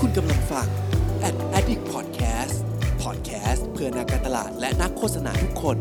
[0.00, 0.66] คุณกำลังฟัง
[1.28, 2.56] Ad Addict Podcast
[3.02, 5.76] Podcast เพื่อนักการตลาดและนักโฆษณาทุกคน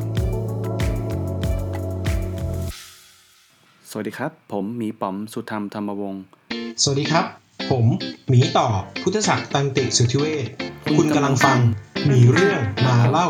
[3.90, 6.24] สวัสดีครับ ผมหมีป๋อมสุธรรมธรรมวงศ์
[6.82, 7.26] สวัสดีครับ
[7.72, 7.86] ผม
[8.30, 8.68] หมีต่อ
[9.02, 10.46] พุทธศักดิ์ตันติสุทธิเวช
[10.98, 11.60] คุณกำลังฟัง
[12.06, 13.28] หมีเรื่องมาเล่า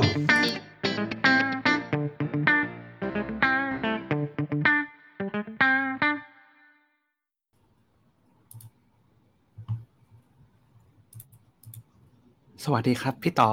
[12.66, 13.52] สวัสดีครับ พี่ต่อ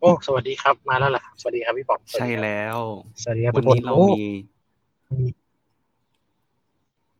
[0.00, 2.78] โอ้ สวัสดีครับ มาแล้วล่ะ สวัสดีครับพี่ป๋องใช่แล้ว
[3.22, 4.20] สวัสดีครับวัทุนกคนนี้เราโอ้มี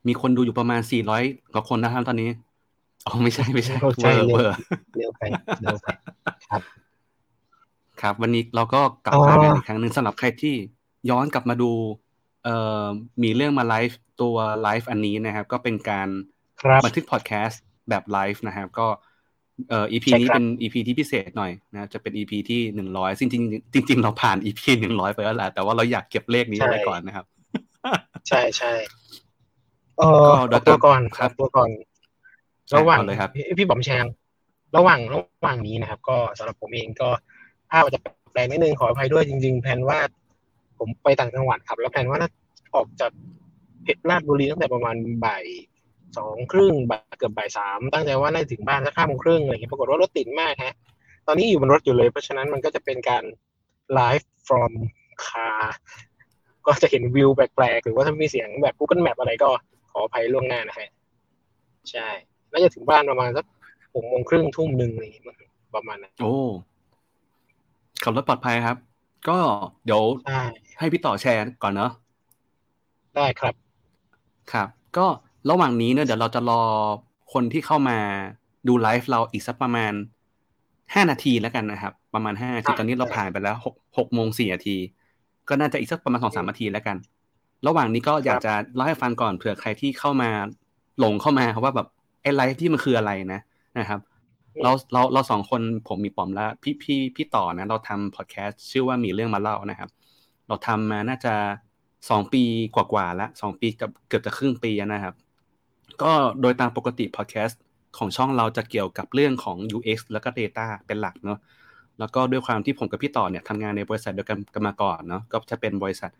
[0.06, 1.22] มีคนดูอยู่ประมาณ 400
[1.52, 2.30] กว่าคนนะครับตอนนี้
[3.06, 4.54] อ๋อ ไม่ใช่ ไม่ใช่โอ้เวใช่อร์เร็วเวอร์
[4.96, 5.22] เร็วไป
[5.60, 5.86] เร็วไป
[6.48, 6.62] ครับ
[8.02, 10.54] ครับ วันนี้เราก็กลับอ๋อมากันอีกครั้งหนึ่งสำหรับใครที่
[11.10, 11.70] ย้อนกลับมาดู
[12.44, 12.84] เอ่อ
[13.22, 16.08] มีเรื่องมาไลฟ์ตัวไลฟ์อันนี้นะครับ ก็เป็นการ
[16.62, 18.86] ครับบันทึกพอดแคสต์แบบไลฟ์นะครับ ก็
[19.68, 27.26] เอ่อ EP ใช่นี้ครับเป็น EP ที่พิเศษหน่อยนะครับจะเป็น EP ที่หนึ่งร้อยจริงจริงๆจริงๆเราผ่าน EP หนึ่งร้อยไปแล้วแหละแต่ว่าเราอยากเก็บเลขนี้ใช่ไว้ก่อนนะครับ
[28.28, 28.72] ใช่ใช่
[29.98, 31.70] เออก็โดอยอกตัวก่อนครับตัวก่อน
[32.68, 34.04] ใช่ระหว่างเอาเลยครับพี่พี่บอมแชง
[34.76, 37.08] ระหว่างระหว่างนี้นะครับ ก็สำหรับผมเองก็
[37.70, 38.00] ภาพอาจจะ
[38.32, 39.98] แปลกนิดนึงขออภัยด้วยจริง ๆแผนว่า
[40.78, 42.30] ผมไปต่างจังหวัดครับ แล้วแผนว่าน่า
[42.74, 43.12] ออกจาก
[43.82, 45.44] เพชรราชบุรีตั้งแต่ประมาณบ่าย
[46.18, 50.74] สองครึ่งบ่ายเกือบบ่ายสามตั้งใจว่าน่าจะถึงบ้านสักห้าโมงครึ่งอะไรอย่างเงี้ยปรากฏว่ารถติดมากฮะ
[51.26, 53.24] ตอนนี้อยู่บนรถอยู่เลย เพราะฉะนั้นมันก็จะเป็นการ
[53.94, 54.72] ไลฟ์ from
[55.26, 55.62] car
[56.66, 59.48] ก็จะเห็นวิวแปลกๆ หรือว่าถ้ามีเสียงแบบ Google Map อะไรก็
[59.90, 60.90] ขออภัยล่วงหน้านะฮะ
[61.90, 62.08] ใช่
[62.50, 63.44] น่าจะถึงบ้านประมาณสัก
[63.94, 65.36] หกโมงครึ่งทุ่มหนึ่งอะไรอย่างเงี้ยมั้ง
[65.74, 66.34] ประมาณนั้นโอ้
[68.02, 68.76] ขับรถปลอดภัยครับ
[69.28, 69.38] ก็
[69.86, 70.42] เดี๋ยวใช่
[70.78, 71.90] ให้พี่ต่อแชร์ก่อนเนาะ
[73.16, 73.54] ได้ครับ
[74.52, 75.06] ครับ ก็
[75.50, 76.62] ระหว่างนี้เนี่ยเดี๋ยวเราจะรอ
[77.32, 77.98] คนที่เข้ามา
[78.68, 79.92] ดูไลฟ์เราอีกสักประมาณ
[80.94, 84.76] ห้านาทีแล้วกันนะครับ ประมาณห้านาทีอะตอนนี้เราผ่านไปแล้วหกหกโมงสี่นาที
[85.48, 86.96] ก็น่าจะอีกสักประมาณสองสามนาทีแล้วกัน
[87.66, 90.30] ระหว่างนี้ก็อยากจะเล่าให้ฟังก่อนเผื่อใครที่เข้ามา
[90.98, 91.88] หลงเข้ามาว่าแบบ
[92.22, 93.40] ไอ้ไลฟ์ที่มันคืออะไรนะ
[93.78, 94.00] นะครับ
[94.62, 99.90] เราเราเราสองคนผมมีปอมและพี่พี่พี่ต่อนะ เราทำพอดแคสต์ชื่อว่ามีเรื่องมาเล่านะครับ
[100.48, 101.34] เราทำมาน่าจะ
[102.10, 102.42] สองปี
[102.74, 105.14] กว่าๆแล้วสองปีกับเกือบจะครึ่งปีแล้วนะครับ
[106.02, 107.62] ก็โดยตามปกติพอดแคสต์
[107.98, 111.38] ของช่องเราจะเกี่ยวกับเรื่องของ UX แล้วก็ Data เป็นหลักเนาะ
[111.98, 116.10] แล้วก็ด้วยความที่ผมกับพี่ต่อเนี่ยทำงานในบริษัทเดียวกันกันมาก่อนเนาะก็จะเป็นบริษัท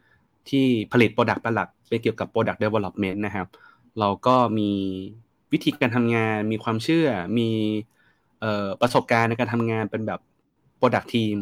[0.50, 3.47] ที่ผลิต Product เป็นหลักเป็นเกี่ยวกับ Product Development นะครับ
[4.00, 4.70] เราก็มี
[5.52, 7.08] วิธีการทำงานมีความเชื่อ
[7.38, 7.48] มี
[8.42, 10.20] ออประสบการณ์ในการทำงานเป็นแบบ
[10.81, 11.36] Product Team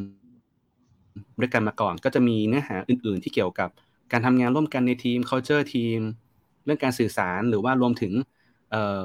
[1.40, 3.70] ด้วยกันมาก่อน ก็จะมีเนื้อหาอื่น ๆ ที่เกี่ยวกับ
[4.12, 5.98] การทำงานร่วมกันในทีม culture ทีม
[6.64, 8.12] เรื่องการสื่อสารหรือว่ารวมถึง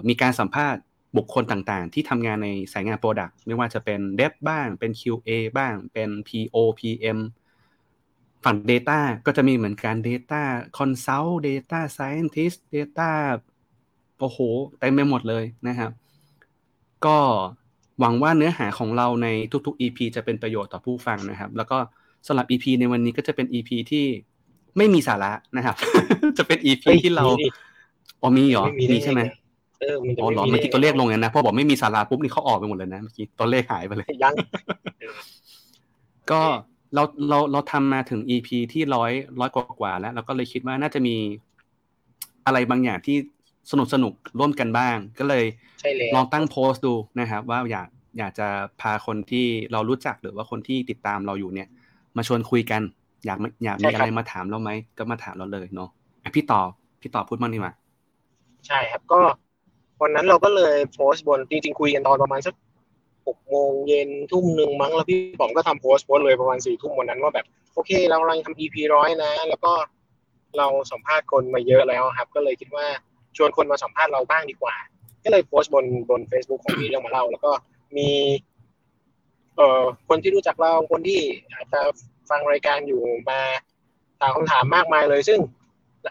[0.09, 0.81] มีการสัมภาษณ์
[1.17, 7.19] บุคคลต่างๆ ที่ทำงานในสายงาน Product ไม่ว่าจะเป็น Dev บ้างเป็น QA บ้างเป็น PO PM
[8.45, 10.43] ฝั่ง Data ก็จะมีเหมือนกัน Data
[10.77, 13.11] Consult Data Scientist Data
[14.19, 14.39] โอ้โห
[14.79, 15.91] เต็มไปหมดเลยนะครับ
[17.05, 17.17] ก็
[17.99, 19.27] หวังว่าเนื้อหาของเราใน
[19.65, 21.77] ทุกๆ EP จะเป็นประโยชน์ต่อผู้ฟังนะครับ แล้วก็
[22.27, 24.05] สำหรับ EP ในวันนี้ก็จะเป็น EP ที่
[24.77, 25.75] ไม่มีสาระนะครับ
[26.37, 27.47] จะเป็น EP เฮ้ยที่เรามีดิ
[28.21, 29.31] อ๋อมีเหรอไม่มีได้มีใช่ไหมไง
[29.81, 34.33] เออมันจะอ๋อเหรอไเมื่อกี้ตัวเลขลงไงนะพอบอกไม่มีสาระปุ๊บนี่เขาออกไปหมดเลยนะเมื่อกี้ตัวเลขหายไปเลยยัง
[36.31, 36.41] ก็
[36.93, 41.15] เราเราเราทำมาถึง EP ที่ร้อยร้อยกว่าๆแล้วเราก็เลยคิดว่าน่าจะมี
[42.45, 43.17] อะไรบางอย่างที่
[43.71, 45.43] สนุกสนุกร่วมกันบ้าง ก็เลย
[45.81, 47.87] ใช่แล้วลองตั้งโพสต์ดูนะครับ ว่าอยาก
[48.19, 48.47] อยากจะ
[48.81, 51.67] พาคนที่เรารู้จักหรือว่าคนที่ติดตามเราอยู่เนี่ย
[52.17, 52.81] มาชวนคุยกัน
[53.25, 55.89] อยากมาอยากมีอะไรมาถามเราไหมก็มาถามเราเลยเนาะ
[56.23, 56.61] อะพี่ต่อ
[57.01, 57.73] พี่ต่อพูดมั่งดีกว่า
[58.67, 59.19] ใช่ครับก็
[60.01, 62.55] วันนั้นเราก็เลยโพสต์บนจริงๆคุยกันตอนประมาณสัก
[63.27, 69.73] หกโมงเย็นทุ่มหนึ่งมั้งแล้วพี่ป๋อมก็ทำโพสต์โพสต์เลยประมาณสี่ทุ่มวันนั้นว่าแบบ โอเค เรากำลังทำ EP ร้อยนะ แล้วก็
[70.57, 72.85] เราสัมภาษณ์คนมาเยอะแล้วครับ ก็เลยคิดว่า
[73.37, 74.75] ชวนคนมาสัมภาษณ์เราบ้างดีกว่า
[75.23, 77.51] ก็เลยโพสต์บนบน Facebook ของพี่เรื่องมาเล่า แล้วก็
[77.97, 78.09] มี
[79.57, 81.19] เอ่อคนที่รู้จักเราคนที่
[81.53, 81.81] อาจจะ
[82.29, 83.39] ฟังรายการอยู่มา
[84.19, 85.39] ถามคำถามมากมายเลย ซึ่ง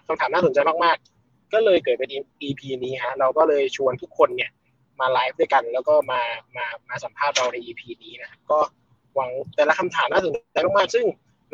[0.08, 2.10] คำถามน่าสนใจมากๆ ก็เลยเกิดเป็น
[2.42, 4.50] EP นี้ฮะเราก็เลยชวนทุกคนเนี่ย
[5.00, 6.22] มาไลฟ์ด้วยกัน แล้วก็มา
[6.56, 8.58] มามาสัมภาษณ์เราใน EP นี้นะก็
[9.14, 11.06] หวังแต่ละคำถามน่าสนใจมากๆซึ่ง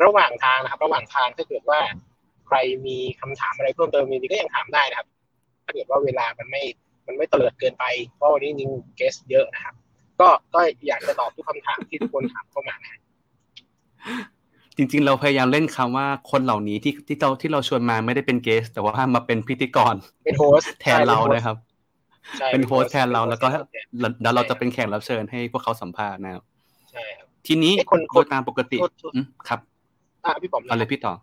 [0.03, 1.79] ระหว่างทางนะครับ ระหว่างทางถ้าเกิดว่า
[2.47, 5.07] ใครมีคำถามอะไรเพิ่มเติมมีก็ยังถามได้นะครับ
[5.65, 6.63] ถ้าเกิดว่าเวลามันไม่
[7.07, 7.85] มันไม่เตลิดเกินไป
[8.15, 9.75] เพราะวันนี้จริงเกสเยอะนะครับ
[10.19, 12.99] ก็ก็อยากจะตอบทุกคำถามที่ทุกคนถามเข้ามานะ
[14.77, 21.55] จริง ๆ เราพยายามเล่นคำว่าคนเหล่านี้ที่ที่เราที่เราชวนมาไม่ได้เป็นเกส แต่ว่ามาเป็นพิธีกรเป็นโฮสต์แทนเรานะครับ
[22.39, 26.43] ใช่เป็นโฮสต์แทนเราแล้วก็เป็นโฮสต์แทนแล้วเราจะเป็นแขกรับเชิญให้พวกเขาสัมภาษณ์นะครับ
[26.91, 29.59] ใช่ครับทีนี้เอ้ยคนโดยตามปกติโทษโทษอืมครับ
[30.25, 31.13] อะพี่ป๋อมเอาเลยพี่ต่อ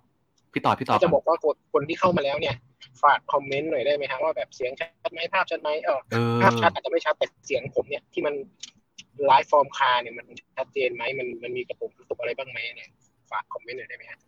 [0.53, 2.55] พี่ต่อพี่ต่อก็จะบอกว่าคนคนที่เข้ามาแล้วเนี่ย
[3.03, 8.35] ฝากคอมเมนต์หน่อยได้ไหมครับว่าแบบเสียงชัดไหมภาพชัดไหมเออเออภาพชัดอาจจะไม่ชัดแต่เสียงผมเนี่ยที่มัน
[9.27, 10.27] ไลฟ์ฟอร์มคาเนี่ยมัน
[10.57, 12.91] ชัดเจนไหมมันมันมีกระตุกกระตุกอะไรบ้างไหมเนี่ย
[13.31, 14.19] ฝากคอมเมนต์หน่อยได้ไหมฮะ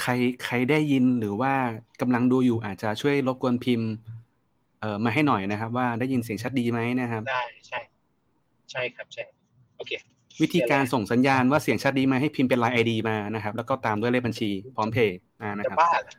[0.00, 0.12] ใคร
[0.44, 1.52] ใครได้ยินหรือว่า
[2.00, 3.88] กำลังดูอยู่อาจจะช่วยรบกวนพิมพ์
[4.80, 7.80] เอ่อมาให้หน่อยนะครับ ว่าได้ยินเสียงชัดดีไหมนะครับ ได้ใช่
[8.70, 9.22] ใช่ครับใช่
[9.76, 9.92] โอเค
[10.42, 16.12] วิธีการส่งสัญญาณว่าเสียงชัดดีไหมให้พิมพ์เป็นไลน์ไอดีมานะครับ แล้วก็ตามด้วยเลขบัญชีพร้อมเพย์มานะจะครับบ้าเหรอ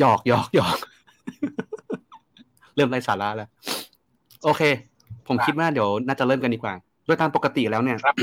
[0.00, 0.78] หยอกหยอกหยอก
[2.76, 3.48] เริ่มไร้สาระแล้ว
[4.44, 4.62] โอเค
[5.28, 6.74] ผมคิดว่าเดี๋ยวน่าจะเริ่มกันดีกว่า
[7.06, 8.16] โดยตามปกติแล้วเนี่ยครับ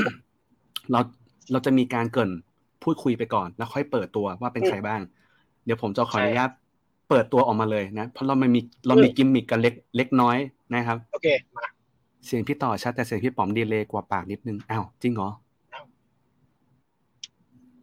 [0.90, 1.00] เรา
[1.52, 2.30] เราจะมีการเกริน
[2.84, 5.00] พูดคุยไปก่อน แล้วค่อยเปิดตัวว่าเป็นใครบ้าง
[5.64, 6.50] เดี๋ยวผมจะขออนุญาต
[7.08, 10.36] เปิดตัวออกมาเลยนะ เพราะเราไม่มีเรามีกิมมิกกันเล็กเล็กน้อย
[10.74, 11.66] นะครับ โอเคมา
[12.26, 15.28] เสียงพี่ต่อชัดแต่เสียงพี่ป๋อมดีเลยกว่าปากนิดนึงอ้าวจริงเหรอ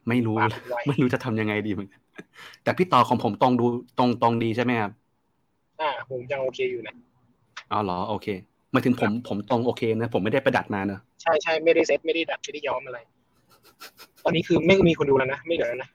[0.10, 2.02] ไม่รู้ปากไวไม่รู้จะทำยังไงดีเหมือนกัน
[2.64, 3.66] แต่พี่ต่อของผมตรงดู
[3.98, 4.92] ตรงตรงดีใช่ไหมครับ
[5.82, 6.96] อ่าผมยังโอเคอยู่นะ
[7.72, 8.28] อ๋อเหรอโอเค
[8.72, 13.00] หมายถึงผมผมตรงโอเคนะผมไม่ได้ประดัดมาเนอะใช่ใช่ไม่ได้เซตไม่ได้ดัดไม่ได้ย้อมอะไร
[14.24, 15.90] ตอนนี้คือไม่มีคนดูแล้วนะ ไม่เหลือแล้วนะ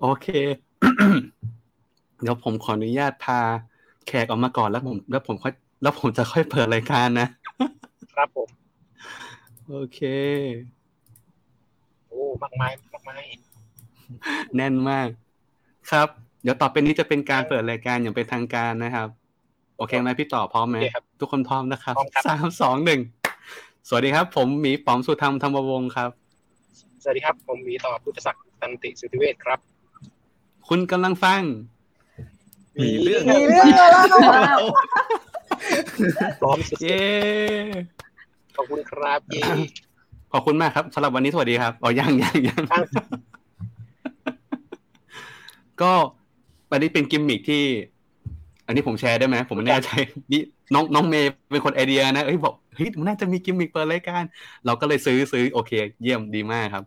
[0.00, 0.26] โอเค
[2.22, 3.40] เดี๋ยวผมขออนุญาตพา
[4.06, 5.52] แขกออกมาก่อนแล้วผมแล้วผมค่อย
[5.82, 7.28] แล้วผมจะค่อยเปิดรายการนะ
[8.14, 8.48] ครับผม
[9.68, 10.00] โอเค
[12.08, 13.24] โอ้ มากมายมากมาย
[14.56, 15.08] แน่นมาก
[15.90, 16.08] ครับ
[16.42, 19.08] เดี๋ยวต่อไปนี้จะเป็นการเปิดรายการอย่างเป็นทางการนะครับ
[19.76, 23.00] โอเคไหมพี่ต่อพร้อมไหมโอเคครับทุกคนพร้อมนะครับพร้อมครับสามสองหนึ่ง
[23.88, 26.10] สวัสดีครับ ผมหมีป๋อมสุธรรมธรรมวงศ์ครับ
[27.02, 29.58] สวัสดีครับ ผมหมีต่อพุทธศักดิ์ตันติสุทธิเวชครับ
[30.68, 31.42] คุณกำลังฟัง
[32.82, 34.58] มีเรื่องมีเรื่องเล่าเล่า
[36.40, 39.42] พร้อมสุดเย้ๆขอบคุณครับเย้
[40.32, 42.82] ขอบคุณมากครับสำหรับวันนี้สวัสดีครับอ๋อยังยังยังตั้ง
[45.82, 45.92] ก็
[46.70, 47.64] อันนี้เป็นกิมมิคที่
[48.66, 49.90] อันนี้ผมแชร์ได้ไหมผมไม่แน่ใจ
[50.32, 50.42] นี่
[50.74, 54.22] น้องน้องเมย์เป็นคนไอเดียนะเอ้ยบอกเฮ้ยมันน่าจะมีกิมมิคเปิดรายการ
[54.66, 55.72] เราก็เลยซื้อซื้อโอเค
[56.02, 56.84] เยี่ยมดีมากครับ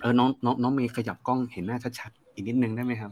[0.00, 3.10] เออน้องน้องน้องเมย์ขยับกล้องเห็นหน้าชัดๆอีกนิดนึงได้ไหมครับ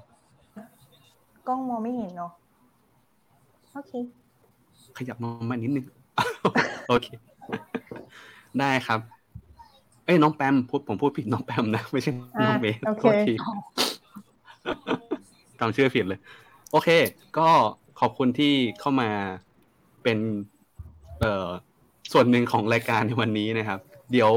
[1.49, 2.33] กล้องมองไม่เห็นเนาะ
[3.73, 3.93] โอเค
[4.99, 5.87] ขยับมามานิดนึง
[6.89, 7.07] โอเค
[8.61, 9.01] ได้ครับ
[10.05, 12.11] เอ้ยน้องแปมพูดผมพูดผิดน้องแปมนะ ไม่ใช่
[12.41, 13.35] น้องเมย์อะโอเคโทษที
[15.59, 16.21] จำชื่อผิดเลย
[16.75, 16.91] โอเค
[17.39, 17.49] ก็
[18.01, 19.11] ขอบคุณที่เข้ามา
[20.03, 20.19] เป็น
[21.21, 21.49] เอ่อ
[22.13, 23.81] ส่วนหนึ่งของรายการในวันนี้นะครับ
[24.13, 24.33] เดี๋ยว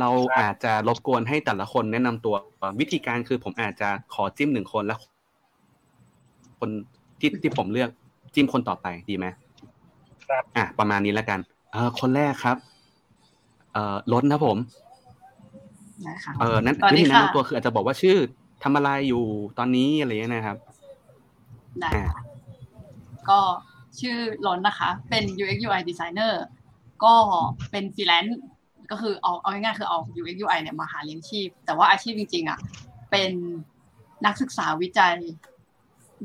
[0.00, 2.34] เราอาจจะรบกวนให้แต่ละคนแนะนำตัว
[2.80, 4.98] วิธีการคือผมอาจจะขอจิ้มหนึ่งคนแล้ว
[6.58, 6.70] คน
[7.20, 7.90] ที่ที่ผมเลือก
[8.34, 9.26] จิ้มคนต่อไปดีไหม
[10.26, 11.38] ครับอะประมาณนี้แล้วกัน
[11.72, 12.56] เออคนแรกครับ
[13.72, 14.58] เอ่อล้นนะผม
[16.06, 18.16] นะคะเออนั้นสวัสวิดีธีค่ะแนะนำตัวคืออาจจะบอกว่าชื่อ
[18.62, 19.22] ทำอะไรอยู่
[19.58, 20.56] ตอนนี้อะไรเงี้ยนะครับ
[21.82, 22.22] ได้อ่าค่ะ
[23.28, 23.40] ก็
[24.00, 26.32] ชื่อล้นนะคะ เป็น UX UI designer
[27.04, 27.14] ก็
[27.70, 28.40] เป็นฟรีแลนซ์
[28.90, 32.58] ก็คือเอาเอาง่ายๆคือเอา UX UI เนี่ยมาหาเลี้ยงชีพ แต่ว่าอาชีพจริงๆอะ
[33.10, 33.32] เป็น
[34.26, 35.16] นักศึกษาวิจัย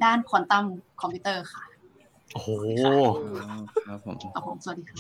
[0.03, 0.65] ด้านควอนตัม
[1.01, 1.63] คอมพิวเตอร์ค่ะ
[2.33, 2.49] โอ้โห
[3.87, 4.97] ครับผมครับผมสวัสดีค่ะ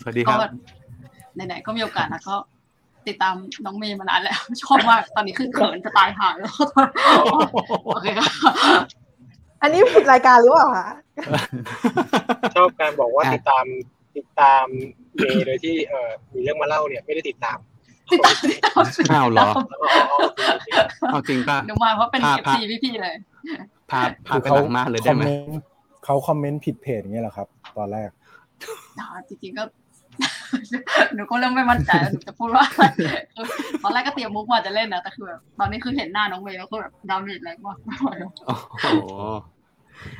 [0.00, 0.52] สวัสดีคก็รับ
[1.34, 2.36] ไหนๆก็มีโอกาสนะก็
[3.08, 6.54] ติดตามน้องเมย์มานานแล้วชอบมากตอนนี้คือเขินจะตายห่าแล้ว
[7.86, 8.30] โอเคค่ะ
[9.62, 10.88] อันนี้ผิดรายการหรือเปล่าคะ
[12.56, 13.64] ชอบการบอกว่าอะติดตาม
[14.16, 14.64] ติดตาม
[15.16, 17.58] เมย์โดยที่เอ่อมีเรื่องมาเล่าเนี่ยไม่ได้ติดตาม
[18.12, 19.48] ติดตามติดตามอ้าวเหรอ
[19.82, 20.68] อ๋อโอเคโอเค
[21.10, 23.14] เอาจริงป่ะเดี๋ยวมาเพราะเป็นพาเอฟพาซีพี่ๆเลย
[23.90, 25.60] พาพาไปหลังม่านเลยได้ไหมคอเนต์
[26.04, 28.10] เขาคอมเมนต์ผิดเพจอย่างเงี้ยเหรอครับ ตอนแรก
[28.98, 29.64] อ่าจริงๆก็
[31.14, 32.84] หนูก็เริ่มไม่มั่นใจแล้วหนูจะพูดว่าอะไร
[33.34, 33.46] คือ
[33.82, 38.86] ตอนแรกก็เตรียมมุกมาจะเล่นนะแต่คือแบบตอนนี้คือเห็นหน้าน้องเมย์แล้วก็แบบดาเมจแรงมากไม่ไหวแล้วโอ้โห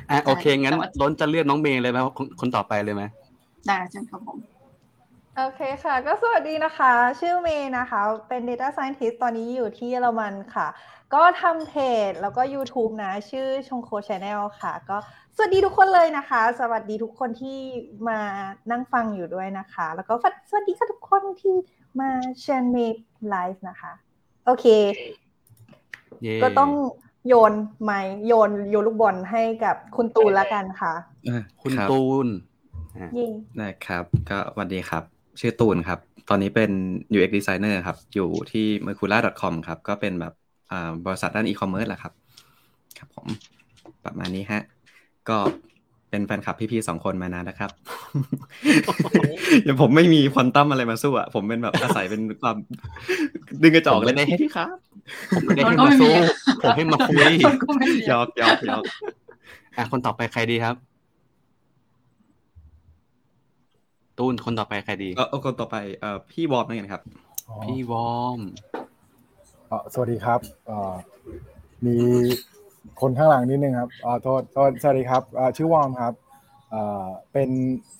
[0.09, 3.03] อะโอเคงั้นแต่ว่าล้นจะเรียกน้องเมย์เลยไหมว่าคนคนต่อไปเลยไหม
[3.67, 4.37] ได้ใช่ครับผม
[5.43, 10.67] โอเคค่ะ ก็สวัสดีนะคะ ชื่อเมย์นะคะ เป็น Data Scientist ตอนนี้อยู่ที่เยอรมันค่ะ
[11.13, 11.73] ก็ทำเพ
[12.09, 14.97] จแล้วก็ YouTube นะ ชื่อชงโค Channel ค่ะ ก็
[15.35, 17.59] สวัสดีทุกคนเลยนะคะ สวัสดีทุกคนที่
[18.09, 18.19] มา
[18.71, 20.13] นั่งฟังอยู่ด้วยนะคะ แล้วก็
[20.49, 21.55] สวัสดีค่ะทุกคนที่
[21.99, 23.91] มา channel เมย์ไลฟ์นะคะ
[24.45, 24.65] โอเค
[26.21, 26.71] เย่ก็ต้อง
[27.27, 30.93] โยนไม้โยนโยนลูกบอลให้กับคุณตูนละกันค่ะ
[31.27, 32.27] อะคุณรับตูน
[33.15, 33.27] เย่
[33.61, 36.71] นะครับ ก็สวัสดีครับ ชื่อตูนครับ ตอนนี้เป็น
[37.15, 40.33] UX designer ครับ อยู่ที่ mercura.com ครับ ก็เป็นแบบ
[40.71, 42.13] อ่าบริษัทด้าน e-commerce แหละครับ
[42.97, 43.27] ครับผม
[44.05, 44.61] ประมาณนี้ฮะ
[45.29, 45.37] ก็
[46.09, 47.71] เป็นแฟนคลับพี่ๆสองคนมานานนะครับ
[49.63, 52.55] เดี๋ยวผมไม่มีควอนตัมอะไรมาสู้อะ ผมเป็นแบบอาศัยเป็นความ
[53.61, 54.75] ดึงกระจอกเลยพี่ครับ
[55.35, 56.11] ผมไม่ได้ให้มาสู้
[56.61, 57.31] ผมให้มาคุย
[57.63, 58.83] ก็ไม่มีหยอกหยอกหยอก
[59.77, 60.75] อะคนต่อไปใครดีครับ
[64.21, 67.03] ตูนคนต่อไปใครดีเออเอาคนต่อไปเอ่อพี่วอร์มนั่นเองครับ
[67.49, 68.39] อ๋อพี่วอร์ม
[69.67, 70.93] เอ่อสวัสดีครับเอ่อ
[71.85, 71.95] มี
[73.01, 76.13] คนข้างหลังนิดนึงครับเอ่อโทษโทษสวัสดีครับเอ่อชื่อวอร์มครับ
[76.71, 77.49] เอ่อเป็น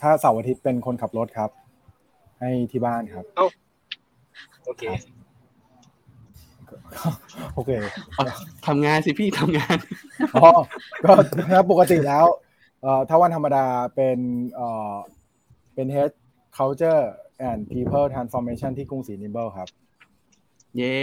[0.01, 1.49] ถ้าเสาร์อาทิตย์เป็นคนขับรถครับ
[2.39, 3.25] ให้ที่บ้านครับ
[4.65, 4.83] โอเค
[7.55, 7.71] โอเค
[8.67, 9.77] ทำงานสิพี่ทำงาน
[10.35, 10.49] อ๋อ
[11.03, 11.13] ก็
[11.51, 12.25] ถ้าปกติแล้ว
[12.81, 14.17] เอ่อถ้าวันธรรมดาเป็น
[15.73, 16.11] เอ่อเป็น Head
[16.57, 17.01] Culture
[17.49, 19.67] and People Transformation ที่กรุงศรี Nimble ครับ
[20.77, 20.95] เย้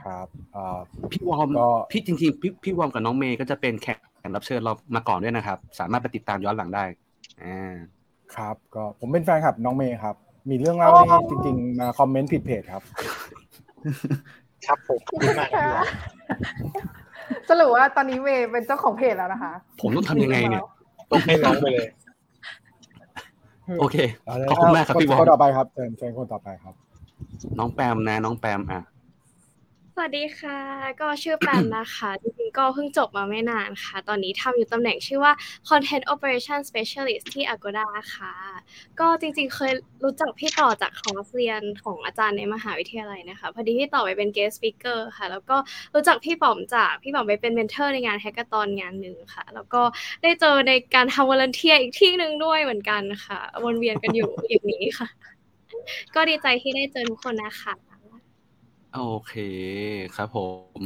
[0.00, 0.78] ครับเอ่อ
[1.12, 3.98] พี่วอร์มก็พี่จริงๆพี่พี่วอร์มกับน้องเมย์ก็จะเป็นแขก
[4.36, 6.84] รับเชิญเรามาก่อนด้วยนะครับ สามารถไปติดตามย้อนหลังได้
[7.42, 7.74] อ่า
[8.36, 10.16] ครับก็ผมเป็นแฟนคลับน้องเมย์ครับ
[10.50, 12.82] มีเรื่องเล่าให้จริง ๆ มาคอมเมนต์ผิดเพจครับ
[14.66, 15.86] ครับผมขอบคุณมากครับพี่วอม
[17.48, 20.62] สรุปว่าตอนนี้เมย์เป็นเจ้าของเพจแล้วนะคะ ผมต้องทำยังไงเนี่ย
[21.10, 21.88] ต้องให้น้องไปเลย
[23.80, 23.96] โอเค
[24.26, 26.74] เาเลยขอบคุณมากครับพี่วอร์มคนต่อไปครับเชิญเชิญคนต่อไปครับ
[27.58, 28.82] น้องแปมนะ น้องแปมอะ
[29.98, 30.58] สวัสดีค่ะ
[31.00, 35.32] ก็ชื่อแปมนะคะ จริงๆก็เพิ่งจบมาไม่นานค่ะ ตอนนี้ทำอยู่ตำแหน่งชื่อว่า
[35.68, 38.32] Content Operation Specialist ที่ Agoda ค่ะ
[39.00, 39.72] ก็จริงๆเคย
[40.04, 45.56] รู้จักพี่ต่อจากคอร์สเรียนของอาจารย์ในมหาวิทยาลัยนะคะ พอดีพี่ต่อไปเป็น guest speaker ค่ะ แล้วก็
[45.94, 49.82] รู้จักพี่ป๋อมจากพี่ป๋อมไปเป็น mentor ในงาน hackathon งานหนึ่งค่ะ แล้วก็
[50.22, 55.08] ได้เจอในการทำ volunteer อีกที่หนึ่งด้วยเหมือนกันค่ะ วนเวียนกันอยู่อย่างนี้ค่ะ
[56.14, 57.95] ก็ดีใจที่ได้เจอทุกคนนะคะ
[58.96, 59.34] โอเค
[60.16, 60.38] ครับผ
[60.78, 60.80] ม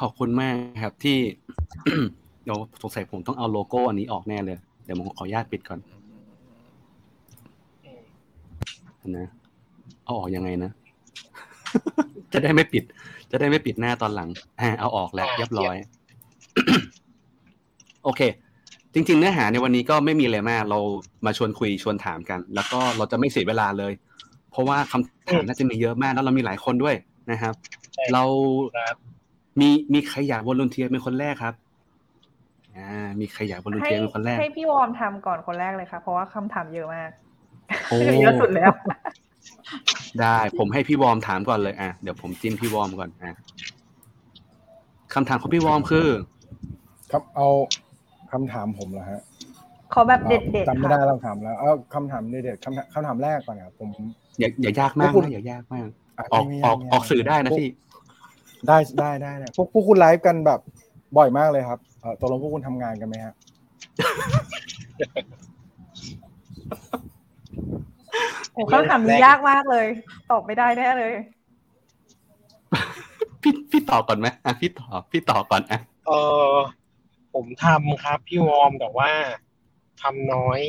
[0.00, 1.18] ขอบคุณมากครับที่
[2.44, 5.80] เดี๋ยวสงสัยผมต้องเอาโลโก้อันนี้ออกแน่เลย เดี๋ยวผมขออนุญาตปิดก่อน
[9.18, 9.28] นะ
[10.04, 10.70] เอาออกยังไงนะ
[12.32, 12.84] จะได้ไม่ปิด
[13.30, 14.28] จะได้ไม่ปิดหน้าตอนหลัง
[14.60, 15.76] อ่าเอาออกแล้วอ่าเรียบร้อย
[18.04, 18.20] โอเค
[18.94, 20.78] จริง ๆ เนื้อหาในวันนี้ก็ไม่มีอะไรมาก เรา
[21.26, 23.92] มาชวนคุยชวนถามกัน แล้วก็เราจะไม่เสียเวลาเลย
[24.52, 26.94] เพราะว่าคำถามน่าจะมีเยอะมากแล้วเรามีหลายคนด้วย
[27.30, 27.54] นะครับ
[27.94, 28.22] ใช่เรา
[28.76, 28.96] ครับ
[29.60, 31.54] มีมีใครอยาก volunteer เป็นคนแรกครับ
[32.76, 37.10] อ่ามีใครอยาก volunteer ให้เป็นคนแรกให้พี่วอร์มทำก่อนคนแรกเลยค่ะเพราะว่าคำถามเยอะมาก
[37.88, 38.72] โอ้เยอะสุดแล้ว
[40.20, 43.36] ได้ผมให้พี่วอร์มถามก่อนเลยอะเดี๋ยวผมจิ้มพี่วอร์มก่อนอะ
[45.14, 46.08] คำถามของพี่วอร์มคือ
[47.10, 47.48] ครับเอา
[48.32, 49.20] คำถามผมเหรอฮะ
[49.92, 53.90] ขอแบบเด็ดจำๆไม่ค่ะได้คำถามแล้ว เอาคำถามเด็ดๆคำถามคำถามแรกก่อนครับผม
[54.38, 57.70] อย่าอย่ายากมากพวกคุณนะอย่ายากมากะออกไม่ออกไม่ออกสื่อได้นะพวกพี่
[58.68, 60.60] ได้ได้ได้ได้พวกพวกคุณไลฟ์กันแบบ
[61.16, 63.34] บ่อยมากเลยครับเอ่อตกลงพวกคุณทำงานกันไหมฮะ
[68.52, 69.86] โอ้คำถามนี้ยากมากเลย
[70.30, 71.12] ตอบไม่ได้แน่เลย
[73.42, 76.10] พี่พี่ต่อก่อนไหมอะพี่ต่อพี่ต่อก่อนอะเอ
[76.52, 76.54] อ
[77.34, 79.10] ผมทำครับ พี่วอร์มแต่ว่า
[80.02, 80.60] ทำน้อย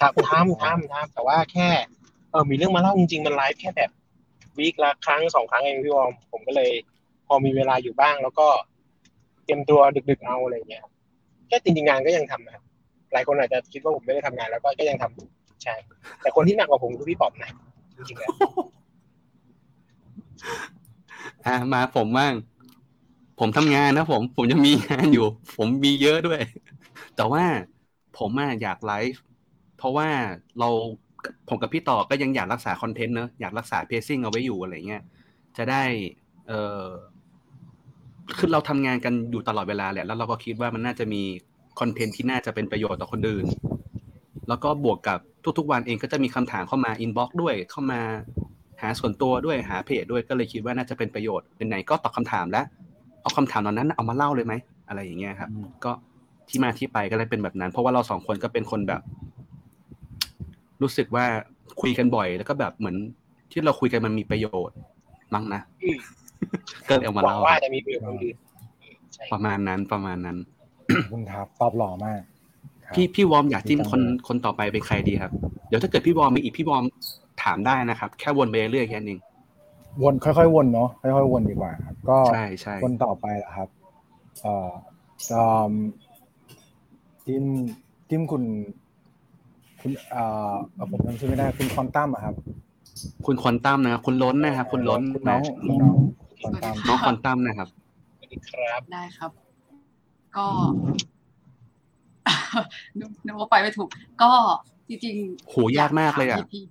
[0.00, 1.68] ทำทำทำทำแต่ว่าแค่
[2.04, 3.90] เออมีเรื่องมาเล่าจริงๆ มันไลฟ์แค่แบบ
[4.58, 6.70] วีคละครั้งสองครั้งเองพี่วอมผมก็เลย
[7.26, 8.46] พอมีเวลาอยู่บ้าง แล้วก็
[9.44, 10.92] เตรียมตัวดึกๆเอาอะไรเงี้ยครับ
[11.48, 12.64] แค่จริงๆงานก็ยังทำนะครับ
[13.12, 15.28] หลายคนอาจจะคิดว่าผมไม่ได้ทำงานแล้วก็ก็ยังทำอยู่
[15.62, 15.74] ใช่
[16.22, 17.50] แต่คนที่หนักกว่าผมคือพี่ป๋อมนะ
[17.96, 18.30] จริงๆแล้ว
[21.46, 22.34] อะมาผมบ้าง
[23.38, 25.26] ผมทำงานนะผมผมยังมีงานอยู่
[25.56, 26.40] ผมมีเยอะด้วย
[27.16, 27.44] แต่ว่า
[28.18, 29.22] ผมอะอยากไลฟ์
[29.76, 30.08] เพราะว่า
[30.60, 30.70] เรา
[31.48, 35.02] ผมกับพี่ต่อก็ยังอยากรักษาคอนเทนต์เนอะอยากรักษา pacing เอาไว้อยู่อะไรเงี้ย
[35.56, 35.82] จะได้
[36.46, 36.52] เอ
[36.82, 36.86] อ
[38.38, 41.22] คือเราทำงานกันอยู่ตลอดเวลาแหละ แล้วเราก็คิดว่ามันน่าจะมี
[41.80, 43.46] คอนเทนต์ที่น่าจะเป็นประโยชน์ต่อคนอื่น
[44.48, 45.18] แล้วก็บวกกับ
[45.58, 48.00] ทุกๆวันเองก็จะมีคำถามเข้ามา inbox ด้วยเข้ามา
[48.82, 52.64] หาส่วนตัวด้วยหาเพจด้วยก็เลยคิดว่าน่าจะเป็นประโยชน์เป็นไหนก็ตอบคำถามแล้ว
[53.22, 54.54] เอาคำถามเหล่านั้นเอามาเล่าเลยไหม
[54.88, 55.50] อะไรอย่างเงี้ยครับ
[55.84, 55.92] ก็
[56.48, 59.00] ที่มาที่ไปก็เลยเป็นแบบนั้น เพราะว่าเราสองคนก็เป็นคนแบบ
[60.82, 61.24] รู้สึกว่า
[61.80, 62.96] คุยกันบ่อยแล้วก็แบบเหมือน
[63.50, 64.76] ที่เราคุยกันมันมีประโยชน์
[65.34, 65.98] มั้งนะอืม
[66.88, 68.36] ก็เลยเอามาหวังเล่าว่าจะมีประโยชน์คนอื่น
[69.14, 70.36] ใช่ประมาณนั้นประมาณนั้น
[70.94, 72.20] ขอบคุณครับตอบหล่อมาก
[72.86, 75.32] ครับพี่พี่วอร์มอยากจิ้มดีจังคนเลยคนต่อไปเป็นใครดีครับ
[75.68, 76.84] เดี๋ยวถ้าเกิดพี่วอร์มมีอีกพี่วอร์ม
[77.42, 79.20] ถามได้นะครับ แค่วนไปเรื่อยๆแค่นั้นเอง
[80.02, 83.68] วนค่อยๆวนเนาะค่อยๆวนดีกว่าครับ ก็ใช่ใช่คนต่อไปล่ะครับ
[84.42, 84.70] เอ่อ
[85.30, 85.70] จอม
[87.26, 87.44] จิ้ม
[88.08, 88.42] จิ้มคุณ
[89.80, 92.34] คุณเอ่อเอ่อผมจำชื่อไม่ได้คุณคอนตัมอะครับ
[93.26, 95.96] คุณควอนตัมนะครับคุณล้นนะครับคุณล้นคุณน้องนะคุณน้อง
[96.42, 97.68] คอนตัมน้องควอนตัมนะครับ
[98.18, 99.30] สวัสดีดีครับได้ครับ
[100.36, 100.46] ก็
[103.00, 103.88] นึกนึกว่าไปไม่ถูก
[104.22, 104.30] ก็
[104.88, 106.64] จริงๆโหยากมากเลยอะถพี่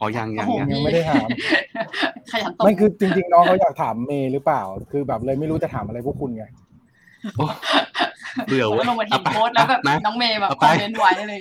[0.00, 1.28] อ๋อยังๆยังโอ้โหยังยังไม่ได้ถาม
[2.32, 6.67] ขยันตบไม่คือจริง ๆ น้องเขาอยากถามเมย์หรือเปล่า คือแบบเลยไม่รู้จะถามอะไรพวกคุณไงโอ้
[8.48, 11.40] เบื่อผมเว้ยลงมาเห็เอานไปโพสต์แล้วแบบมาน้องเมย์แบบเอาคไปอมเมนต์ไว้เลย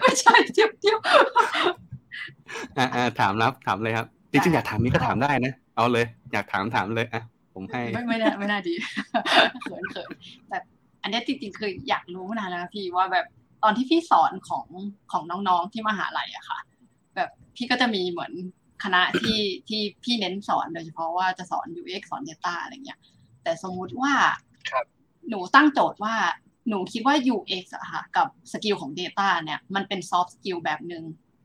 [0.00, 0.98] ไม่ใช่เทียบเทียบ
[2.78, 7.22] อ่าอ่าถามแล้วถามเลยครับจริงๆอยากถามนี้ก็ถามได้นะ เอาเลย อยากถามถามเลยอะ
[7.54, 8.74] ผมให้ ไม่ไม่น่าไม่น่าดี
[9.62, 10.08] เขินเขิน
[10.48, 10.58] แต่
[11.02, 13.26] อันเนี้ยจริงๆคืออยากรู้มานานแล้วนะพี่ว่าแบบ
[13.62, 14.66] ตอนที่พี่สอนของ
[15.12, 16.58] ของน้องๆที่มหาลัยอะค่ะ
[17.16, 18.32] แบบพี่ก็จะมีเหมือน
[18.84, 23.00] คณะที่ที่พี่เน้นสอนโดยเฉพาะว่าจะสอน UX สอน Data อะไรเงี้ย
[23.42, 24.45] แต่สมมุติว่าครับ
[25.28, 26.14] หนูตั้งโจทย์ว่า
[26.68, 31.02] หนูคิดว่า UX อะค่ะกับ skill ของ Data เนี่ยมันเป็น soft skill แบบหนึ่ง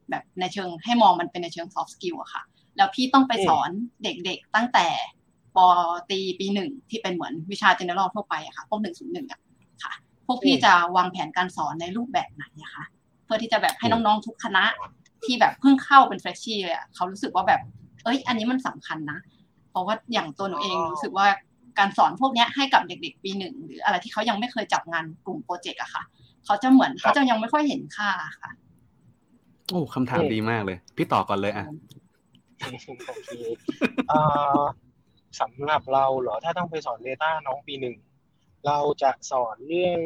[0.09, 2.43] แบบในเชิงให้มองมันเป็นในเชิง soft skill อะค่ะ
[2.77, 3.69] แล้วพี่ต้องไปสอน
[4.03, 4.87] เด็กๆตั้งแต่
[5.55, 5.57] ป
[6.09, 9.41] ตรีปีหนึ่งที่เป็นเหมือนวิชา general ทั่วไปอะค่ะ พวกหนึ่งศูนย์หนึ่งอะ
[9.83, 9.93] ค่ะ
[10.27, 12.83] พวกพี่จะวางแผนการสอนในรูปแบบไหนอะคะ
[13.25, 14.65] เพื่อที่จะแบบให้น้องๆทุกคณะ
[15.25, 17.61] ที่แบบเพิ่งเข้าเป็นเฟรชชี่เลยอะเขารู้สึกว่าแบบ
[18.03, 19.19] เอ้ย อันนี้มันสำคัญนะ
[19.69, 21.27] เพราะว่าอย่างตัวหนูเองรู้สึกว่า
[21.79, 26.03] การสอนพวกเนี้ยให้กับเด็ก ๆ ปีหนึ่งหรืออะไรที่เขายังไม่เคยจับงานกลุ่มโปรเจกต์อะค่ะ
[26.45, 28.09] เขาจะเหมือนเขาจะยังไม่ค่อยเห็นค่า
[28.41, 28.51] ค่ะ
[29.71, 31.65] โอ้คำถามดีมากเลย พี่ต่อก่อนเลยอะ
[33.07, 33.29] โอเค
[34.09, 34.19] เอ่
[34.59, 34.61] อ
[35.39, 37.95] สำหรับเราเหรอถ้าต้องไปสอน Data น้องปีหนึ่ง
[38.67, 39.99] เราจะสอนเรื่อง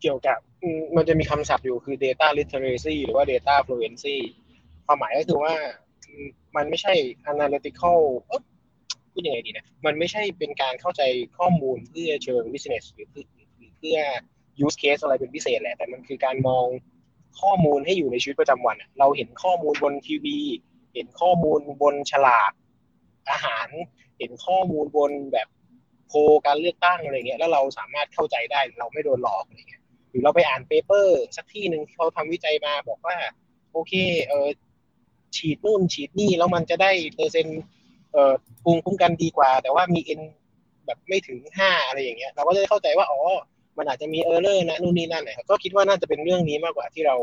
[0.00, 4.16] เกี่ยวกับอืมมันจะมีคำศัพท์อยู่คือ data literacy หรือว่า data fluency
[4.86, 5.54] ความหมายก็คือว่า
[6.06, 6.94] อืมมันไม่ใช่
[7.30, 8.42] analytical เอ๊ะ
[9.12, 11.02] พูดยังไงดีนะมันไม่ใช่เป็นการเข้าใจ
[11.38, 13.24] ข้อมูลเพื่อเชิง business หรือเพื่อ
[13.58, 13.98] หรือเพื่อ
[14.64, 16.66] use case อะไรเป็นพิเศษแหละแต่มันคือการมอง
[17.40, 20.38] ข้อมูลให้อยู่ในชีวิตประจำวันเราเห็นข้อมูลบนทีวี
[20.94, 22.52] เห็นข้อมูลบนฉลาก
[23.30, 23.68] อาหาร
[24.18, 25.48] เห็นข้อมูลบนแบบ
[26.08, 26.12] โพล
[26.46, 33.16] การเลือกตั้งอะไรเงี้ยแล้วเราสามารถเข้าใจได้เราไม่โดนหลอกอะไรเงี้ยหรือเราไปอ่าน paper สักที่หนึ่งเขาทำวิจัยมาบอกว่า
[33.72, 33.92] โอเค
[34.26, 34.48] เออ
[35.36, 37.62] ฉีดนู่นฉีดนี่แล้วมันจะได้เปอร์เซ็นต์
[38.12, 40.20] เอ่อภูมิคุ้มกันดีกว่า แต่ว่ามี N
[40.86, 43.20] แบบไม่ถึงห้าอะไรอย่างเงี้ย เราก็จะได้เข้าใจว่าอ๋อ
[43.78, 47.16] มันอาจจะมีเออร์เลอร์นะนู่นนี่นั่นนะครับก็คิดว่าน่าจะเป็นเรื่องนี้มากกว่าที่เรา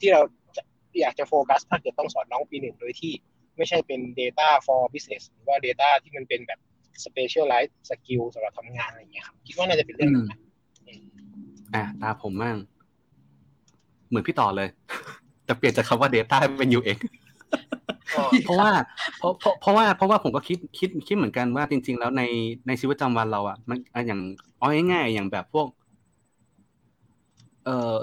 [0.00, 0.20] ที่เรา
[0.56, 0.62] จะ
[1.00, 3.12] อยากจะโฟกัสถ้าเกิดต้องสอนน้องปีหนึ่งโดยที่
[3.56, 6.60] ไม่ใช่เป็น data for business หรือว่า data ที่มันเป็นแบบ
[7.04, 10.38] specialized skill สำหรับทำงานอะไรอย่างเงี้ยครับคิดว่าน่าจะเป็นเรื่องนั้นนะ
[11.74, 12.56] อะตาผมมั่ง
[14.08, 14.68] เหมือนพี่ต่อเลย
[15.44, 16.98] แต่เปลี่ยนจากคำว่า Data ให้เป็น UX
[18.44, 18.70] เพราะว่า
[19.18, 22.22] เพราะเพราะเพราะว่าเพราะว่าผมก็คิดคิดคิดเหมือนกันว่าจริง ๆ แล้วใน
[22.66, 24.20] ในชีวิตประจำวันเราอะมันอย่าง
[24.58, 25.66] เอาง่ายๆอย่างแบบพวก
[27.64, 27.94] เออ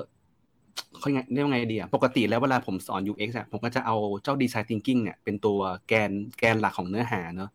[0.97, 7.49] เขาเรียกว่าไงดีอะปกติแล้วเวลาผมสอน UX อะผมก็จะเอาเจ้า Design Thinking เนี่ยเป็นตัวแกนแกนหลักของเนื้อหาเนอะ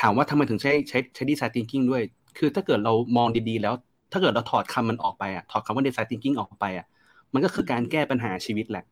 [0.00, 2.02] ถามว่าทำไมถึงใช้ใช้ใช้ Design Thinking ด้วย
[2.38, 3.74] คือถ้าเกิดเรามองดีๆ แล้ว
[4.12, 6.86] ถ้าเกิดเราถอดคำมันออกไปอะถอดคำว่า Design Thinking ออกไปอะ
[7.32, 8.84] มันก็คือการแก้ปัญหาชีวิตแหละ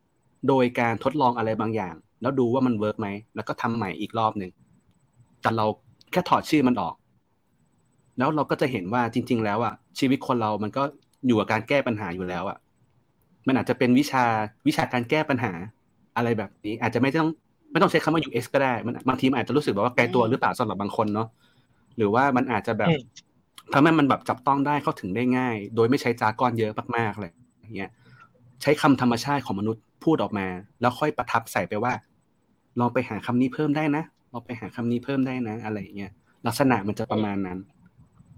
[0.48, 4.50] โดยการทดลองอะไรบางอย่าง แล้วดูว่ามัน work ไหม แล้วก็ทำใหม่อีกรอบหนึ่ง
[5.42, 5.66] แต่เรา
[6.12, 6.94] แค่ถอดชื่อมันออก
[8.18, 10.82] แล้วเราก็จะเห็นว่าจริง ๆ แล้วอะชีวิตคนเรามันก็
[11.26, 12.58] อยู่กับการแก้ปัญหาอยู่แล้วอะ
[13.46, 14.24] มันอาจจะเป็นวิชา
[14.66, 15.52] วิชาการแก้ปัญหา
[16.16, 17.28] อะไรแบบนี้ อาจจะไม่ต้อง
[17.72, 21.28] ไม่ต้องใช้คำว่า UX ก็ได้มันบางทีมันอาจจะรู้สึกแบบว่าไกลตัวหรือเปล่าสำหรับบางคนเนาะ
[21.96, 23.00] หรือว่ามันอาจจะแบบอืม
[23.72, 27.90] ทำให้มันแบบจับต้องได้เข้าถึงได้ง่าย โดยไม่ใช้จาก้อนเยอะมากๆเลยอย่างเงี้ย
[28.62, 30.46] ใช้คำธรรมชาติของมนุษย์พูดออกมา
[30.80, 31.92] แล้วค่อยประทับใส่ไปว่า
[32.80, 36.12] ลองไปหาคำนี้เพิ่มได้นะลองไปหาคำนี้เพิ่มได้นะ อะไรอย่างเงี้ย
[36.46, 37.58] ลักษณะมันจะประมาณนั้น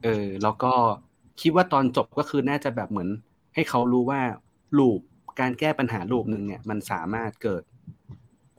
[0.02, 0.72] เออ แล้วก็
[1.40, 3.08] คิดว่าตอนจบก็คือน่าจะแบบเหมือน
[3.54, 4.20] ให้เขารู้ว่า
[4.78, 5.00] ลูป
[5.40, 7.62] การแก้ปัญหาลูปหนึ่งเนี่ย มันสามารถเกิด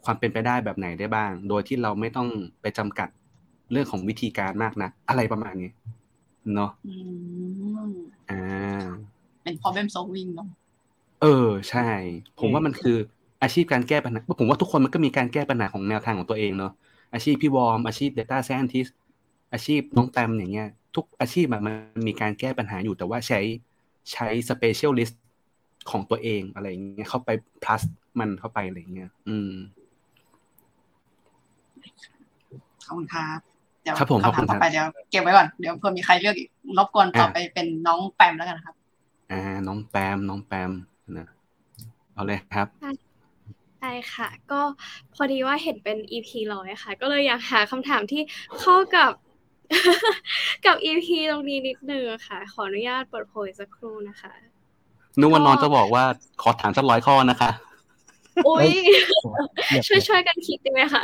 [0.05, 2.27] ความเป็นไปได้แบบไหนได้บ้าง โดยที่เราไม่ต้อง
[2.61, 3.09] ไปจำกัด
[3.71, 5.71] เรื่องของวิธีการมากนะอะไรประมาณนี้
[6.55, 6.95] เนาะอื
[7.89, 7.91] ม
[8.31, 8.85] อ่า
[9.43, 10.47] เป็น problem solving เนาะ
[11.21, 11.87] เออใช่
[12.39, 12.97] ผมว่ามันคือ
[13.43, 16.73] อาชีพการแก้ปัญหาผมว่าทุกคนมันก็มีการแก้ปัญหาของแนวทางของตัวเองเนาะ
[17.13, 18.91] อาชีพพี่วอร์มอาชีพ Data Scientist
[19.53, 21.73] อาชีพน้องแตมอย่างเงี้ย ทุกอาชีพอะมัน
[22.07, 23.39] มีการแก้ปัญหาอยู่แต่ว่าใช้
[24.11, 25.13] ใช้ specialist
[25.91, 27.29] ของตัวเองอะไรอย่างเงี้ยเข้าไป
[27.63, 27.81] plus
[28.19, 29.51] มันเข้าไปอะไรอย่างเงี้ยอืม
[32.85, 33.39] ขอบคุณครับ
[33.83, 38.75] เดี๋ยวครับผมขอบคำคุถามณต่อไปเดี๋ยวเก็บไว้ก่อนเดี๋ยวเผื่อมีใครเลือกอีกรบกวนต่อไปเป็นน้องแปมแล้วกันนะครับ
[39.31, 40.71] อ่า น้องแปมน้องแปม
[41.17, 41.27] นะ
[42.13, 42.67] เอาเลยครับ
[43.81, 44.61] ได้ค่ะ ก็
[45.13, 48.21] พอดีว่าเห็นเป็น EP ร้อยค่ะ ก็เลยอยากหาคำถามที่
[48.59, 49.11] เข้ากับ
[50.65, 54.31] กับ EP ตรงนี้นิดนึงอะค่ะ ขออนุญาตเปิดโพยสักครู่นะคะ
[55.19, 56.03] นึกว่าน้องจะบอกว่า
[56.41, 57.49] ขอถามสักร้อยข้อนะคะ
[58.47, 58.69] อุ้ย
[59.69, 61.03] เงียบช่วยช่วยกันคิดได้ไหมคะ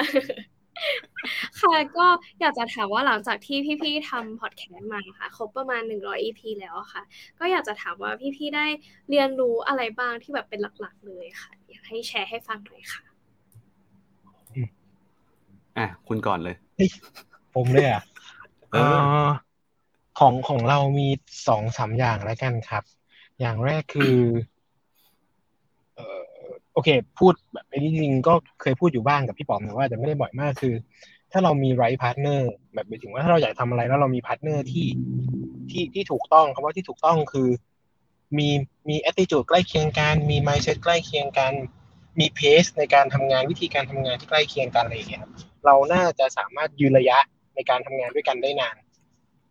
[1.62, 2.08] ค่ะก็
[2.40, 7.04] อยากจะถามว่าหลังจากที่พี่ๆทำพอดแคสต์มาค่ะครบประมาณหนึ่งร้อย EP แล้วอะค่ะ
[7.40, 8.66] ก็อยากจะถามว่าพี่ๆได้
[9.10, 13.04] เรียนรู้อะไรบ้างที่แบบเป็นหลักๆเลยค่ะ อยากให้แชร์ให้ฟังหน่อยค่ะ
[15.78, 16.56] อะคุณก่อนเลย
[17.54, 18.02] ผมเลยอะ
[18.72, 19.28] เอเอ่ออ
[20.20, 21.08] ของของเรามี
[21.48, 22.84] สองสามอย่างแล้วกันครับ
[23.40, 24.16] อย่างแรกคือเอ่อ
[26.76, 30.74] โอเค พูดแบบจริงๆก็เคยพูดอยู่บ้างกับพี่ป๋อมแต่ว่าจะไม่ได้บ่อยมากคือ
[31.32, 34.88] ถ้าเรามีไร partner แบบหมายถึงว่าถ้าเราอยากทำอะไรแล้วเรามี partner ที่
[35.70, 37.50] ที่ที่ถูกต้องคำว่าที่ถูกต้องคือ
[38.38, 38.50] มี
[38.90, 41.54] มี attitude ใกล้เคียงกัน มี mindset ใกล้เคียงกัน
[42.20, 45.32] มี pace ในการทำงานวิธีการทำงานที่ใกล้เคียงกันอะไรอย่างเงี้ยครับ
[45.66, 47.18] เราน่าจะสามารถยืนระยะ
[47.56, 48.76] ในการทำงานด้วยกันได้นาน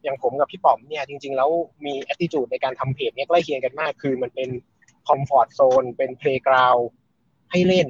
[0.02, 1.50] อย่างผมกับพี่ป๋อมเนี่ยจริง ๆ แล้ว
[1.87, 4.48] มี attitude ในการทำเพจเนี่ยใกล้เคียงกันมาก คือมันเป็น
[5.08, 6.84] comfort zone เป็น playground
[7.55, 7.88] ให้เล่น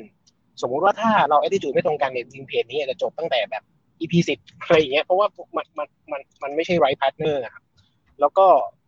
[0.63, 3.63] สมมุติว่าถ้าเรา attitude ไม่ตรงกันเนี่ยจริงเพจนี้อาจจะจบตั้งแต่แบบ
[4.01, 7.65] EP สิบอะไรอย่างเงี้ยเพราะว่ามันมันมันมันไม่ใช่ right partner ครับ
[8.21, 8.47] แล้วก็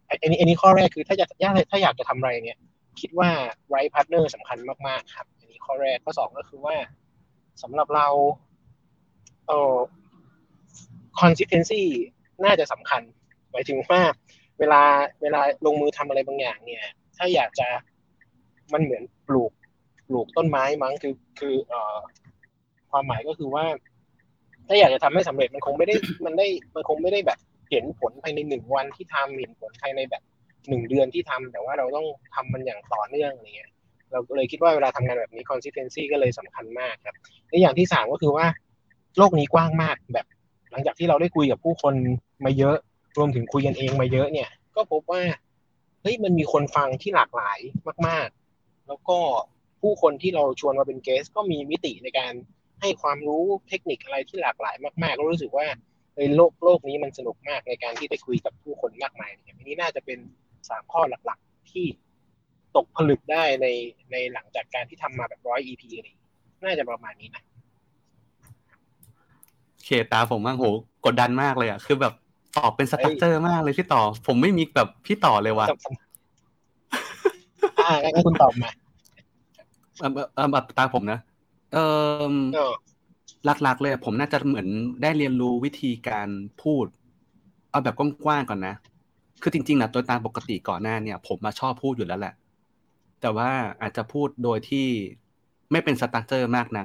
[0.08, 1.26] อันนี้อันนี้ข้อแรกคือถ้าจะ
[1.70, 2.58] ถ้าอยากจะทำอะไรเนี่ย
[3.00, 3.30] คิดว่า
[3.74, 4.58] right partner สำคัญ
[4.88, 6.76] มากๆครับ อันนี้ข้อแรกข้อสองก็คือว่า
[7.62, 8.08] สำหรับเรา
[9.46, 9.76] เอ่อ
[11.20, 11.82] consistency
[12.44, 13.02] น่าจะสำคัญ
[13.50, 14.00] หมายถึงว่า
[14.58, 14.82] เวลา
[15.22, 16.84] เวลาลงมือทำอะไรบางอย่างเนี่ย
[17.16, 17.68] ถ้าอยากจะ
[18.72, 19.52] มันเหมือนปลูก
[20.08, 21.96] ปลูกต้นไม้มั้งคือคือเอ่อ
[22.90, 23.64] ความหมายก็คือว่า
[24.68, 27.38] ถ้าอยากจะทำให้สำเร็จมันคงไม่ได้มันได้มันคงไม่ได้แบบ
[27.70, 30.22] เห็นผลภายในหนึ่งวันที่ทำเห็นผลภายในแบบ
[30.68, 33.70] หนึ่งเดือนที่ทำแต่ว่าเราต้องทำมันอย่างต่อเนื่องอะไรเงี้ย
[34.12, 37.16] เราก็เลยคิดว่าเวลาทำงานแบบนี้ consistency ก็เลยสำคัญมากครับ
[37.48, 38.46] และอย่างที่สามก็คือว่า
[39.18, 40.26] โลกนี้กว้างมากแบบ
[40.70, 41.94] หลังจากที่เราได้คุยกับผู้คน
[42.44, 42.76] มาเยอะ
[43.18, 45.22] รวมถึงคุยกันเองมาเยอะเนี่ย ก็พบว่า
[46.02, 47.58] เฮ้ยมันมีคนฟังที่หลากหลาย
[48.06, 49.18] มาก ๆ แล้วก็
[49.80, 52.32] ผู้คนที่เราชวนมาเป็นเกส ก็มีมิติในการ
[52.80, 55.66] ให้ความรู้เทคนิคอะไรที่หลากหลายมากๆก็รู้สึกว่า
[56.14, 60.18] เฮ้ยโลกโลกนี้มันสนุกมากในการที่ได้คุยกับผู้คนมากมายเนี่ยอันนี้น่าจะเป็น
[60.68, 61.86] สามข้อหลักๆ ที่
[62.76, 63.66] ตกผลึกได้ใน
[64.12, 66.30] ในหลังจากการที่ทำมาแบบร้อย EP อะไรอย่างงี้
[66.64, 67.42] น่าจะประมาณนี้นะ
[69.84, 70.64] เคตาผมว่าโห
[71.04, 72.14] กดดันมากเลยอะคือแบบ
[72.58, 75.66] ตอบเป็นสตั๊กเจอร์มากเลยพี่ต่อ ผมไม่มีแบบพี่ต่อเลยว่ะ
[77.84, 78.70] อ่างั้นคุณตอบมา
[80.00, 81.20] เอ่อเอ่อแบบตาผมนะ
[81.72, 81.78] เอ
[82.32, 82.72] อเออ
[83.44, 84.66] หลักๆเลยอะผมน่าจะเหมือน
[85.02, 86.28] ได้เรียนรู้วิธีการ
[86.62, 86.86] พูด
[87.70, 88.74] เอาแบบกว้างๆก่อนนะ
[89.42, 92.34] คือจริงๆนะโดยตามปกติก่อนหน้าเนี่ย ผมมาชอบพูดอยู่แล้วแหละ
[93.20, 93.50] แต่ว่า
[93.82, 94.86] อาจจะพูดโดยที่
[95.72, 96.84] ไม่เป็น structure มากนะ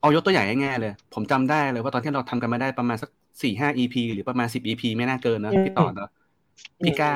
[0.00, 3.10] เอายกตัวอย่างง่ายๆเลย ผมจำได้เลยว่าตอนที่เราทำกันมาได้ประมาณสัก
[3.42, 6.10] สี่ห้า EP หรือประมาณสิบ EP ไม่น่าเกินนะพี่ต่อเนอะ
[6.84, 7.12] พี่กล้า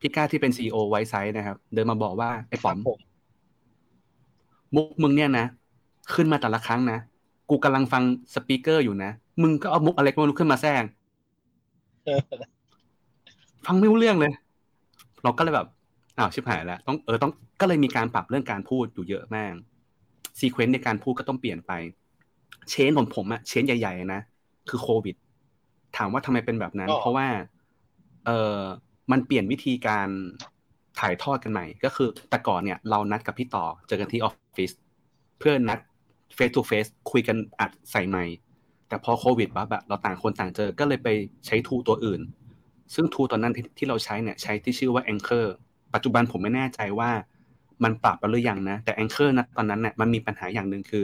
[0.00, 2.88] พี่กล้าที่เป็น CEO Wisesight นะครับ เดินมาบอกว่าไอ้ป๋อมผ
[4.74, 5.46] มมุกมึงเนี่ยนะ
[6.14, 6.98] ขึ้นมาแต่ละครั้งนะ
[7.50, 8.02] กูกำลังฟัง
[8.34, 9.10] สปีกเกอร์อยู่นะ
[9.42, 10.82] มึงก็เอามุกอะไรก็ไม่รู้ขึ้นมาแซง
[13.66, 14.32] ฟังไม่รู้เรื่องเลย
[15.22, 15.68] เราก็เลยแบบ
[16.18, 19.52] อ้าวชิบหายแล้วต้องเออต้องก็เลยมีการปรับเรื่องการพูดอยู่เยอะมาก
[20.38, 21.72] ซีเควนต์ในการพูดก็ต้องเปลี่ยนไป
[22.70, 24.20] เชนของผมอะเชนใหญ่ๆนะ
[24.68, 25.16] คือโควิด
[25.96, 27.26] ถามว่าทำไมเป็นแบบนั้นอ๋อเพราะว่า
[28.26, 28.60] เออ
[29.10, 30.08] มันเปลี่ยนวิธีการ
[31.00, 34.72] ถ่ายทอดกันใหม่ ก็คือแต่ก่อนเนี่ยเรานัดกับพี่ต่อเจอกันที่ออฟฟิศ
[35.38, 35.78] เพื่อนัด
[36.34, 38.36] เฟส to เฟสคุยกันอัดใส่ไมค์
[38.88, 41.08] แต่พอโควิดปั๊บอะเราต่างคนต่างเจอก็เลยไป
[41.46, 42.20] ใช้ทูตัวอื่น
[42.94, 45.46] ซึ่งทูตอนนั้นที่ที่เราใช้เนี่ยใช้ที่ชื่อว่า Anchor
[45.94, 47.10] ปัจจุบันผมไม่แน่ใจว่า
[47.84, 51.02] มันปรับไปหรือยังนะ แต่ Anchor นะตอนนั้นเนี่ยมันมีปัญหาอย่างหนึ่งคือ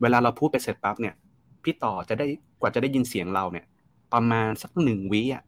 [0.00, 1.14] เวลาเราพูดไปเสร็จปั๊บเนี่ย
[1.62, 2.26] พี่ต่อจะได้
[2.60, 3.64] กว่าจะได้ยินเสียงเราเนี่ย
[4.14, 5.42] ประมาณสักหนึ่งวิอะ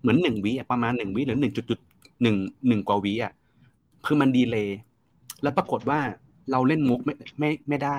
[0.00, 1.78] เหมือนหนึ่งวิอะประมาณหนึ่งวิหรือหนึ่งจุดจุด
[2.22, 2.36] หนึ่ง
[2.68, 3.32] หนึ่งกว่าวิอะ
[4.06, 4.78] คือมันดีเลย์
[5.42, 6.00] แล้วปรากฏว่า
[6.50, 7.98] เราเล่นมุกไม่ไม่ไม่ได้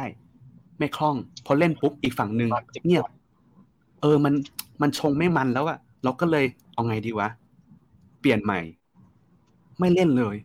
[0.80, 2.50] ไม่คล่อง พอเล่นปุ๊บอีกฝั่งหนึ่ง
[2.86, 3.06] เงียบ
[4.02, 4.34] เออมัน
[4.82, 7.30] มันชงไม่มันแล้วอะเราก็เลยเอาไงดีวะ
[8.20, 8.60] เปลี่ยนใหม่
[9.80, 10.36] ไม่เล่นเลย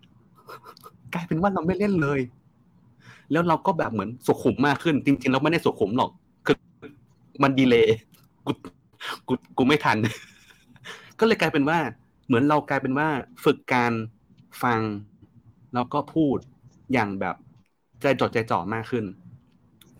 [1.14, 2.20] กลายเป็นว่าเราไม่เล่นเลย
[3.32, 6.10] แล้วเราก็แบบเหมือนสุขุมมากขึ้น จริงๆเราไม่ได้สุขุมหรอก
[6.46, 6.56] คือ
[7.42, 7.96] มันดีเลย์
[8.46, 8.52] กู
[9.28, 9.96] กูกูไม่ทัน
[11.18, 11.78] ก็เลยกลายเป็นว่า
[12.26, 13.08] เหมือนเรากลายเป็นว่า
[13.44, 13.92] ฝึกการ
[14.62, 14.80] ฟัง
[15.74, 16.38] แล้วก็พูด
[16.92, 17.36] อย่างแบบ
[18.00, 19.04] ใจจดใจจ่อมากขึ้น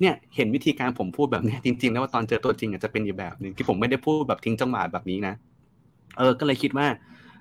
[0.00, 5.34] เนี่ยเห็นวิธีการผมพูดแบบนี้จริงๆ แล้วว่าตอนเจอตัวจริงอาจจะเป็นอีกแบบหนึ่งที่ผมไม่ได้พูดแบบทิ้งจังหวะแบบนี้นะ
[6.18, 6.86] เออก็เลยคิดว่า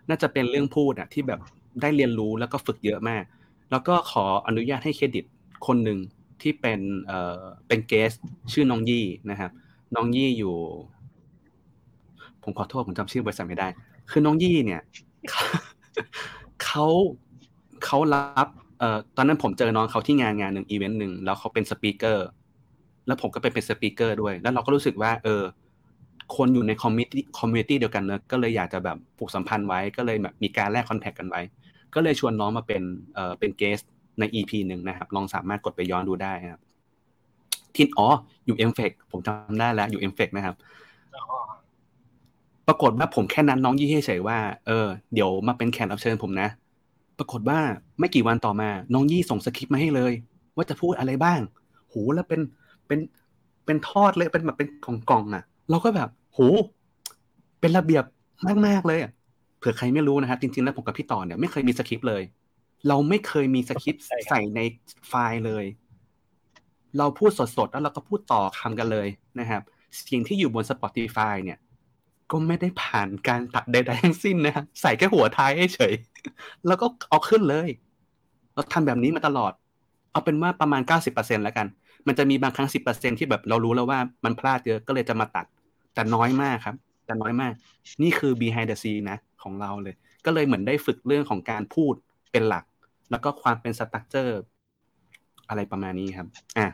[0.10, 1.40] น่าจะเป็นเรื่องพูดอะที่แบบ
[1.82, 3.24] ได้เรียนรู้แล้วก็ฝึกเยอะมาก
[3.72, 5.26] แล้วก็ขออนุญาตให้เครดิต
[5.68, 6.00] คนหนึ่ง
[6.42, 8.12] ที่เป็นเอ่อเป็น guest
[8.54, 9.52] ชื่อน้องยี่นะครับ
[9.96, 10.56] น้องยี่อยู่
[12.44, 13.68] ผมขอโทษผมจำชื่อบริษัทไม่ได้
[14.12, 14.82] คือน้องยี่เนี่ย
[16.64, 16.86] เขา
[17.86, 18.48] เขารับ
[18.80, 22.28] เอ่อตอนนั้นผมเจอน้องเขาที่งานงานหนึ่งอีเวนต์หนึ่งแล้วเขาเป็น speaker
[23.08, 25.44] แล้วผมก็ไปเป็น speaker ด้วย แล้วเราก็รู้สึกว่า เออ
[26.36, 31.42] คนอยู่ใน community community เดียวกันเนอะก็เลยอยากจะแบบผูกสัมพันธ์ไว้ก็เลยแบบมีการแลก contact กันไว้
[31.96, 32.82] ก็เลยชวนน้องมาเป็น
[33.16, 33.80] เอ่อเป็น guest
[34.20, 36.62] ใน EP หนึ่งนะครับ ลองสามารถกดไปย้อนดูได้ครับ
[37.76, 38.08] ที่อ๋อ
[38.46, 40.56] อยู่ MFEC ผมจำได้แล้วอยู่ MFEC นะครับ
[42.68, 46.50] ปรากฏว่าผมแค่ชวนน้องยี่เฉยๆว่าเออเดี๋ยวมาเป็นแขกรับเชิญผมนะ
[47.18, 47.60] ปรากฏว่า
[48.00, 50.14] ไม่กี่วันต่อมา น้องยี่ส่งสคริปต์มาให้เลย
[50.56, 51.40] ว่าจะพูดอะไรบ้าง
[51.90, 52.42] โหแล้วเป็น
[52.88, 53.00] เป็น
[53.66, 54.70] เป็นทอดเลยเป็นแบบเป็น
[55.10, 56.40] กล่องๆอะ เราก็แบบโห
[57.60, 58.04] เป็นระเบียบ
[58.68, 59.12] มากๆเลยอะ
[59.60, 62.24] เผื่อใครไม่รู้นะครับจริงๆแล้วผมกับพี่ต่อเนี่ยไม่เคยมีสคริปต์เลย
[62.88, 64.60] เราไม่เคยมีสคริปต์ใส่ใน
[65.08, 65.66] ไฟล์เลย
[66.98, 69.08] เราพูดสดๆแล้วเราก็พูดต่อคำกันเลย
[69.40, 69.62] นะครับ
[70.10, 71.58] สิ่งที่อยู่บน Spotify เนี่ย
[72.32, 75.94] ก็ไม่ได้ผ่านการตัดใดๆทั้งสิ้นนะครับใส่แค่หัวท้ายเฉย
[76.68, 77.70] แล้วก็เอาขึ้นเลย
[78.54, 79.54] เราทำแบบนี้มาตลอด
[80.12, 80.82] เอาเป็นว่าประมาณ
[81.14, 81.68] 90%แล้วกัน
[82.08, 85.46] มันจะมีบางครั้ง 10%ที่แบบเรารู้แล้วว่ามันพลาดเยอะก็เลยจะมาตัด
[85.94, 87.54] แต่น้อยมากครับ แต่น้อยมาก
[88.02, 91.94] นี่คือ behind the scene นะ ของเราเลย ก็เลยเหมือนได้ฝึกเรื่องของการพูด
[92.32, 92.64] เป็นหลัก
[93.12, 94.40] แล้วก็ความเป็นสตั๊กเจอร์
[95.50, 96.68] อะไรประมาณนี้ครับ อะ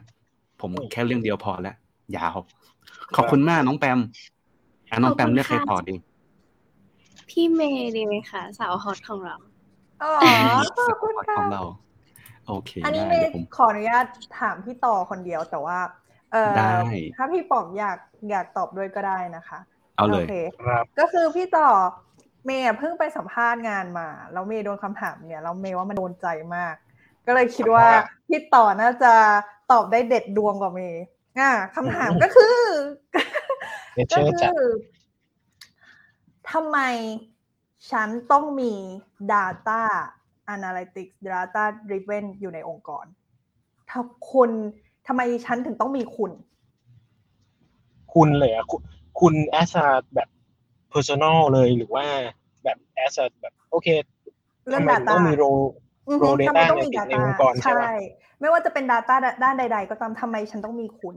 [0.62, 1.76] ผมแค่เรื่องเดียวพอแล้ว
[2.18, 2.38] ยาว
[3.16, 4.00] ขอบคุณมากน้องแปม
[4.92, 5.96] อะน้องแปมเลือกใครต่อดี
[7.30, 9.36] พี่เมย์ดีไหมคะสาวฮอตของเรา
[10.04, 10.12] อ๋อ
[10.78, 11.64] ขอบคุณค่ะของเรา
[12.48, 14.06] โอเคอันนี้ได้เมเดี๋ยย์วผมขออนุญาต
[14.40, 15.80] ถามพี่ต่อคนเดียวแต่ว่า
[16.32, 16.78] เออได้
[17.16, 17.98] ถ้าพี่ป๋องอยาก
[18.30, 19.60] อยากตอบด้วยก็ได้นะคะ
[19.96, 21.70] เอาเลยโคครับก็คือพี่ต่อ
[22.46, 26.76] เมย์อะเพิ่งไปสัมภาษณ์งานมาแล้วเมย์โดนคำถามเนี่ยแล้วเมย์ว่ามันโดนใจมาก
[27.26, 29.14] ก็เลยคิดว่าสัมภาษณ์พี่ต่อน่าจะ
[29.72, 31.04] ตอบได้เด็ดดวงกว่าเมย์
[31.40, 32.58] อ่าคำถามก็คือ
[33.14, 33.49] เดี๋ยว
[33.98, 34.74] ก็เชิญจัดคือ
[36.52, 36.78] ทำไม
[37.92, 38.74] ฉันต้องมี
[39.32, 39.82] Data
[40.56, 43.06] Analytics Data Driven อยู่ในองค์กร
[43.90, 44.50] ถ้าคุณ
[45.08, 46.32] ทำไมฉันถึงต้องมีคุณ
[48.14, 48.82] คุณเลยอะคุณ
[49.20, 50.30] คุณ as a แบบ
[50.94, 52.06] personal เลยหรือว่า
[52.64, 53.88] แบบ as a แบบ โอเค
[54.68, 55.44] เรื่องทำไมถึง Data ต้องมีโร
[56.08, 57.84] อือฮึโรทำไม data ต้องมีเนี่ยติดใน Data องค์กรใช่ไหม
[58.40, 61.16] ไม่ว่าจะเป็น Data ด้านใด ๆ ก็ตามทำไมฉันต้องมีคุณ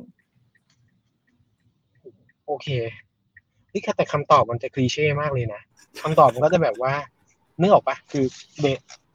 [2.47, 2.69] โอเค
[3.73, 5.61] นี่แค่แต่คำตอบมันจะคลีเช่มากเลยนะ
[6.03, 6.95] คำตอบมันก็จะแบบว่า
[7.61, 8.25] นึกออกปะคือ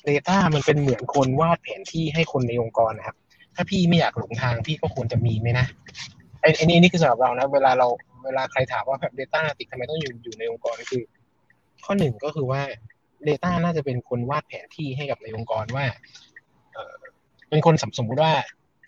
[0.06, 3.16] เดต้ามันเป็นเหมือนคนวาดแผนที่ให้คนในองค์กรนะครับ
[3.56, 5.66] ถ้าพี่ไม่อยากหลงทางพี่ก็ควรจะมีไหมนะ
[6.42, 7.88] ไอ้นี่นี่คือสำหรับเรานะ เวลาเรา
[8.26, 11.04] เวลาใครถามว่าแบบ Data ติดทำไมต้องอยู่อยู่ในองค์กรคือ
[11.86, 12.62] ข้อหนึ่งก็คือว่า
[13.28, 15.86] Data น่าจะเป็นคนวาดแผนที่ให้กับในองค์กรว่า
[16.74, 16.94] เออ
[17.50, 18.32] เป็นคนสมมติว่า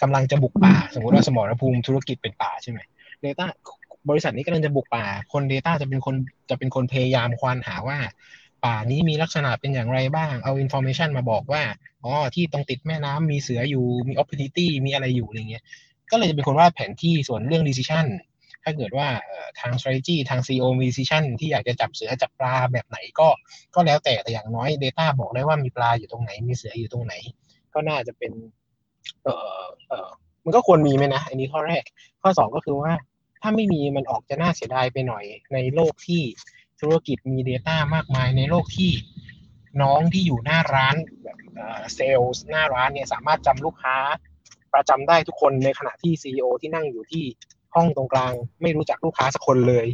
[0.02, 2.80] กำลังจะบุกป่า สมมติว่าสมรภูมิธุรกิจเป็นป่าใช่ไหม
[3.26, 3.46] Data
[4.10, 6.16] บริษัทนี้กำลังจะบุกป่า คน Data จะเป็นคน
[6.50, 8.00] จะเป็นคนพยายามควานหาว่า
[8.66, 11.64] ป่านี้มีลักษณะเป็นอย่างไรบ้าง เอา information มาบอกว่า
[12.04, 15.64] อ๋อ ที่ตรงติดแม่น้ำมีเสืออยู่ มี opportunity มีอะไรอยู่อะไรเงี้ย
[16.12, 18.06] ก็เลยจะเป็นคนวาดแผนที่ส่วนเรื่อง decision
[18.64, 19.08] ถ้าเกิดว่า
[19.60, 23.28] ทาง strategy ทาง CEO มี decision ที่อยากจะจับเสือจับปลาแบบไหนก็
[23.76, 27.14] ก็แล้วแต่แต่อย่างน้อย Data บอกได้ว่ามีปลาอยู่ตรงไหน มีเสืออยู่ตรงไหน
[27.74, 28.32] ก็น่าจะเป็น
[29.24, 29.28] เอ
[29.62, 30.10] อเออ
[30.44, 31.84] มันก็ควรมีไหมนะ อันนี้ข้อแรก
[32.22, 32.92] ข้อสองก็คือว่า
[33.42, 35.24] ถ้าไม่มีมันออกจะน่าเสียดายไปหน่อย
[35.54, 36.22] ในโลกที่
[36.82, 38.92] ธุรกิจมี Data มากมายในโลกที่
[39.82, 41.38] น้องที่อยู่หน้าร้านแบบ
[41.96, 43.98] เซลล์หน้าร้านเนี่ยสามารถจำลูกค้า
[44.74, 47.26] ประจำได้ทุกคนในขณะที่ CEO ที่นั่งอยู่ที่
[47.76, 49.88] ห้องตรงกลาง ไม่รู้จักลูกค้าสักคนเลย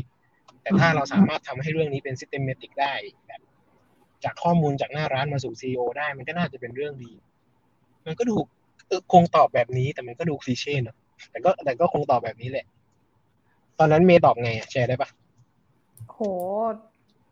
[0.62, 2.94] แต่ถ้าเราสามารถทำให้เรื่องนี้เป็น systematic ได้
[3.28, 3.42] แบบ
[4.24, 7.14] จากข้อมูลจากหน้าร้านมาสู่ CEO ได้มันก็น่าจะเป็นเรื่องดี
[8.06, 8.36] มันก็ดู
[9.12, 10.98] คงตอบแบบนี้แต่มันก็ดูคลีเช่เนอะ
[11.32, 12.66] แต่ก็แต่ก็คงตอบแบบนี้แหละ
[13.80, 15.10] ตอนนั้นเมย์ตอบไงอะแชร์ได้ปะ
[16.12, 16.20] โห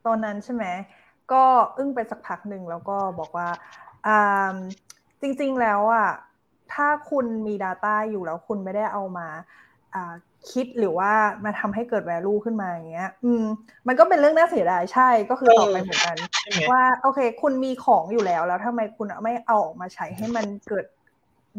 [0.05, 0.65] ตอนนั้นใช่ไหม
[1.31, 1.43] ก็
[1.77, 3.49] อึ้งไปสักพักหนึ่งแล้วก็บอกว่า
[4.07, 4.55] อ่า
[5.21, 6.09] จริงๆแล้วอะ
[6.73, 9.27] ถ้าคุณมี Data อยู่แล้วคุณไม่ได้เอามา
[9.95, 10.13] อ่า
[10.51, 11.11] คิดหรือว่า
[11.45, 13.45] มาทำให้เกิด value ขึ้นมาอย่างเงี้ย อืม
[13.87, 20.85] มันก็เป็นเรื่องน่าเสียดายใช่ ก็คือตอบไปเหมือนกันใช่ไหมว่าโอเค คุณมีของอยู่แล้ว แล้วทำไมคุณไม่เอาออกมาใช้ให้มันเกิด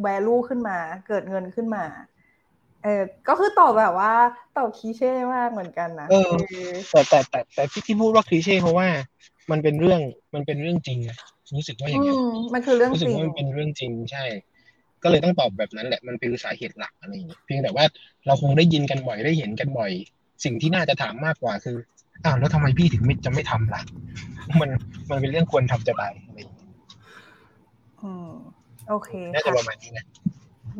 [0.07, 1.85] value ขึ้นมา เกิดเงินขึ้นมา
[2.85, 4.13] เออก็คือตอบแบบว่า
[4.57, 8.89] ตอบคีเช่มากเหมือนกันนะเออเออแต่แต่แต่แต่ที่ที่พูดว่าคลีเช่เพราะว่า
[9.51, 10.01] มันเป็นเรื่อง
[10.35, 11.17] มันเป็นเรื่องจริงนะ
[11.57, 14.25] รู้สึกว่าอย่างอืนั้นมมันคือเรื่องรู้สึจกริงว่ามันเป็นเรื่องจริงใช่
[15.03, 17.85] ก็เลยต้องตอบแบบนั้นแหละมันเป็นสาเหตุหลักอะไรอย่างเงี้ยเพียงแต่ว่า
[18.27, 19.91] เราคงได้ยินกันบ่อยได้เห็นกันบ่อย
[20.45, 21.77] สิ่งที่น่าจะถามมากกว่าคือ
[22.25, 23.83] อ้าวแล้วทำไมพี่ถึงไม่จะไม่ทำล่ะ
[24.61, 24.71] มัน
[25.11, 26.69] มันเป็นเรื่องควรทำจะตายอะไรอย่างเงี้ย
[28.03, 28.31] อืม
[28.89, 30.05] โอเคน่าจะค่ะประมาณนี้นะ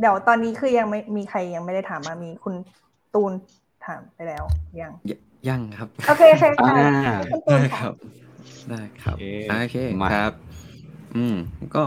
[0.01, 2.55] เดี๋ยวตอนนี้คือยังไม่มีใครยังไม่ได้ถามมามีคุณ
[3.15, 3.33] ตูน
[3.87, 4.45] ถามไปแล้ว
[4.81, 5.13] ยังย
[5.49, 6.75] ยังครับ โอเคโอเคค่ะ
[7.07, 7.95] อ่าคุณตูนได้ค่ะครับ
[8.71, 10.33] ได้ครับโอเคอ่าโอเคมาครับ
[11.17, 11.37] อืม
[11.77, 11.85] ก็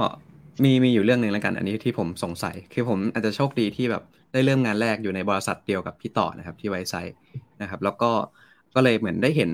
[0.64, 6.96] มีมีอยู่เรื่องหนึ่งแล้วกัน อันนี้ที่ผมสงสัย คือผมอาจจะโชคดีที่แบบได้ได้เริ่มงานแรกอยู่ในบริษัทเดียวกับพี่ต่อนะครับ ที่ไวไซ
[7.62, 8.12] นะครับ แล้วก็
[8.76, 9.50] ก็เลยเหมือนได้เห็น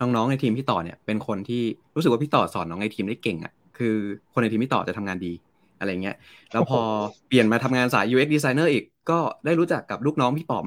[0.00, 1.62] น้องๆในทีมพี่ต่อเนี่ย เป็นคนที่
[1.94, 3.94] รู้สึกว่าพี่ต่อสอนน้องในทีมได้เก่งอะคือ
[4.32, 5.32] คนในทีมพี่ต่อจะทำงานดี
[5.80, 6.16] อะไรเงี้ย
[6.52, 6.80] แล้วพอ
[7.28, 10.66] เปลี่ยนมาทำงานสาย UX designer อีกก็ได้รู้จักกับลูกน้องพี่ป๋อม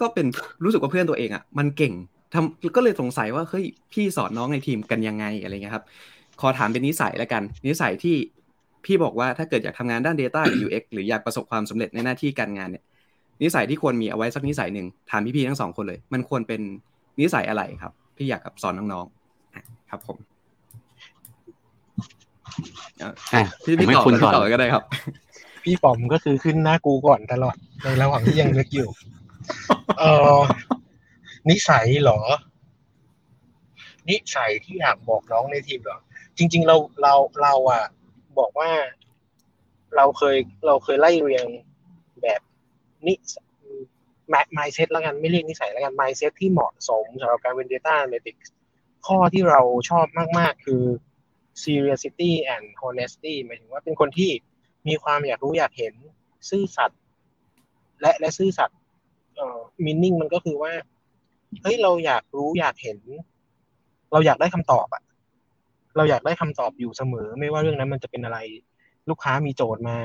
[0.00, 0.26] ก็เป็น
[0.64, 1.94] รู้สึกว่าเพื่อนตัวเองอะมันเก่ง
[2.34, 5.84] ทำก็เลยสงสัยว่าเฮ้ยพี่สอนน้องในทีมกันยังไงอะไรเงี้ยครับ
[6.40, 8.16] ขอถามเป็นนิสัยแล้วกัน นิสัยที่
[8.84, 12.84] พี่บอกว่าถ้าเกิดอยากทำงานด้าน Data หรือ UX หรืออยากประสบความสำเร็จในหน้าที่การงานเนี่ย
[13.42, 16.60] นิสัยที่ควรมีเอาไว้สักนิสัยหนึ่งถามพี่ๆทั้งสองคนเลย มันควรเป็น
[17.20, 20.39] นิสัยอะไรครับพี่อยากกับสอนน้องๆครับผมอะ
[23.64, 24.84] พี่พี่ผมให้ต่อคุณพี่ก่อนต่อก็ได้ครับ
[25.64, 28.88] พี่ป๋อมก็คือขึ้นหน้ากูก่อนตลอดในระหว่างที่ยังนึกอยู่
[29.98, 30.38] เออ
[31.50, 32.20] นิสัยเหรอ
[34.08, 35.98] นิสัยที่อยากบอกน้องในทีมเหรอ
[36.38, 37.84] จริง ๆ เราเราเราอะ
[38.38, 38.70] บอกว่า
[39.96, 41.46] เราเคยเราเคยไล่เรียง
[42.22, 42.40] แบบ
[43.06, 43.14] นิ
[44.32, 48.48] มไมเซ็ตแล้วกันไม่เรียกนิสัยแล้วกันไมเซ็ตที่เหมาะสมสำหรับการเป็น Data Analytics
[49.06, 50.06] ข้อที่เราชอบ
[50.38, 50.82] มาก ๆ คือ
[51.64, 54.30] seriosity and honesty หมายถึงว่าเป็นคนที่
[54.88, 55.94] มีความอยากรู้อยากเห็น
[56.50, 57.00] ซื่อสัตย์
[58.00, 58.78] และและซื่อสัตย์
[59.36, 60.72] เอ่อ meaning มันก็คือว่า
[61.62, 62.98] เฮ้ยเราอยากรู้อยากเห็น
[64.12, 65.02] เราอยากได้คำตอบอะ
[65.96, 68.38] เราอยากได้คำตอบอยู่เสมอ ไม่ว่าเรื่องนั้นมันจะเป็นอะไร
[69.08, 69.98] ลูกค้ามีโจทย์มา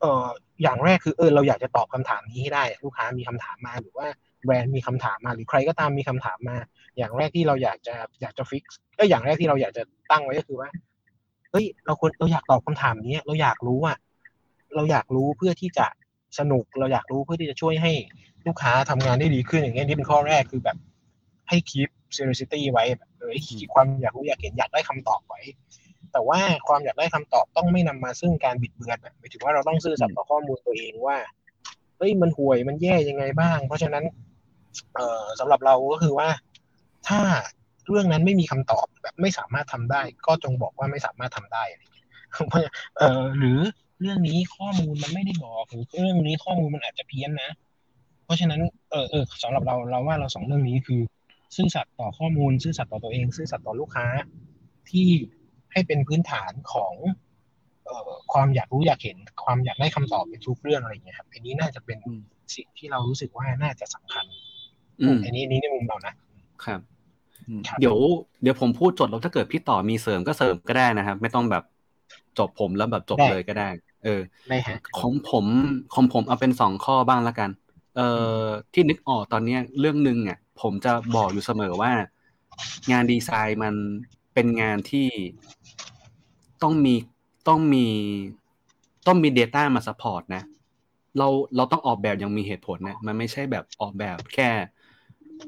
[0.00, 0.26] เอ่อ
[0.62, 4.06] อย่างแรกคือเออเราอยากจะตอบคำถามนี้ให้ได้ ลูกค้ามีคำถามมาหรือว่า
[4.44, 6.56] แบรนด์มีคำถามมา หรือใครก็ตามมีคำถามมา
[6.96, 8.62] อย่างแรกที่เราอยากจะอยากจะฟิก
[8.98, 10.68] ก็อย่างแรกที่เราอยากจะตั้งไว้ก็คือว่า
[11.50, 13.98] เฮ้ยเราควรเราอยากตอบคำถามนี้เราอยากรู้อะ
[14.74, 15.86] เราอยากรู้เพื่อที่จะ
[16.38, 17.92] สนุกเราอยากรู้เพื่อที่จะช่วยให้
[18.46, 20.76] ลูกค้าทำงานได้ดีขึ้นอย่างเงี้ยนี่เป็นข้อแรกคือแบบ
[21.48, 23.34] ให้ keep curiosity ไว้แบบเออ
[23.74, 25.40] ความอยากรู้อยากเห็นอยากได้คำตอบไว้
[26.12, 31.16] แต่ว่าความอยากได้คำตอบต้องไม่นำมาซึ่งการบิดเบือนหมายถึงว่าเราต้องซื่อสัตย์ต่อข้อมูลตัวเองว่า
[31.98, 34.04] เฮ้ยมันห่วยมันแย่ยังไงบ้าง เพราะฉะนั้น
[34.94, 36.28] เอ่อสำหรับเราก็คือว่า
[37.08, 37.20] ถ้า
[37.88, 42.08] เรื่องนั้นไม่มีคำตอบแบบไม่สามารถทำได้ ก็จงบอกว่าไม่สามารถทำได้อะไรอย่างเงี้ย
[42.98, 43.58] เอ่อหรือ
[44.00, 47.50] เรื่องนี้ข้อมูลมันไม่ได้บอกหรือเรื่องนี้ข้อมูลมันอาจจะเพี้ยนนะ
[48.24, 48.60] เพราะฉะนั้น
[48.90, 51.00] เออเออสำหรับเราเราว่าเราสองเรื่องนี้คือ
[51.56, 54.06] ซื่อสัตย์ต่อข้อมูล ซื่อสัตย์ต่อตัวเอง ซื่อสัตย์ต่อลูกค้า
[54.90, 55.08] ที่
[55.72, 56.94] ให้เป็นพื้นฐานของ
[57.84, 61.98] เอ่อความอยากรู้อยากเห็นความอยากได้คำตอบในทุกเรื่องอะไรอย่างเงี้ยครับอันนี้น่าจะเป็น
[62.56, 64.26] สิ่งที่เรารู้สึกว่าน่าจะสำคัญ
[65.02, 66.12] อืมอันนี้อันนี้ในมุมเรานะ
[66.64, 66.80] ครับ
[67.66, 67.96] ครับ เดี๋ยว
[68.42, 71.64] เดี๋ยวผมพูดจดแล้วถ้าเกิดพี่ต่อมีเสริมก็เสริมก็ได้นะครับ ไม่ต้องแบบ
[72.38, 73.68] จบผมแล้วแบบจบได้เลยก็ได้
[74.04, 75.46] เออได้ฮะของผม
[75.94, 77.50] ของผมเอาเป็นสองข้อบ้างละกัน
[77.96, 78.08] เอ่
[78.42, 81.92] อที่นึกออกตอนเนี้ยเรื่องหนึ่งอะ ผมจะบอกอยู่เสมอว่า
[82.90, 83.74] งานดีไซน์มัน
[84.34, 85.08] เป็นงานที่
[86.62, 86.94] ต้องมี
[87.48, 87.86] ต้องมี
[89.06, 90.42] ต้องมี Data มา support นะ
[91.18, 94.50] เราเราต้องออกแบบอย่างมีเหตุผลนะ มันไม่ใช่แบบออกแบบแค่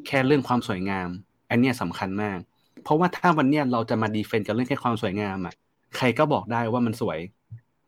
[0.07, 1.09] แค่เรื่องความสวยงาม
[1.51, 2.39] อันเนี้ยสำคัญมาก
[2.85, 5.55] เพราะว่าถ้าวันเนี้ยเราจะมาดีเฟนต์กับเรื่องแค่ความสวยงามอะ
[5.97, 7.19] ใครก็บอกได้ว่ามันสวย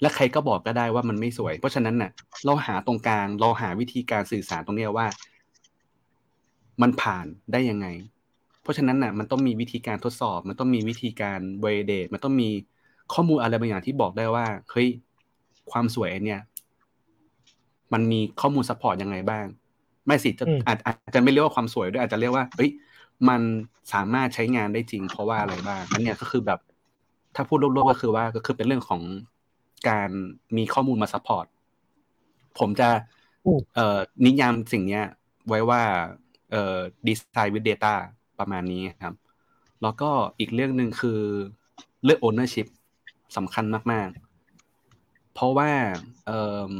[0.00, 2.10] และใครก็บอกก็ได้ว่ามันไม่สวย เพราะฉะนั้นน่ะ
[2.44, 5.06] เราหาตรงกลางเราหาวิธีการสื่อสารตรงเนี้ยว่า
[6.82, 7.86] มันผ่านได้ยังไง
[8.62, 12.50] เพราะฉะนั้นน่ะ มันต้องมีวิธีการทดสอบ มันต้องมีวิธีการ validate มันต้องมี
[13.12, 14.88] ข้อมูลอะไรบางอย่างที่บอกได้ว่าเฮ้ย
[15.70, 16.40] ความสวยเนี่ย
[17.92, 19.46] มันมีข้อมูล support ยังไงบ้าง
[20.08, 22.70] ไม่สิจะอืมอาจอาจจะไม่เรียกว่าความสวยด้วยอาจจะเรียกว่าเฮ้ย
[23.28, 23.42] มัน
[23.92, 26.60] สามารถใช้งานได้จริง เพราะว่าอะไรบ้างอันเนี้ยก็คือแบบ
[27.36, 29.00] ถ้าพูดรวบๆก็คือว่าก็คือเป็นเรื่องของ
[29.88, 30.10] การ
[30.56, 31.46] มีข้อมูลมา support
[32.58, 32.88] ผมจะ
[33.46, 35.04] อืมเอ่อนิยามสิ่งเนี้ย
[35.48, 35.82] ไว้ว่า
[36.50, 37.94] เอ่อดีไซน์ with data
[38.38, 39.14] ประมาณนี้ครับ
[39.82, 41.20] แล้วก็อีกเรื่องหนึ่งคือ
[42.04, 42.66] เรื่อง ownership
[43.36, 45.70] สำคัญมาก ๆ เพราะว่า
[46.26, 46.40] เอ่
[46.70, 46.72] อ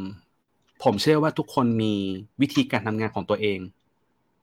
[0.85, 1.95] ผมเชื่อว่าทุกคนมี
[2.41, 3.59] วิธีการทำงานของตัวเอง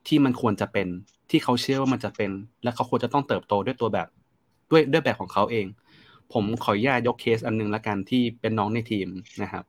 [0.08, 0.88] ที่มันควรจะเป็น
[1.30, 2.32] ที่เขาเชื่อว่ามันจะเป็น
[2.63, 4.08] และเขาควรจะต้องเติบโตด้วยตัวแบบ
[4.71, 5.65] ด้วยด้วยแบบของเขาเอง
[6.34, 9.08] ผมขออนุญาตยกเคสอันหนึ่งละกันที่เป็นน้องในทีม
[9.43, 9.63] นะครับ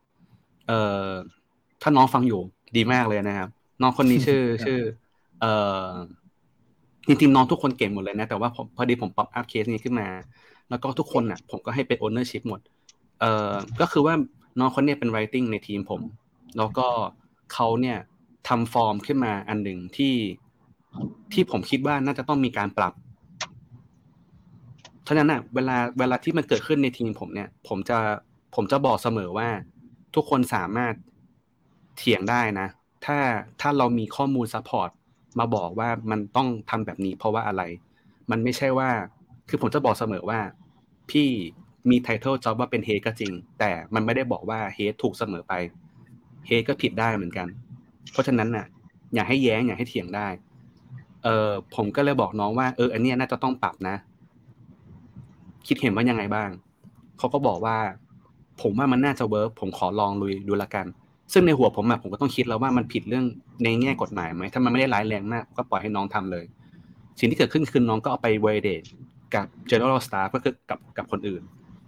[0.66, 1.10] เอ่อ
[1.82, 2.40] ถ้าน้องฟังอยู่
[2.76, 3.48] ดีมากเลยนะครับ
[3.82, 4.80] น้องคนนี้ชื่อชื่อ
[5.40, 5.52] เอ่
[5.86, 5.88] อ
[7.06, 10.08] จริงๆน้องทุกคนเก่งหมดเลยนะ แต่ว่าผมพอดีผม pop up case นี้ขึ้นมา
[10.70, 12.60] แล้วก็ทุกคนอะ ผมก็ให้เป็น ownership หมด
[13.20, 14.14] เอ่อก็คือว่า
[14.58, 16.00] น้องคนเนี้ยเป็น writing ในทีมผม
[16.56, 16.88] แล้วก็
[17.52, 17.98] เขาเนี่ย
[18.48, 20.14] ทำฟอร์มขึ้นมาอันหนึ่งที่
[21.32, 22.92] ที่ผมคิดว่าน่าจะต้องมีการปรับ
[25.02, 27.98] เพราะฉะนั้นน่ะเวลาเวลาที่มันเกิดขึ้นในทีมผมเนี่ย ผมจะ
[28.54, 29.48] ผมจะบอกเสมอว่า
[30.14, 30.94] ทุกคนสามารถ
[31.96, 32.68] เถียงได้นะ
[33.04, 33.18] ถ้า
[33.60, 34.90] ถ้าเรามีข้อมูล support
[35.38, 37.62] มาบอกว่ามันต้องทำแบบนี้เพราะว่าอะไร
[38.30, 38.90] มันไม่ใช่ว่า
[39.48, 40.40] คือผมจะบอกเสมอว่า
[41.10, 41.28] พี่
[41.90, 45.52] มี title job ว่าเป็น head ก็จริง แต่มันไม่ได้บอกว่า head ถูกเสมอไป
[46.46, 47.46] เฮก็ผิดได้เหมือนกัน
[48.12, 48.66] เพราะฉะนั้นน่ะ
[49.14, 50.28] อยากให้แย้งอยากให้เถียงได้
[51.24, 53.96] เออผมก็เลยบอกน้องว่าเอออันเนี้ยน่าจะต้องปรับนะ
[55.66, 56.50] คิดเห็นว่ายังไงบ้าง
[57.18, 57.76] เขาก็บอกว่า
[58.62, 60.86] ผมว่ามันน่าจะ work ผมขอลองลุยดูละกัน
[61.32, 63.24] ซึ่งในหัวผมอะผมก็ต้องคิดแล้วว่ามันผิดเรื่อง
[63.64, 66.44] ในแง่กฎหมายไหมถ้ามันไม่ได้ร้ายแรงมากก็ปล่อยให้น้องทำเลย
[67.18, 68.82] สิ่งที่เกิดขึ้นคือน้องก็เอาไปเวเดต
[69.34, 71.42] กับ general staff ก็คือกับกับคนอื่น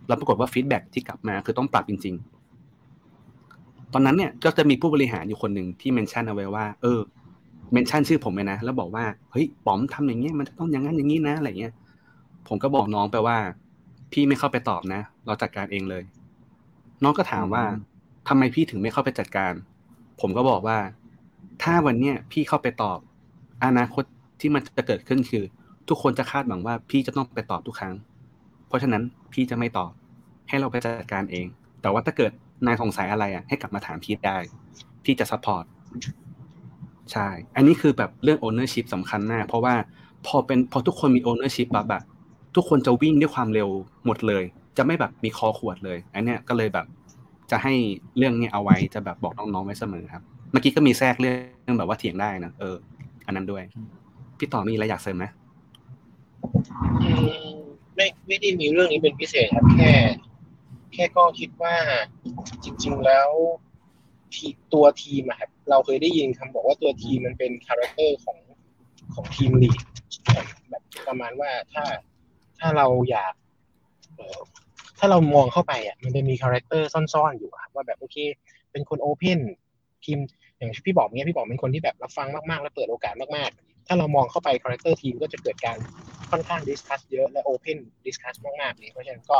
[0.06, 2.37] แล้วปรากฏว่า feedback ที่กลับมาคือต้องปรับจริง ๆ
[3.92, 7.00] ตอนนั้นเนี่ยก็จะมีผู้บริหารอยู่คนหนึ่งที่ mention เอาไว้ว่า เออ
[7.72, 11.72] mention ชื่อผมเลยนะ แล้วบอกว่า เฮ้ย ป๋อมทำอย่างเงี้ย มันจะต้องอย่างนั้นอย่างนี้นะ อะไรเงี้ย
[12.48, 13.38] ผมก็บอกน้องไปว่า
[14.12, 16.02] พี่ไม่เข้าไปตอบนะ เราจัดการเองเลย
[17.02, 17.64] น้องก็ถามว่า
[18.28, 19.52] ทำไมพี่ถึงไม่เข้าไปจัดการ
[20.20, 20.78] ผมก็บอกว่า
[21.62, 22.98] ถ้าวันเนี้ยพี่เข้าไปตอบ
[23.64, 24.04] อนาคต
[24.40, 25.44] ที่มันจะเกิดขึ้นคือ
[25.88, 27.94] ทุกคนจะคาดหวังว่า พี่จะต้องไปตอบทุกครั้ง
[28.68, 29.90] เพราะฉะนั้นพี่จะไม่ตอบ
[30.48, 31.46] ให้เราไปจัดการเอง
[31.82, 32.32] แต่ว่าถ้าเกิด
[32.66, 34.36] นายสงสัยอะไรอะให้กลับมาถามพี่ได้
[35.04, 35.64] พี่จะ support
[37.12, 39.74] ใช่ อันนี้คือแบบเรื่อง ownership สำคัญมาก เพราะว่า
[40.26, 42.02] พอเป็นพอทุกคนมี ownership ปั๊บอะ
[42.56, 43.68] ทุกคนจะวิ่งด้วยความเร็ว
[44.06, 44.44] หมดเลย
[44.76, 46.86] จะไม่แบบมีคอขวดเลย อันเนี้ยก็เลยแบบ
[47.50, 47.74] จะให้
[48.16, 51.32] เรื่องเนี้ยเอาไว้จะแบบบอกน้องๆไว้เสมอครับ เมื่อกี้ก็มีแทรกเรื่
[51.70, 52.76] องแบบว่าเถียงได้นะเออ
[53.26, 53.62] อันนั้นด้วย
[54.38, 55.24] พี่ต่อมีอะไรอยากเสริมไหม
[57.94, 59.90] ไม่ไม่ได้มีเรื่องนี้เป็นพิเศษครับแค่
[60.98, 61.74] แค่ก็คิดว่า
[62.64, 63.28] จริง ๆแล้ว
[64.34, 68.38] ทีตัวทีมครับเราเคยได้ยินคำบอกว่าตัวทีมมันเป็น character ของ
[69.14, 69.80] ของ team lead
[70.70, 71.84] แบบประมาณว่าถ้า
[72.58, 73.32] ถ้าเราอยาก
[74.98, 78.16] ถ้าเรามองเข้าไปอะมันจะมี character ซ่อนๆอยู่ครับว่าแบบโอเค
[78.72, 79.40] เป็นคน open
[80.04, 80.18] ทีม
[80.56, 85.76] อย่างพี่ป๋อมเนี้ยพี่ป๋อมเป็นคนที่แบบรับฟังมากๆ และเปิดโอกาสมากๆ ถ้าเรามองเข้าไป character ทีมก็จะเกิดการ
[86.30, 89.36] ค่อนข้าง discuss เยอะและ open discuss มากๆเลยเพราะฉะนั้นก็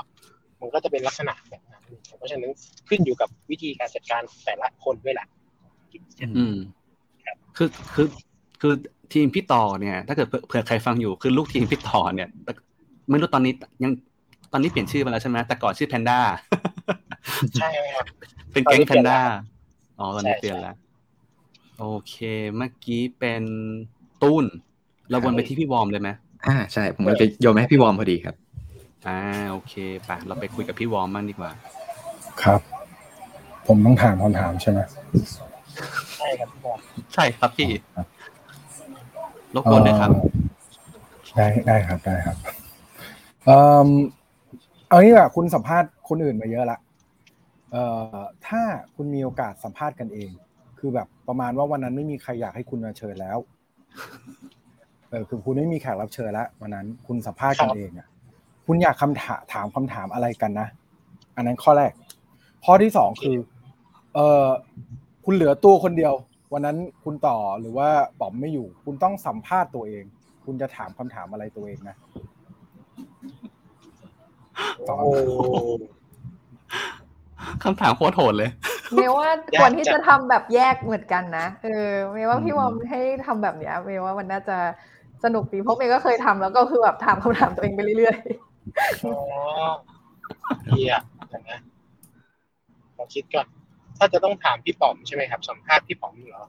[0.61, 1.83] มันก็จะเป็นลักษณะแบบนั้น
[2.17, 2.53] เพราะฉะนั้น
[2.89, 5.27] ขึ้นอยู่กับวิธีการจัดการแต่ละคนด้วยแหละ
[6.39, 6.57] อืม
[7.57, 8.07] คือคือ
[8.61, 8.75] คือ
[9.13, 12.53] ทีมพี่ต่อเนี่ย ถ้าเกิดเผื่อเผื่อใครฟังอยู่คือลูกทีมพี่ต่อเนี่ยแต่
[13.11, 13.53] ไม่รู้ตอนนี้
[13.85, 13.93] ยัง
[14.53, 16.19] ตอนนี้เปลี่ยนชื่อไปแล้วใช่ไหมแต่ก่อนชื่อแพนด้า
[17.59, 18.07] ใช่ครับ
[18.53, 19.41] เป็นแก๊งตอนนี้แพเปลี่ยนนด้าแล้ว
[19.99, 20.77] อ๋อตอนนี้ใช่เปลี่ยนใช่แล้ว
[21.79, 22.15] โอเค
[22.57, 23.43] เมื่อกี้เป็น
[24.23, 24.45] ตุ้น
[25.11, 26.11] เราวนไปที่พี่วอร์มเลยไหม
[26.47, 28.35] อ่าใช่ ผมจะโยนมาให้พี่วอร์มพอดีครับ
[29.07, 29.19] อ่า
[29.51, 29.75] โอเค
[30.05, 31.51] ไปเราไปคุยกับพี่วอร์มบ้างดีกว่า
[32.43, 32.61] ครับ
[33.67, 34.81] ผมต้องถามคำถามใช่ไหม
[36.19, 36.79] ใช่ครับพี่บอล
[37.15, 37.71] ใช่ครับพี่
[39.55, 40.25] รบกวนด้วยครับเอ่อ
[41.37, 42.37] ได้ได้ครับได้ครับ
[43.47, 43.89] เอ่อ
[44.89, 46.79] เอางี้ละคุณสัมภาษณ์คนอื่นมาเยอะละ
[47.73, 47.83] เอ่
[48.15, 48.63] อถ้า
[48.97, 50.31] คุณมีโอกาสสัมภาษณ์กันเอง
[50.79, 53.39] คือแบบประมาณว่าวันนั้นไม่มีใครอยากให้คุณมาเชิญแล้ว
[55.11, 58.09] เออคือคุณไม่มีแขกรับเชิญแล้ววันนั้นคุณสัมภาษณ์กันเองอะ
[58.71, 60.69] คุณอยากคำถามถามคำถามอะไรกันนะ
[61.37, 61.93] อันนั้นข้อแรก
[62.65, 63.37] ข้อที่สองคือ
[64.15, 64.47] เออ
[65.25, 66.15] คุณเหลือตัวคนเดียว
[66.53, 67.89] วันนั้นคุณต่อหรือว่า
[68.21, 70.05] ป๋อมไม่อยู่ คุณต้องสัมภาษณ์ตัวเอง
[70.45, 71.97] คุณจะถามคำถามอะไรตัวเองนะ
[74.89, 75.13] สองโอ้
[77.65, 78.51] คำถามคำถามโคตรโหดเลย
[78.95, 84.59] เมย์ว่าอยากควรที่จะจะทำแบบแยกเหมือนกันนะเออเมย์ว่าพี่วอมให้ทำแบบเนี้ยเมย์ว่ามันน่าจะ
[85.25, 88.19] สนุกดีเพราะเมย์ก็เคยทำแล้วก็คือแบบถามคำถามตัวเองไปเรื่อย
[89.05, 89.17] อ๋อ
[90.67, 90.95] เฮีย
[91.29, 91.59] เดี๋ยวนะ
[92.97, 93.47] ขอคิดก่อน
[93.99, 96.45] ถ้าจะต้องถามพี่ป๋อมใช่ไหมครับ สัมภาษณ์พี่ป๋อมเหรอ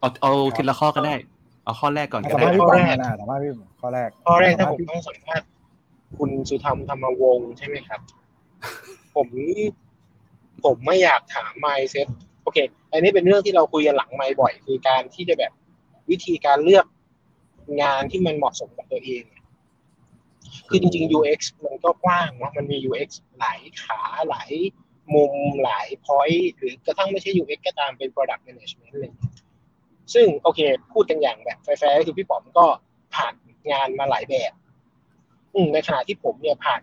[0.00, 1.14] เอาเอาทีละข้อก็ได้
[1.64, 3.50] เอาข้อแรกก่อนก็สัมได้ภาษณ์พี่ข้อป๋อแรมกนะสัมภาษณ์พี่
[3.80, 5.46] ข้อแรกข้อแรกถ้าสัผมภษณ์พี่ต้องสัมภาษณ์
[6.18, 8.00] คุณสุธรรมธรรมวงศ์ใช่ไหมครับ
[9.14, 9.28] ผม
[10.64, 12.06] ผมไม่อยากถามไมเซ็ต
[12.42, 12.58] โอเค
[12.92, 15.52] อันนี้เป็นเรื่องที่เราคุยกันหลังไมค์บ่อย คือการที่จะแบบ
[16.10, 16.86] วิธีการเลือก
[17.82, 19.22] งานที่มันเหมาะสมกับตัวเอง
[20.68, 24.00] คือจริง ๆ UX มันก็กว้างเนาะมันมี UX หลายขา
[24.30, 24.52] หลาย
[25.14, 25.34] มุม
[25.64, 29.34] หลาย point หรือกระทั่งไม่ใช่ UX ก็ตามเป็น product management อะไรอย่างเงี้ย
[30.14, 30.60] ซึ่งโอเค
[30.92, 32.66] พูดกันอย่างแบบแฟร์ๆก็คือพี่ป๋อมก็
[33.14, 33.34] ผ่าน
[33.72, 34.52] งานมาหลายแบบ
[35.54, 36.82] อืมในขณะที่ผมเนี่ยผ่าน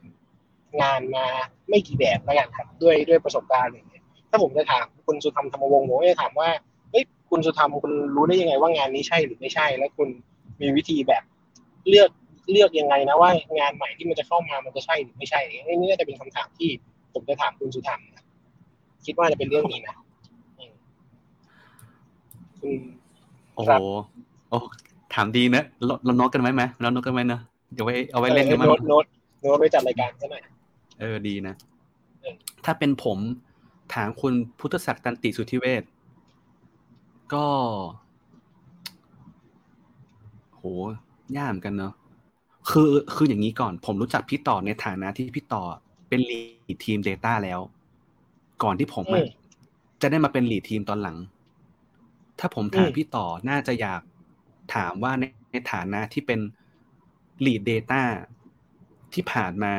[0.82, 1.26] งานมา
[1.70, 6.50] ไม่กี่แบบแล้วกันครับด้วยด้วยประสบการณ์อย่างเงี้ยถ้าผมจะถามคุณสุธรรมธรรมวงศ์ผมจะถามว่า
[6.92, 10.10] เฮ้ยคุณสุธรรมคุณรู้ได้ยังไงว่างานนี้ใช่หรือไม่ใช่ แล้วคุณ
[10.62, 11.24] มีวิธีแบบ
[11.90, 12.10] เลือก
[12.50, 13.30] เลือกยังไงนะว่า
[13.60, 16.70] งานใหม่ที่มันจะเข้ามามันจะใช่หรือไม่ใช่อันนี้น่าจะเป็นคำถามที่
[17.14, 18.24] ผมจะถามคุณสุธรรมนะ
[19.06, 19.96] คิดว่าจะเป็นเรื่องนี้นะ
[20.60, 20.74] อืม
[22.60, 22.72] คุณ
[23.54, 23.86] โอ้ครับโห
[24.50, 24.58] โอ้
[25.14, 27.42] ถามดีนะเราเราโน้ตกันไว้ไหมเราโน้ตกันไว้เนอะ
[27.74, 29.06] เดี๋ยวไว้เอาไว้เล่นกันมั้งโน้ตโน้ต
[29.42, 30.42] โน้ตไว้จัดรายการซะหน่อย
[31.00, 31.56] เออดีนะ
[32.22, 32.36] เออ
[32.66, 33.18] ถ้าเป็นผม
[33.94, 35.84] ถามคุณพุทธศักดิ์ตันติสุทธิเวช
[37.34, 37.46] ก็
[40.56, 40.62] โห
[41.38, 41.94] ยากเหมือนกันเนอะ
[42.70, 45.64] คือคืออย่างนี้ก่อน ผมรู้จักพี่ต่อในฐานะที่พี่ต่อ
[46.10, 46.40] เป็นลี
[46.76, 47.60] ดทีม Data แล้ว
[48.64, 49.28] ก่อนที่ผมอะอืม
[50.02, 51.18] จะได้มาเป็นลีดทีมตอนหลัง
[52.40, 54.02] ถ้าผมถามอืมพี่ต่อน่าจะอยาก
[54.76, 56.40] ถามว่าในในฐานะที่เป็น
[57.46, 58.02] ลีด Data
[59.14, 59.74] ที่ผ่านมา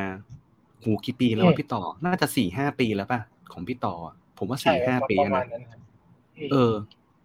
[0.83, 3.19] หูกี่ปีแล้ววะพี่ต่อ น่าจะสี่ห้าปีแล้วป่ะ
[3.51, 5.79] ของพี่ต่ออะผมว่าใช่สี่คห้ารับปีประมาณนะนั้นครับ
[6.49, 6.73] มเออ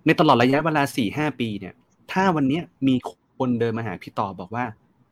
[0.06, 1.74] ในตลอดระยะเวลาสี่ห้าปีเนี่ย
[2.12, 2.94] ถ้าวันเนี้ยมี
[3.38, 4.64] คนเดินมาหาพี่ต่อบอกว่า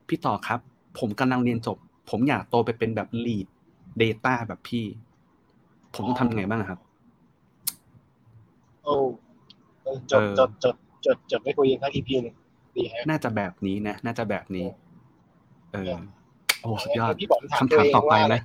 [0.08, 0.60] พี่ต่อครับ
[0.98, 1.76] ผมกำลังเรียนจบ
[2.10, 3.46] ผมอยากโตไปเป็นแบบลีด
[4.02, 4.84] Data แบบพี่
[5.94, 6.80] ผมต้องทำยังไงบ้างครับ
[8.84, 8.94] โอ้
[9.82, 10.76] เออจดเออจดจด
[11.06, 12.34] จดจดไว้คุยกันสักอีพีหนึ่ง
[12.76, 14.66] ดีฮะน่าจะแบบนี้นะ น่าจะแบบนี้
[15.72, 15.94] เออ
[16.60, 18.36] โอ้สุดยอดพี่บอมถามคำถามต่อไปตัวเองว่าไหม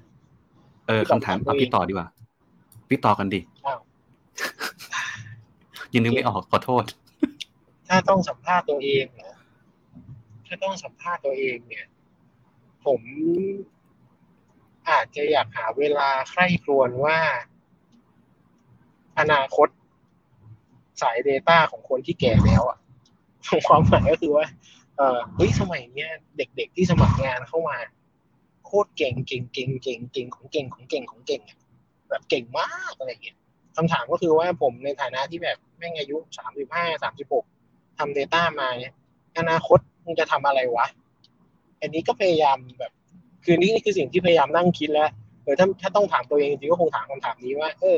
[0.87, 2.07] เออพี่บอมคำถามถามตัวเอาเองพี่ต่อดีกว่า
[2.89, 3.79] พี่ต่อกันดิอ้าว
[5.93, 6.83] ยังนึกไม่ออกขอโทษ
[7.87, 9.30] ถ้าต้องสัมภาษณ์ตัวเองเหรอ
[10.53, 11.87] ถ้าต้องสัมภาษณ์ตัวเองเนี่ย
[12.85, 13.01] ผม
[14.89, 17.19] อาจจะอยากหาเวลาใคร่ครวญว่า
[19.19, 19.67] อนาคต
[21.01, 22.79] สาย Data ของคนที่แก่แล้วอะ
[23.67, 24.45] ความหมายก็คือว่า
[24.97, 27.77] เออเฮ้ยสมัยเนี้ยเด็กๆที่สมัครงานเข้ามา
[28.65, 31.41] โคตรเก่งเก่งเก่งเก่งเก่งของเก่งของเก่งของเก่ง
[32.09, 33.37] แบบเก่งมากอะไรอย่างเงี้ย
[33.75, 37.45] คำถามก็คือว่าผมในฐานะที่แบบแม่งอายุสามสิบห้าสามสิบหก
[37.97, 38.93] ทำ Data มาเนี่ย
[39.39, 40.87] อนาคตมึงจะทำอะไรวะ
[41.81, 42.91] อันนี้ก็พยายามแบบ
[43.43, 45.09] คือนี่นี่คือสิ่งที่พยายามนั่งคิดแล้ว
[45.43, 47.97] เออถ้าถ้าต้องถามตัวเองจริงๆก็คงถามคำถามนี้ว่า เออ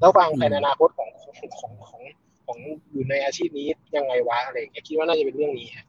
[0.00, 2.02] แล้ววางแผนอนาคตของของของของ
[2.46, 2.58] ของ
[2.92, 3.66] อยู่ในอาชีพนี้
[3.96, 5.86] ยังไงวะอะไรอย่างเงี้ยคิดว่าน่าจะเป็นเรื่องนี้ฮะ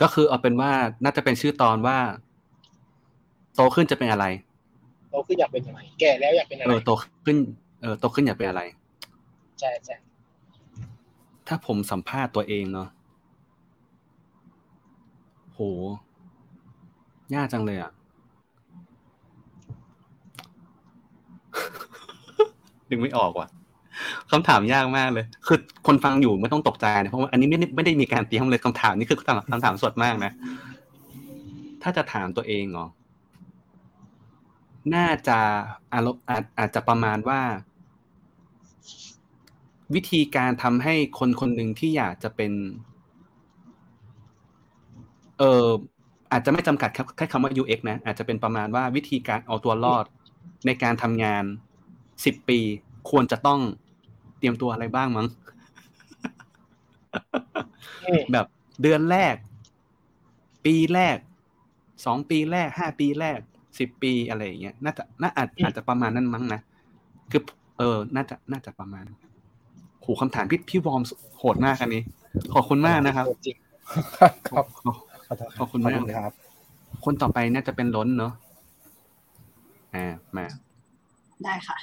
[0.00, 0.70] ก็คือเอาเป็นว่า
[1.04, 1.96] น่าจะเป็นชื่อตอนว่า
[3.54, 4.26] โตขึ้นจะเป็นอะไร
[5.10, 6.90] เราคืออยากเป็นยังไงแก่แล้วอยากเป็นอะเอไรอโต
[7.24, 7.38] ขึ้น
[7.80, 8.62] เออโตขึ้นอยากเป็นอะไร
[9.60, 9.96] ใช่ใช่
[11.46, 17.90] ถ้าผมสัมภาษณ์ตัวเองเนาะโหยากจังเลยอะ
[22.90, 23.48] ดึงไม่ออกว่ะ
[24.30, 30.32] คำถามยากมากเลย คือคนฟังอยู่ไม่ต้องตกใจนะ เพราะว่าอันนี้ไม่ได้ไม่ได้มีการเตรียมเลยคำถามนี้คือคำถามคำถามสดมากนะ
[31.82, 32.86] ถ้าจะถามตัวเองเหรอ
[34.94, 35.38] น่าจะ
[35.94, 37.40] อารมณ์อาจอาจจะประมาณว่า
[39.94, 42.52] วิธีการทำให้คนคนหนึ่งที่อยากจะเป็น
[45.40, 45.68] เออ
[46.32, 50.04] อาจจะไม่จำกัดแค่คำว่า UX นะ อาจจะเป็นประมาณว่าวิธีการเอาตัวรอด
[50.66, 51.44] ในการทำงาน
[52.24, 52.58] สิบปี
[53.10, 53.60] ควรจะต้อง
[54.38, 55.28] เตรียมตัวอะไรบ้างมั้ง
[58.04, 58.46] อืมแบบ
[58.82, 59.34] เดือนแรก
[60.64, 61.16] ปีแรก
[62.06, 63.38] สองปีแรกห้าปีแรก
[63.78, 66.60] สิบปีอะไรอย่างเงี้ยน่าจะน่าอาจอาจจะประมาณนั้นมั้งนะ
[67.30, 67.42] คือ
[67.78, 69.04] เออ น่าจะน่าจะประมาณ
[70.00, 71.02] โหคำถามพี่พี่วอร์ม
[71.38, 72.02] โหดมากอันนี้
[72.54, 73.56] ขอบคุณมากนะครับจริง
[74.48, 74.64] ครับ
[75.30, 76.34] ขอบขอโทษขอบคุณมากเลยครับ
[77.04, 78.32] คนต่อไปน่าจะเป็นล้นเนาะ
[79.94, 80.46] อ่ามา
[81.44, 81.78] ได้ค่ะ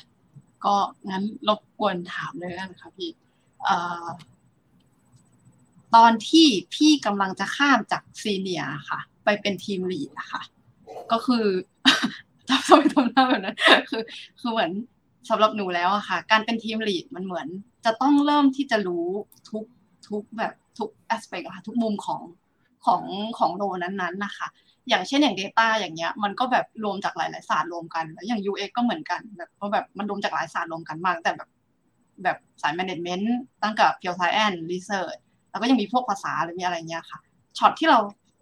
[0.65, 0.75] ก็
[1.09, 3.09] งั้นรบกวนถามเลยกันค่ะพี่
[3.63, 4.05] เอ่อ
[5.95, 10.41] ตอนที่พี่กำลังจะข้ามจากซีเนียร์ค่ะ ไปเป็นทีมลีดอะค่ะ
[11.11, 11.45] ก็คือ
[12.49, 13.57] ทำทำไมทำหน้าแบบนั้น
[13.89, 14.01] คือ
[14.39, 14.71] คือเหมือน
[15.29, 17.47] สำหรับหนูแล้วอะค่ะ การเป็นทีมลีดมันเหมือน
[17.85, 19.07] จะต้องเริ่มที่จะรู้
[19.49, 19.63] ทุก
[20.07, 22.21] ทุกแบบทุกแอสเปกอะค่ะ ทุกมุมของ
[22.87, 23.03] ของ
[23.39, 24.47] ของโลนั้นๆนะคะ
[24.89, 31.49] อย่างเช่นอย่าง Data อย่างเงี้ย มันก็แบบรวมจากหลายๆศาสตร์รวมกัน แล้วอย่าง UX ก็เหมือนกันแบบก็แบบมันรวมจากหลายศาสตร์รวมกันมาก แต่แบบ
[32.23, 33.25] แบบสาย management
[33.61, 35.19] ตั้งกับ pure science research
[35.49, 37.19] แล้วก็ยังมีพวกภาษาหรือมีอะไรเงี้ยค่ะ
[37.57, 37.99] ช็อตที่เรา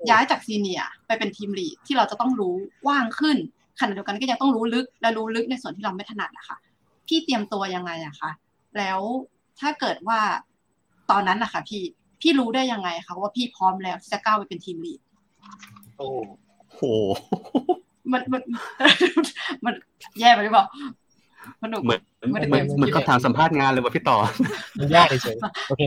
[0.09, 3.37] ย้ายจากซีเนียไปเป็นทีมลีดที่เราจะต้องรู้กว้างขึ้น
[3.79, 6.57] ขณะเดียวกันก็ยังต้องรู้ลึกและรู้ลึกในส่วนที่เราไม่ถนัดนะคะ
[7.07, 8.31] พี่เตรียมตัวยังไงอะคะ
[8.77, 8.99] แล้ว
[9.59, 10.19] ถ้าเกิดว่า
[11.11, 11.81] ตอนนั้นนะคะพี่
[12.25, 14.99] พี่รู้ได้ยังไงคะว่าพี่พร้อมแล้วที่จะก้าวไปเป็นทีมลีด
[15.97, 16.09] โอ้
[16.75, 16.81] โห
[18.11, 18.41] มันมัน
[19.65, 19.73] มัน
[20.19, 20.65] แย่ไปหรือเปล่า
[21.61, 22.01] มันหนุกเหมือน
[22.31, 24.17] ไม่ได้เหมือนเตรียมเหมือนคำถามสัมภาษณ์งานเลยว่ะพี่ต่อ
[24.79, 25.83] มันยากเฉยๆโอเค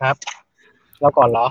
[0.00, 0.16] ครับ
[1.00, 1.46] เราก่อนเหรอ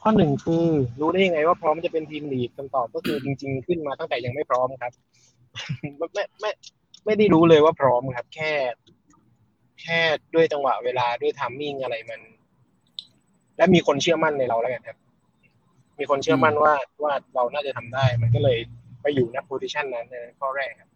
[0.00, 0.66] ข้อหนึ่งคือ
[1.00, 4.92] รู้ได้ยังไงว่าพร้อมจะเป็น team lead คำตอบก็คือจริง ๆ ขึ้นมาตั้งแต่ยังไม่พร้อมครับ
[5.98, 6.50] ไม่ไม่ไม่
[7.04, 8.50] ไม่ได้รู้เลยว่าพร้อมครับ แค่
[9.82, 10.00] แค่
[10.34, 12.20] ด้วยจังหวะเวลาด้วย timing อะไรมัน
[13.56, 14.98] และมีคนเชื่อมั่นในเราแล้วกันครับ
[15.98, 18.58] มีคนเชื่อมั่นว่าว่าเราน่าจะทำได้ มันก็เลย
[19.02, 20.90] ไปอยู่ใน position นั้นในข้อแรกครับ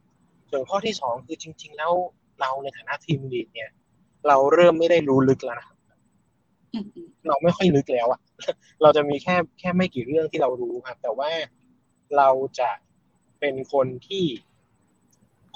[0.51, 1.93] ส่วนข้อที่สองคือจริง ๆ แล้ว
[2.41, 3.71] เราในฐานะทีมลีดเนี่ย
[4.29, 5.79] เราเริ่มไม่ได้รู้ลึกแล้วนะครับ
[6.75, 8.21] อืมอืมเราไม่ค่อยลึกแล้วอะ
[8.83, 11.31] เราจะมีแค่แค่ไม่กี่เรื่องที่เรารู้ครับ แต่ว่า
[12.17, 12.29] เรา
[12.61, 12.71] จะ
[13.41, 14.25] เป็นคนที่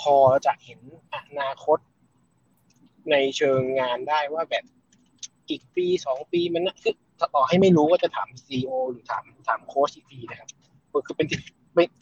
[0.00, 0.16] พอ
[0.46, 0.80] จะเห็น
[1.14, 1.78] อนาคต
[3.10, 4.64] ในเชิงงานได้ว่าแบบ
[5.50, 6.94] อีกปีสองปีมันน่ะคือ
[7.34, 10.48] ต่อให้ไม่รู้ว่าจะถามซีอหรือถามถามโค้ชอีกทีนะครับ
[11.06, 11.26] คือเป็น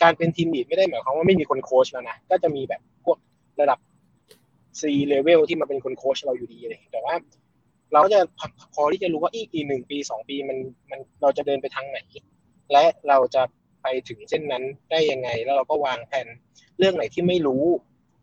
[0.02, 3.18] การเป็นทีมลีดไม่ได้หมายความว่าไม่มีคนโค้ชแล้วนะก็จะมีแบบพวก
[3.60, 3.78] ระดับ
[4.80, 4.82] C
[5.12, 7.14] level ที่มาเป็นคนโค้ชเราอยู่ดีเงี้ยแต่ว่า
[7.92, 8.20] เราก็จะ
[8.74, 10.58] พอที่จะรู้ว่าอีกอีกหนึ่งปีสองปีมัน
[10.90, 11.98] มันเราจะเดินไปทางไหน
[12.72, 13.42] และเราจะ
[13.82, 16.26] ไปถึงเส้นนั้นได้ยังไง แล้วเราก็วางแผน
[16.78, 17.64] เรื่องไหนที่ไม่รู้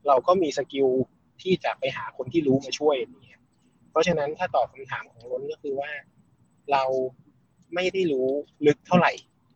[0.07, 0.88] เราก็มีสกิล
[1.41, 3.41] ที่จะไปหาคนที่รู้มาช่วยอย่เงี้ย
[3.91, 5.91] เพราะฉะนั้นถ้าตอบคำถามของล้นก็คือว่า
[6.71, 6.84] เรา
[7.75, 8.27] ไม่ได้รู้
[8.67, 9.11] ลึกเท่าไหร่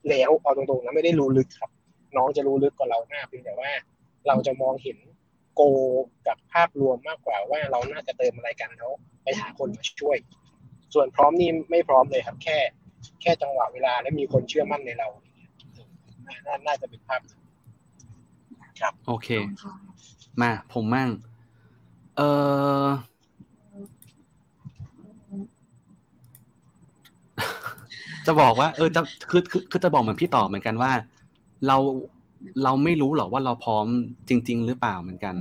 [0.10, 1.72] แล้วเอาตรงๆนะไม่ได้รู้ลึกครับ
[2.16, 3.72] น้องจะรู้ลึกกว่าเรามาเพียงแต่ว่า
[4.28, 4.98] เราจะมองเห็น
[5.56, 5.62] โก
[6.28, 8.92] กับภาพรวมมากกว่าว่าเราน่าจะเติมอะไรกันแล้ว
[9.24, 10.18] ไปหาคนมาช่วย
[10.94, 12.58] ส่วนพร้อมนี่ไม่พร้อมเลยครับ แค่
[13.22, 15.08] แค่จังหวะเวลาและมีคนเชื่อมั่นในเรา
[16.46, 17.22] น่าน่าจะเป็นภาพ
[18.82, 19.28] ครับ โอเค
[20.42, 21.10] มาผมมั่ง
[22.18, 22.88] เออ
[28.26, 30.92] จะบอกว่า เออจะคือคือคือจะบอกเหมือนพี่ต่อเหมือนกันว่า
[31.68, 31.78] เรา
[32.64, 33.86] เราไม่รู้หรอกว่าเราพร้อม
[34.30, 35.36] จริง ๆ หรือเปล่าเหมือนกัน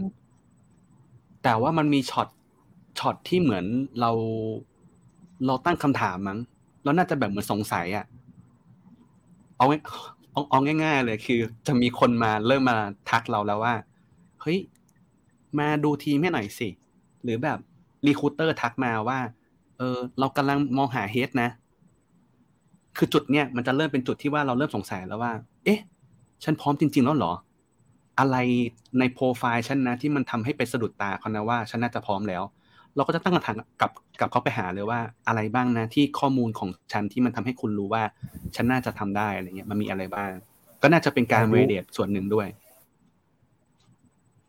[1.42, 2.28] แต่ว่ามันมีช็อต
[2.98, 3.64] ช็อตที่เหมือน
[4.00, 4.10] เรา
[5.46, 6.38] เราตั้งคำถามมั้ง
[6.84, 8.06] แล้วน่าจะแบบเหมือนสงสัยอะ่ะ
[9.58, 9.66] เอา
[10.32, 12.76] เอาเอาง่าย ๆ เลยคือ จะมีคนมาเริ่มมา
[13.10, 13.74] ทักเราแล้วว่า
[14.42, 14.58] เฮ้ย
[15.58, 16.68] มาดูทีมให้หน่อยสิ
[17.24, 17.58] หรือแบบ
[18.06, 19.18] รีคูเตอร์ทักมาว่า
[19.78, 21.50] เออ เรากำลังมองหาเฮดนะ
[22.96, 25.32] คือจุดเนี้ยมันจะเริ่มเป็นจุดที่ว่าเราเริ่มสงสัยแล้วว่า
[25.64, 25.80] เอ๊ะ
[26.44, 27.32] ฉันพร้อมจริง ๆ แล้วเหรอ
[28.18, 28.36] อะไร
[28.98, 32.42] ในโปรไฟล์ฉันนะ ที่มันทำให้ไปสะดุดตาเขานะว่าฉันน่าจะพร้อมแล้ว
[32.96, 33.90] เราก็จะตั้งคำถามกับ
[34.20, 38.02] กับเขาไปหาเลยว่า อะไรบ้างนะที่ข้อมูลของฉันที่มันทำให้คุณรู้ว่า
[38.56, 40.30] ฉันน่าจะทำได้อะไรเงี้ย มันมีอะไรบ้าง
[40.82, 42.48] ก็น่าจะเป็นการเวเดตส่วนหนึ่งด้วย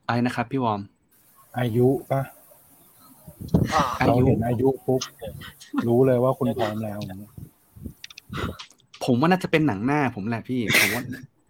[0.07, 0.81] อะไรนะครับ พี่วอม
[1.59, 2.21] อายุปะ
[3.73, 5.01] อ่าอาเรายุเห็นอายุปุ๊บ
[5.87, 6.99] รู้เลยว่าคุณพร้อมแล้ว
[9.05, 11.03] ผมว่าน่าจะเป็นหนังหน้า ผมแหละพี่ ผมว่า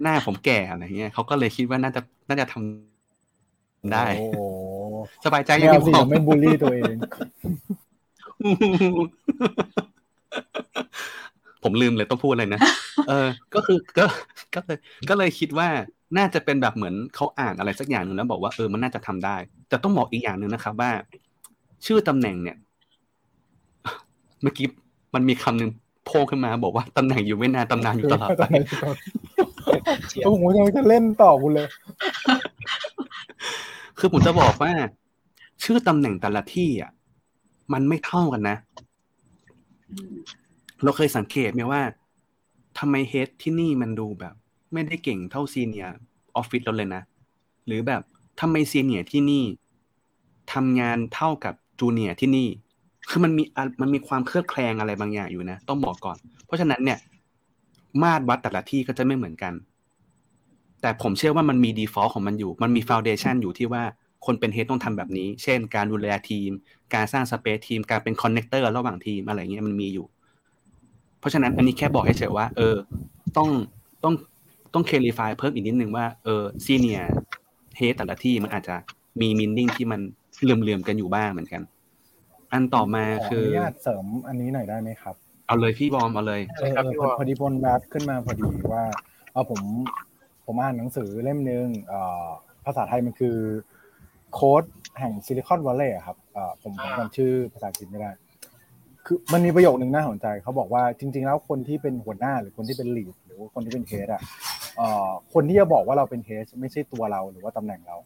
[0.03, 4.37] หน้าผมแก่อะไรเงี้ยเขาก็เลยคิดว่าน่าจะน่าจะทำได้โอ้โห
[5.25, 6.95] สบายใจไม่ยังเอาสิพี่วอมไม่บูลลี่ตัวเอง
[11.63, 12.59] ผมลืมเลยต้องพูดอะไรนะ
[13.09, 14.05] เออ ก็คือก็
[14.55, 14.77] ก็เลย
[15.09, 15.67] ก็เลยคิดว่า
[16.17, 19.35] น่าจะเป็นแบบเหมือนเขาอ่านอะไรสักอย่างหนึ่งแล้วบอกว่าเออมันน่าจะทำได้
[19.69, 20.91] แต่ต้องบอกอีกอย่างหนึ่งนะครับ ว่า
[21.85, 22.57] ชื่อตำแหน่งเนี่ย
[24.41, 24.67] เมื่อกี้
[25.15, 25.71] มันมีคำหนึ่ง
[26.05, 28.43] โผล่ขึ้นมา บอกว่าตำแหน่งอยู่ไม่นานตำนานอยู่ตลอดไป
[30.23, 31.67] โอ้โหยังจะเล่นต่อคุณเลย
[33.99, 34.71] คือผมจะบอกว่า
[35.63, 36.91] ชื่อตำแหน่งแต่ละที่อะ
[37.73, 38.57] มันไม่เท่ากันนะ
[40.83, 41.81] เราเคยสังเกตไหมว่า
[42.79, 44.35] ทำไมเฮดที่นี่มันดูแบบ
[44.73, 45.87] ไม่ได้เก่งเท่าซีเนีย
[46.35, 47.01] ออฟฟิศเราเลยนะ
[47.67, 48.01] หรือแบบ
[48.39, 49.43] ทำไมซีเนียที่นี่
[50.53, 52.47] ทำงานเท่ากับจูเนียที่นี่
[53.09, 53.43] คือมันมี
[53.81, 56.99] มันมีความเคลือบแคลงอะไรบางอย่างอยู่นะ ต้องบอกก่อน เพราะฉะนั้นเนี่ย
[58.01, 59.53] มาตรวัดแต่ละที่ก็จะไม่เหมือนกัน
[60.81, 63.83] แต่ผมเชื่อว่ามันมี default ของมันอยู่ มันมี foundation อยู่ที่ว่า
[64.25, 66.51] คนเป็นเฮดต้องทำแบบนี้ เช่น การดูแลทีม
[66.93, 70.05] การสร้าง space ทีม การเป็นคอนเน c เตอร์ระหว่างทีมอะไรเงี้ยมันมีอยู่
[71.19, 72.75] เพราะฉะนั้นอันนี้แค่บอกให้เฉยว่า เออ
[73.37, 73.49] ต้อง
[74.03, 74.13] ต้อง
[74.73, 78.75] ต้อง clarify เพิ่มอีกนิดนึงว่าเออ senior head แต่ละที่มันอาจจะ
[79.21, 80.01] มี meaning ที่มัน
[80.43, 81.61] เหลื่อมๆกันอยู่บ้างเหมือนกัน
[82.51, 85.15] อันต่อมาขอคืออนุญาตเสริมอันนี้หน่อยได้ไหมครับ
[85.47, 88.83] เอาเลยพี่บอมเอาเลยเออเออพอพอดีบนแบบขึ้นมาพอดีว่า
[89.31, 89.61] เออผม
[90.45, 92.27] ผมอ่านหนังสือเล่มหนึ่งเอ่อ
[92.65, 93.37] ภาษาไทยมันคือ
[94.33, 94.63] โค้ช
[94.99, 98.11] แห่งซิลิคอนวัลเลย์ครับเอ่อผมผมจำชื่อภาษาอังกฤษไม่ได้
[99.05, 104.21] คือมันมีประโยคนึงน่าสนใจเขาบอกว่าจริง ๆ แล้วคนที่เป็นหัวหน้าหรือคนที่เป็น lead หรือว่า คนที่เป็น head อะ
[104.77, 107.97] เอ่อคนที่จะบอกว่าเราเป็น head ไม่ใช่ตัวเราหรือว่าตำแหน่งเรา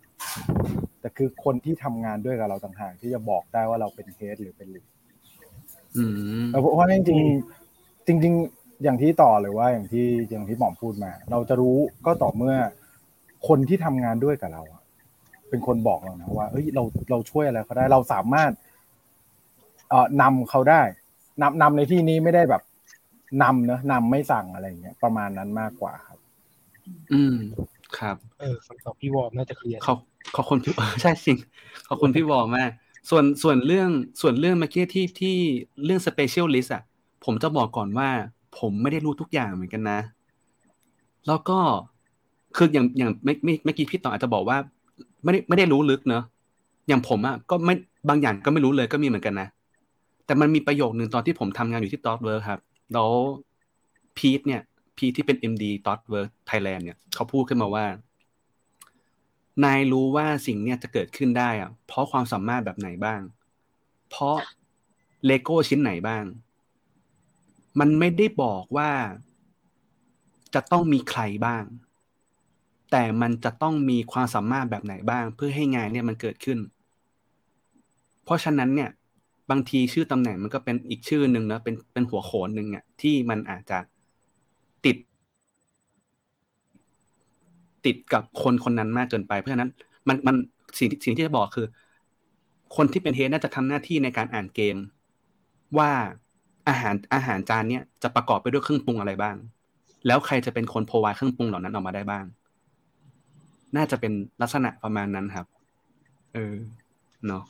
[1.02, 4.86] แต่คือคนที่ทำงานด้วยกับเราต่างหากที่จะบอกได้ว่าเราเป็น head หรือเป็น lead
[5.98, 6.04] อื
[6.42, 12.56] มเพราะว่าจริงๆจริง ๆ อย่างที่ต่อหรือว่าอย่างที่อย่างที่บอมพูดมา เราจะรู้ก็ต่อเมื่อ
[13.48, 14.82] คนที่ทำงานด้วยกับเราอะ
[15.50, 18.52] เป็นคนบอกเรานะว่าเอ้ยเราเราช่วยอะไรเขาได้เราสามารถ
[19.90, 20.82] เอ่อนำเขาได้
[21.42, 22.62] นำนำในที่นี้ไม่ได้แบบ
[23.44, 26.20] นำเนอะนำไม่สั่งอะไรอย่างเงี้ยประมาณนั้นมากกว่าครับ
[27.14, 27.38] อืม
[27.98, 29.98] ครับ เออคำตอบพี่วอร์มน่าจะเคลียร์ขอบ
[30.36, 31.38] ขอบคุณพี่เออใช่จริง
[31.90, 32.72] ขอบคุณพี่วอลมาก
[33.10, 33.90] ส่วนส่วนเรื่อง
[34.22, 35.36] ส่วนเรื่องเมื่อกี้ที่ที่
[35.86, 36.84] เรื่อง specialist อะ
[37.26, 38.10] ผมจะบอกก่อนว่า
[38.60, 40.00] ผมไม่ได้รู้ทุกอย่างเหมือนกันนะ
[41.28, 41.58] แล้วก็
[42.56, 44.58] คืออย่างอย่างไม่ไม่เมื่อกี้พี่ต่ออาจจะบอกว่า
[45.24, 46.24] ไม่ได้ไม่ได้รู้ลึกเนอะ
[46.88, 47.76] อย่างผมอะก็ไม่
[48.10, 49.48] บางอย่างก็ไม่รู้เลยก็มีเหมือนกันนะ
[50.26, 52.60] แต่มันมีประโยคหนึ่งตอนที่ผมทำงานอยู่ที่ ThoughtWorks ครับ
[52.94, 53.12] แล้ว
[54.18, 54.62] พีทเนี่ย
[54.98, 57.86] พีทที่เป็น MD ตอ t เวิร์ไทยแลนด์เนี่ยเขาพูดขึ้นมาว่า
[59.64, 63.22] นายรู้ว่าสิ่งเนี้ยจะเกิดขึ้นได้อะเพราะความสามารถแบบไหนบ้าง
[64.10, 64.38] เพราะ
[65.26, 66.24] เลโก้ชิ้นไหนบ้าง
[67.80, 68.92] มันไม่ได้บอกว่า
[70.54, 71.64] จะต้องมีใครบ้าง
[72.92, 76.60] แต่มันจะต้องมีความสามารถแบบไหนบ้าง เพื่อให้งานเนี่ยมันเกิดขึ้น
[78.24, 78.90] เพราะฉะนั้นเนี่ย
[79.50, 83.80] บางทีชื่อตำแหน่งมันก็เป็นอีกชื่อหนึ่งนะเป็นเป็นหัวโขนหนึ่งอะที่มันอาจจะ
[84.86, 84.98] ติด
[87.86, 89.70] ติดกับคนคนนั้นมากเกินไป เพราะฉะนั้น
[90.08, 90.36] มันมัน
[90.80, 91.68] สิ่งที่สิ่งที่จะบอกคือ
[92.76, 94.78] คนที่เป็นเฮดน่าจะทำหน้าที่ในการอ่านเกม
[95.78, 95.92] ว่า
[96.70, 99.36] อาหารอาหารจานเนี้ยจะประกอบไปด้วยเครื่องปรุงอะไรบ้าง
[100.08, 102.26] แล้วใครจะเป็นคนโพวายเครื่องปรุงเหล่านั้นออกมาได้บ้าง
[103.76, 105.48] น่าจะเป็นลักษณะประมาณนั้นครับ
[106.34, 106.56] เออ
[107.28, 107.44] เนาะ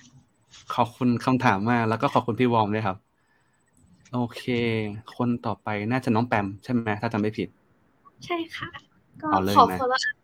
[0.75, 2.97] ขอบคุณคำถามมากแล้วก็ขอบคุณพี่วอมด้วยครับ
[4.13, 4.43] โอเค
[5.15, 7.47] คนต่อไปน่าจะน้องแปมใช่ไหมถ้าจำไม่ผิด
[8.25, 8.69] ใช่ค่ะ
[9.21, 10.15] ก็เอาเลยขอนะ follow up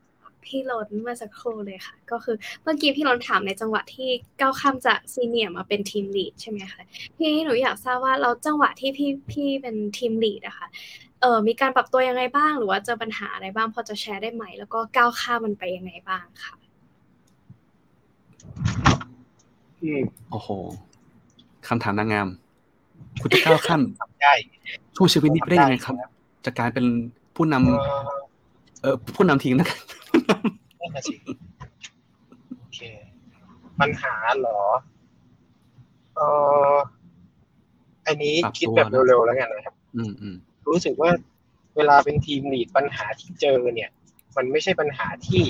[0.45, 4.09] พี่ล้นเมื่อสักครู่เลยค่ะ ก็คือเมื่อกี้พี่ล้นถามในจังหวะที่
[4.39, 6.81] ก้าวข้ามจากซีเนียร์มาเป็นทีมลีดใช่ไหมคะ
[7.17, 10.67] ทีนี้หนูอยากทราบว่าเราจังหวะที่พี่พี่เป็นทีมลีดอะค่ะ
[11.21, 16.55] เออมีการปรับตัวยังไงบ้าง หรือว่าเจอปัญหาอะไรบ้างพอจะแชร์ได้ไหม แล้วก็ก้าวข้ามมันไปยังไงบ้างค่ะ
[18.57, 19.06] อืม
[20.31, 20.49] โอ้โห
[21.67, 22.27] คำถามนางงาม
[23.21, 23.81] คุณจะก้าวข้าม
[24.21, 24.33] ได้
[24.95, 25.95] ช่วงชีวิตนี้ไปได้ยังไงครับ
[26.45, 26.85] จะกลายเป็น
[27.35, 28.17] ผู้นำเออ
[28.81, 29.79] เออผู้นำทีมนะครับ
[30.79, 31.15] นั่นน่ะสิ
[32.57, 32.79] โอเค
[33.79, 34.61] ปัญหาเหรอ
[36.15, 36.21] เอ
[36.71, 36.75] อ
[38.07, 40.35] อันนี้ปรับคิดตัวแบบนะเร็วๆแล้วกันนะครับ อืมอืม
[40.69, 41.11] รู้สึกว่า
[41.77, 43.89] เวลาเป็นทีมลีดปัญหาที่เจอเนี่ย
[44.37, 45.43] มันไม่ใช่ปัญหาที่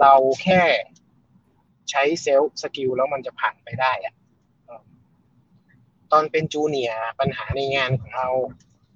[0.00, 0.12] เรา
[0.42, 0.62] แค่
[1.90, 4.14] ใช้ self skill แล้วมันจะผ่านไปได้อะ
[6.12, 8.28] ตอนเป็นจูเนียปัญหาในงานของเรา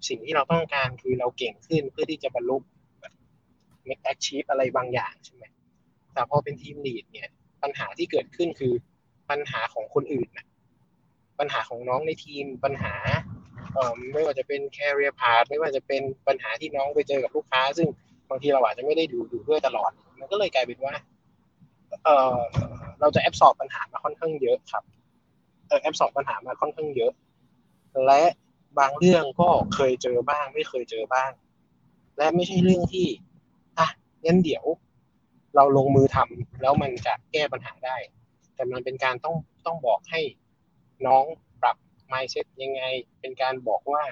[0.08, 2.56] สิ่งที่เราต้องการคือเราเก่งขึ้นเพื่อที่จะบรรลุ
[3.00, 3.12] แบบ
[3.88, 5.44] make achieve อะไรบางอย่างใช่ไหม
[6.14, 7.28] แต่พอเป็น team lead เนี่ย
[7.62, 8.72] ปัญหาที่เกิดขึ้นคือ
[9.30, 10.46] ปัญหาของคนอื่นนะ
[11.38, 12.94] ปัญหาของน้องในทีมปัญหา
[14.12, 17.88] ไม่ว่าจะเป็น career path ไม่ว่าจะเป็นปัญหาที่น้องไปเจอกับลูกค้า ซึ่ง
[18.30, 20.94] บางทีเราอาจจะไม่ได้ดูดูด้วยตลอด มันก็เลยกลายเป็นว่า
[22.04, 22.38] เออ
[23.00, 24.84] เราจะแอบสอบปัญหามาค่อนข้างเยอะครับ
[25.68, 27.12] เออแอบสอบปัญหามาค่อนข้างเยอะ
[28.06, 28.22] และ
[28.78, 31.30] บางเรื่องก็เคยเจอบ้าง ไม่เคยเจอบ้าง
[32.18, 33.06] และไม่ใช่เรื่องที่
[33.78, 33.86] อะ
[34.24, 34.64] งั้นเดี๋ยว
[35.56, 37.96] เราลงมือทำแล้วมันจะแก้ปัญหาได้
[38.54, 39.36] แต่มันเป็นการต้อง
[39.66, 40.20] ต้องบอกให้
[41.06, 41.24] น้อง
[41.62, 41.76] ปรับ
[42.12, 42.82] mindset ยังไง
[43.20, 44.04] เป็นการบอกว่า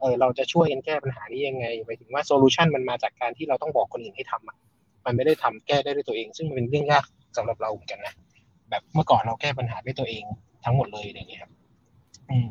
[0.00, 4.56] เออเราจะช่วยกันแก้ปัญหานี้ยังไงหมายถึงว่า solution มันมาจากการที่เราต้องบอกคนอื่นให้ทำอะ
[5.04, 7.04] มันไม่ได้ทำแก้ได้ด้วยตัวเอง ซึ่งมันเป็นเรื่องยาก
[7.36, 8.14] สำหรับเราเหมือนกันนะ
[8.70, 10.24] แบบเมื่อก่อนเราแก้ปัญหาด้วยตัวเอง
[10.64, 11.52] ทั้งหมดเลยอย่างเงี้ยครับ
[12.30, 12.50] อืม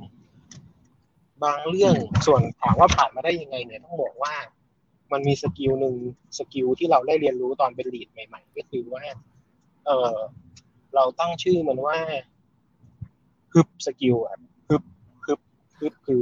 [1.44, 1.94] บางเรื่อง
[2.26, 4.34] ส่วนถามว่าผ่านมาได้ยังไงเนี่ยต้องบอกว่า
[5.12, 5.96] มันมี skill หนึ่ง
[6.38, 9.04] skill ที่เราได้เรียนรู้ตอนเป็น lead ใหม่ ๆ ก็คือว่า
[9.86, 10.16] เออ
[10.96, 11.98] เราตั้งชื่อมันว่า
[13.54, 14.36] ฮึบ skill อะ
[14.70, 14.84] ฮึบ
[15.26, 15.40] ฮึบ
[15.80, 16.22] ฮึบคือ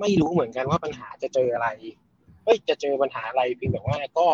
[0.00, 1.68] ไม่รู้เหมือนกันว่าปัญหาจะเจออะไร
[2.44, 4.28] เฮ้ยจะเจอปัญหาอะไรเพียงแต่ว่าก็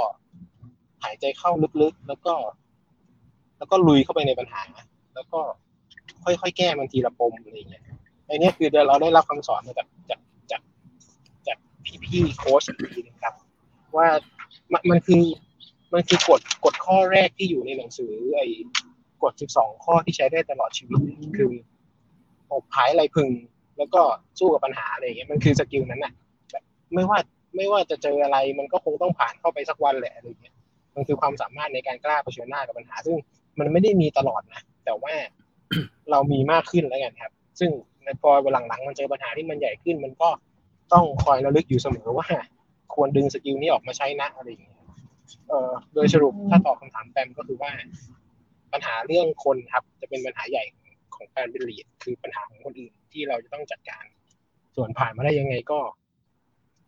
[1.02, 1.50] หายใจเข้า
[1.82, 2.34] ลึกๆ แล้วก็
[3.58, 4.62] แล้วก็ลุยเข้าไปในปัญหา
[5.14, 5.40] แล้วก็
[6.24, 7.84] ค่อยๆแก้มันทีละปมอะไรอย่างเงี้ย
[8.26, 10.20] ไอ้เนี่ยคือเราได้รับคำสอนมาจากจาก
[10.50, 10.62] จาก
[11.46, 11.58] จาก
[12.04, 12.62] พี่ๆโค้ช
[12.94, 13.34] ทีนึงครับ
[13.96, 14.08] ว่า
[14.72, 15.22] มันมันคือ
[15.92, 18.46] มันคือกฎกฎข้อแรกที่อยู่ในหนังสือ ไอ้
[19.22, 21.00] กฎ 12 ข้อที่ใช้ได้ตลอดชีวิต
[21.38, 21.50] คือ
[22.50, 23.28] อกผายไหล่ผึ่ง
[23.78, 24.02] แล้วก็
[24.38, 26.12] สู้กับปัญหาอะไรอย่างเงี้ยมันคือ skill นั้นน่ะ
[26.50, 26.62] แบบ
[26.94, 27.18] ไม่ว่า
[27.56, 30.54] ไม่ว่าจะเจออะไรมันก็คงต้องผ่านเข้าไปสักวันแหละอะไรอย่างเงี้ย
[30.98, 33.16] มันคือความสามารถในการกล้าเผชิญหน้ากับปัญหา ซึ่ง
[33.58, 35.14] มันไม่ได้มีตลอดนะแต่ว่า
[36.10, 37.70] เรามีมากขึ้นแล้วกันครับ ซึ่ง
[38.22, 40.28] พอหลังๆมันเจอปัญหาที่มันใหญ่ขึ้น มันก็
[40.92, 42.28] ต้องคอยระลึกอยู่เสมอว่า
[42.94, 44.76] ควรดึง skill นี้ออกมาใช้นะอะไรอย่างเงี้ย
[45.48, 47.72] เอ่อโดยสรุปถ้าตอบคำถามแปมก็คือว่า
[48.72, 50.64] ปัญหาเรื่องคนครับ จะเป็นปัญหาใหญ่
[51.14, 54.04] ของการเป็นลีดคือปัญหาของคนอื่นที่เราจะต้องจัดการ
[54.76, 55.78] ส่วนผ่านมาได้ยังไงก็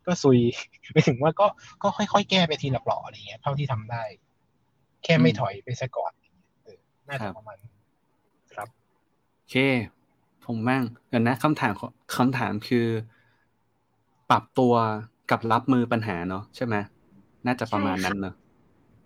[0.06, 0.38] ก็ซุย
[0.92, 1.46] ไม่ถึงว่าก็
[1.82, 4.02] ก็ค่อยๆแก้ไปทีละเปลาะอะไรเงี้ยเท่าที่ทำได้
[5.04, 6.12] แค่ไม่ถอยไปซะก่อน
[6.64, 6.78] เออ
[7.08, 7.74] น่าจะประมาณนั้น
[8.54, 8.68] ครับ
[9.36, 9.56] โอเค
[10.46, 12.86] ผมบ้างเดี๋ยวนะคำถามของคำถามคือ
[14.30, 14.74] ปรับตัว
[15.30, 16.74] กับรับมือปัญหาเนาะใช่ไหม
[17.46, 18.34] น่าจะประมาณนั้นเนอะ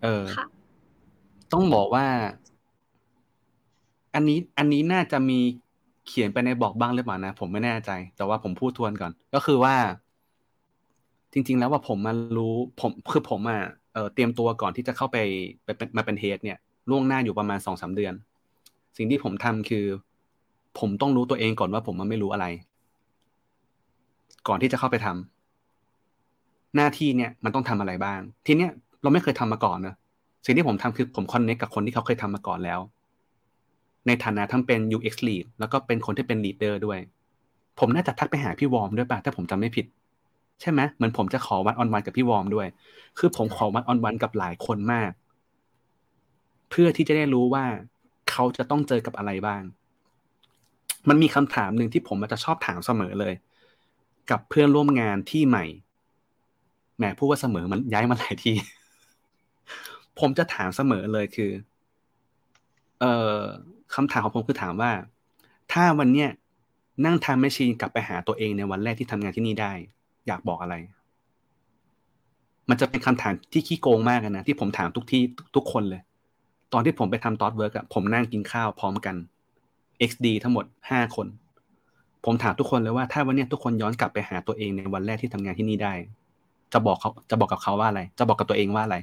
[0.03, 0.47] เออค่ะ
[1.53, 2.07] ต้องบอกว่า
[4.15, 5.39] อันนี้ อันนี้น่าจะมี
[6.07, 9.75] เขียนไปในบอกบ้างหรือเปล่านะ ผมไม่แน่ใจ แต่ว่าผมพูดทวนก่อน ก็คือว่า
[11.35, 13.61] จริง ๆ แล้วว่าผมมารู้ผมคือผมอะ
[14.15, 15.19] เตรียมตัวก่อนที่จะเข้าไป
[15.65, 16.59] ไปมาเป็นเฮดเนี่ย
[16.91, 18.15] ล่วงหน้าอยู่ประมาณสองสามเดือน
[18.97, 19.85] สิ่งที่ผมทำคือ
[20.79, 22.47] ผมต้องรู้ตัวเองก่อนว่าผมมันไม่รู้อะไร
[24.49, 28.71] ก่อนที่จะเข้าไปทำหน้าที่เนี่ยมันต้องทำอะไรบ้าง ทีเนี้ย
[29.03, 29.95] เราไม่เคยทำมาก่อนนะ
[30.45, 32.81] สิ่งที่ผมทำคือผมคอนเนคกับคนที่เขาเคยทำมาก่อนแล้ว
[34.07, 36.99] ในฐานะทั้งเป็น UX lead แล้วก็เป็นคนที่เป็น leader ด้วย
[37.79, 39.87] ผมน่าจะทักไปหาพี่วอร์มด้วยป่ะถ้าผมจำไม่ผิด
[40.61, 42.67] ใช่ไหมเหมือนผมจะขอวันออนวันกับพี่วอมด้วย
[43.19, 45.11] คือผมขอวันออนวันกับหลายคนมาก
[46.71, 47.65] เพื่อที่จะได้รู้ว่า
[48.31, 49.63] เขาจะต้องเจอกับอะไรบ้าง
[51.09, 53.35] มันมีคำถามหนึ่งที่ผมมันจะชอบถามเสมอเลย
[54.31, 55.65] กับเพื่อนร่วมงานที่ใหม่
[56.97, 58.55] แหมพูดว่าเสมอมันย้ายมาหลายที่
[60.21, 61.51] ผมจะถามเสมอเลยคือ
[63.01, 63.41] เอ่อ
[63.95, 64.91] คำถามของผมคือถามว่า
[65.73, 66.29] ถ้าวันเนี้ย
[67.05, 69.73] นั่งทำแมชชีนกลับไปหาตัวเองในวันแรกที่ทำงานที่นี่ได้
[70.27, 70.75] อยากบอกอะไร
[72.71, 75.23] มันจะเป็นคำถามที่ขี้โกงมากนะ ที่ผมถามทุกที่
[75.57, 76.03] ทุกคนเลย
[76.73, 79.17] ตอนที่ผมไปทำ ThoughtWorks อะผมนั่งกินข้าวพร้อมกัน
[80.11, 81.27] XD ทั้งหมดห้าคน
[82.25, 85.93] ผมถามทุกคนเลยว่าถ้าวันนี้ทุกคนย้อนกลับไปหาตัวเองในวันแรกที่ทำงานที่นี่ได้
[86.73, 88.97] จะบอกเขาจะบอกกับเขาว่าอะไร จะบอกกับตัวเองว่าอะไร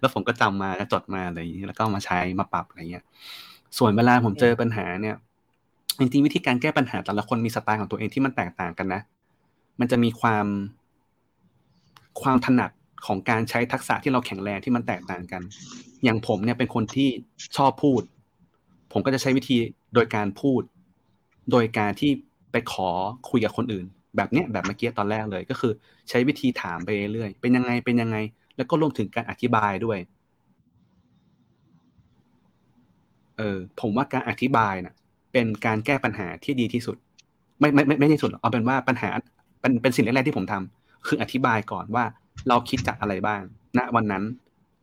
[0.00, 3.04] แล้วผมก็จำมาจดมาอะไรอย่างนี้แล้วก็มาใช้มาปรับอะไรเงี้ย
[3.78, 5.16] ส่วนเวลาผมเจอปัญหาเนี่ย
[5.98, 9.00] จริงๆวิธีการแก้ปัญหาแต่ละคนมีสไตล์ของตัวเองที่มันแตกต่างกันนะ
[9.80, 10.46] มันจะมีความ
[12.22, 12.70] ความถนัด
[13.06, 15.42] ของการใช้ทักษะที่เราแข็งแรงที่มันแตกต่างกัน
[16.04, 17.08] อย่างผมเนี่ยเป็นคนที่
[17.56, 18.02] ชอบพูด
[18.92, 19.56] ผมก็จะใช้วิธี
[19.94, 20.62] โดยการพูด
[21.50, 22.10] โดยการที่
[22.52, 22.88] ไปขอ
[23.30, 25.72] คุยกับคนอื่น แบบเนี้ยแบบเมื่อกี้ตอนแรกเลย ก็คือ
[26.08, 28.16] ใช้วิธีถามไปเรื่อยเป็นยังไงเป็นยังไง
[28.56, 29.98] แล้วก็รวมถึงการอธิบายด้วย
[33.38, 34.94] เออผมว่าการอธิบายนะ่ะ
[35.32, 36.96] เป็นการแก้ปัญหาที่ดีที่สุด
[37.60, 39.10] ไม่ไม่ไม่ไม่ที่สุดเอาเป็นว่าปัญหา
[39.66, 42.04] เป็นเป็นสิ่งแรกๆที่ผมทำคืออธิบายก่อนว่า
[42.48, 43.42] เราคิดจากอะไรบ้าง
[43.78, 44.24] ณวันนั้น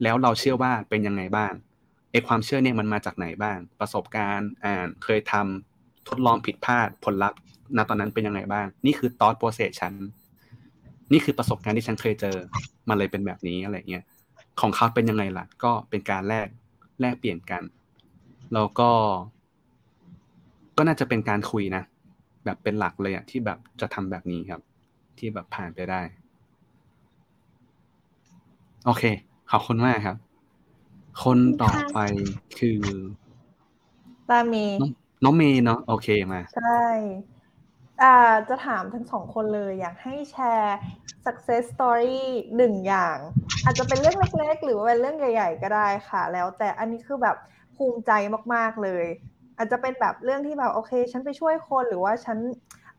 [0.04, 1.54] แล้วเราเชื่อว่าเป็นยังไงบ้าง
[2.12, 7.40] ไอความเชื่อเนี่ยมันมาจากไหนบ้าง ประสบการณ์อ่านเคยทำทดลองผิดพลาดผลลัพธ์
[7.78, 9.94] ณตอนนั้นเป็นยังไงบ้าง นี่คือ thought process ฉัน
[11.12, 12.36] นี่คือประสบการณ์ที่ฉันเคยเจอ
[12.90, 14.04] มันเลยเป็นแบบนี้อะไรเงี้ย
[14.62, 16.48] ของเขาเป็นยังไงล่ะ ก็เป็นการแลก
[17.02, 17.64] แลกเปลี่ยนกัน
[18.54, 18.90] แล้วก็
[20.78, 21.84] ก็น่าจะเป็นการคุยนะ
[22.46, 24.62] แบบเป็นหลักเลยอะที่แบบจะทำแบบนี้ครับ
[25.18, 26.01] ที่แบบผ่านไปได้
[28.86, 29.03] โอเค
[29.51, 30.18] ขอบคุณมากครับ
[31.24, 31.99] คนต่อไป
[32.59, 32.80] คือ
[34.30, 34.91] ตามีน้อง
[35.24, 36.84] น้องเมย์เนาะโอเคมา ใช่
[38.01, 38.16] อ่า
[38.49, 40.78] จะถามทั้งสองคนเลยอยากให้แชร์
[41.26, 42.24] success story
[42.57, 43.18] หนึ่งอย่าง
[43.64, 47.38] อาจจะเป็นเรื่องเล็ก ๆ หรือว่าเป็นเรื่องใหญ่ ๆ ก็ได้ค่ะ แล้วแต่อันนี้คือแบบ
[47.76, 48.11] ภูมิใจ
[48.53, 49.05] มากๆเลย
[49.57, 52.38] อาจจะเป็นแบบเรื่องที่แบบโอเค ฉันไปช่วยคนหรือว่าฉัน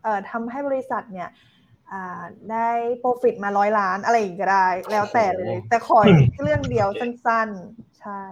[0.03, 1.29] เอ่อทำให้บริษัทเนี่ย
[2.51, 2.69] ได้
[2.99, 5.99] โปรฟิตมาร้อยล้านอะไรอย่างก็ได้ แล้วแต่เลย แต่ขอ
[6.43, 8.23] เรื่องเดียวสั้นๆ ใช่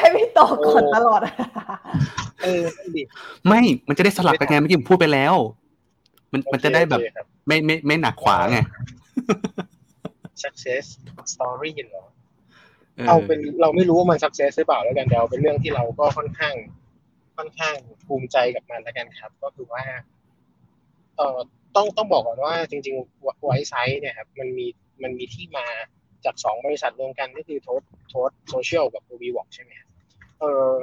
[0.00, 1.20] ให้พี่ตอบก่อนตลอด
[2.42, 2.62] เออ
[2.96, 3.02] ดิ
[3.48, 5.34] ไม่ มันจะได้สลับกันไงเมื่อกี้ผมพูดไปแล้ว
[6.32, 7.00] มันมันจะได้แบบ
[7.46, 8.58] ไม่ไม่ไม่หนักขวาไง
[10.42, 10.84] success
[11.32, 12.04] story เหรอ
[13.08, 16.54] เอาเป็นเราไม่รู้ว่ามัน success หรือเปล่าแล้วกันแต่เอาเป็นเรื่องที่เราก็ค่อนข้าง
[17.36, 17.74] ค่อนข้าง
[18.06, 19.84] ภูมิใจกับมันแล้วกันครับ ก็คือว่า
[21.16, 21.38] เอ่อ
[21.76, 24.66] ต้องต้องบอกก่อนว่าจริงๆไวซ์ไซส์เนี่ยครับมันมี
[25.02, 25.66] มันมีที่มา
[26.24, 29.88] จากสองบริษัทรวมกันก็คือโทสThoth Zocial กับวีวอกใช่ไหมครับ
[30.40, 30.82] เอ่อ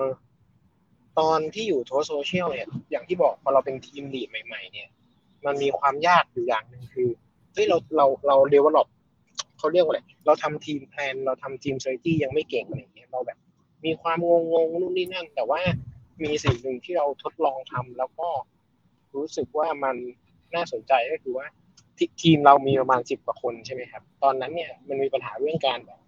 [1.20, 4.90] ตอนที่อยู่ Thoth Zocial เนี่ย อย่างที่บอกพอเราเป็น team lead ใหม่ ๆ เนี่ย
[5.46, 7.10] มันมีความยากอยู่อย่างหนึ่งคือ
[7.54, 8.88] เฮ้ยเราเราเรา develop
[9.58, 13.38] เขาเรียกว่าอะไรเราทำ team plan เราทำทีมเซอร์ตี้ยังไม่เก่งอะไรอย่างเงี้ยเราแบบ
[13.86, 15.62] มีความงงงนู่นนี่นั่น แต่ว่า
[16.24, 18.28] มีสิ่งหนึ่งที่เราทดลองทำแล้วก็
[19.16, 19.96] รู้สึกว่ามัน
[20.56, 21.48] น่าสนใจก็คือว่า
[22.22, 26.00] ทีมเรามีประมาณสิบกว่าคนใช่ไหมครับ ตอนนั้นเนี่ยมันมีปัญหาเรื่องการแบบ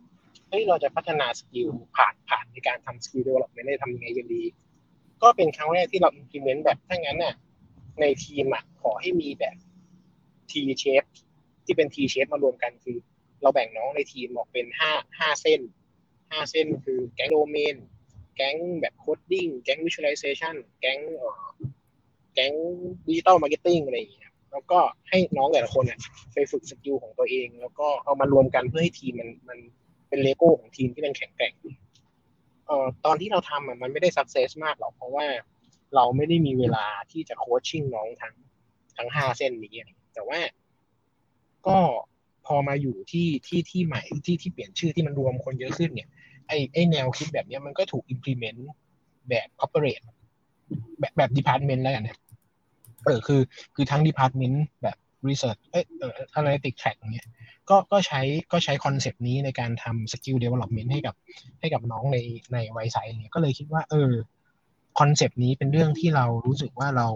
[0.49, 4.43] เฮ้ยเราจะพัฒนา skill ผ่านผ่านในการทำ skill development ได้ทำยังไงกันดี
[5.21, 7.35] ก็เป็นครั้งแรกที่เรา implement แบบถ้างั้นน่ะ
[8.01, 9.55] ในทีมอะขอให้มีแบบ
[10.51, 11.07] T shape
[11.65, 12.97] ที่เป็น T shape มารวมกันคือ
[13.41, 15.61] เราแบ่งน้องในทีมออกเป็นห้าห้าเส้น
[16.31, 17.75] ห้าเส้นคือแก๊งโดเมน
[18.35, 20.99] แก๊งแบบ coding แก๊ง visualization แก๊ง
[22.33, 22.53] แก๊ง
[23.07, 24.79] digital marketing อะไรอย่างเงี้ยแล้วก็
[25.09, 25.99] ให้น้องแต่ละคนเนี่ย
[26.33, 29.59] ไปฝึก skill ของตัวเอง แล้วก็เอามารวมกันเพื่อให้ทีมมันมัน
[30.09, 31.53] เป็นเลโก้ของทีมที่มันแข็งแกร่ง
[32.67, 35.25] เอ่อตอนที่เราทำอะมันไม่ได้ success มากหรอกเพราะว่า
[35.95, 38.35] เราไม่ได้มีเวลาที่จะ coaching น้องทั้ง
[38.97, 39.73] ทั้งห้าเส้นนี้
[40.13, 40.39] แต่ว่า
[41.67, 41.77] ก็
[42.45, 46.09] พอมาอยู่ที่ที่ที่ใหม่ที่ที่เปลี่ยนชื่อที่มันรวมคนเยอะขึ้นเนี่ย
[46.47, 48.59] ไอ้ไอ้แนวคิดแบบนี้มันก็ถูก implement
[49.29, 50.05] แบบ operate
[50.99, 52.17] แบบแบบ department แล้วกันเนี่ย
[53.05, 53.41] เออคือ
[53.75, 57.27] คือทั้ง department แบบ research เอ้ยเอ่อ analytic track เนี่ย
[57.69, 58.21] ก็ก็ใช้
[58.51, 61.15] ก็ใช้ concept นี้ในการทำ skill development ให้กับ
[61.59, 62.17] ให้กับน้องใน
[62.53, 64.11] ใน Wisesight เนี่ยก็เลยคิดว่า เออ
[64.99, 67.07] concept นี้เป็นเรื่องที่เรารู้สึกว่าเรา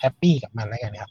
[0.00, 1.10] happy กับมันแล้วกันครับ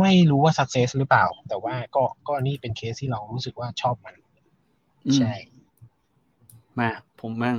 [0.00, 4.14] ไม่รู้ว่า success หรือเปล่า แต่ว่าก็ก็นี่เป็นเคสที่เรารู้สึกว่าชอบมัน
[5.16, 5.32] ใช่
[6.78, 7.58] มาผมมั่ง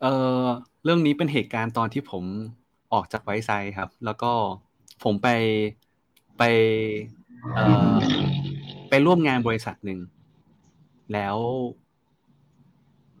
[0.00, 0.06] เอ
[0.42, 0.44] อ
[0.84, 2.24] เรื่องนี้เป็นเหตุการณ์ตอนที่ผม
[2.92, 4.32] ออกจากไวซ์ไซครับ แล้วก็
[5.04, 5.28] ผมไป
[6.38, 6.42] ไป
[7.54, 7.60] เอ
[7.92, 7.96] อ
[8.88, 9.98] ไปร่วมงานบริษัทหนึ่ง
[11.12, 11.36] แล้ว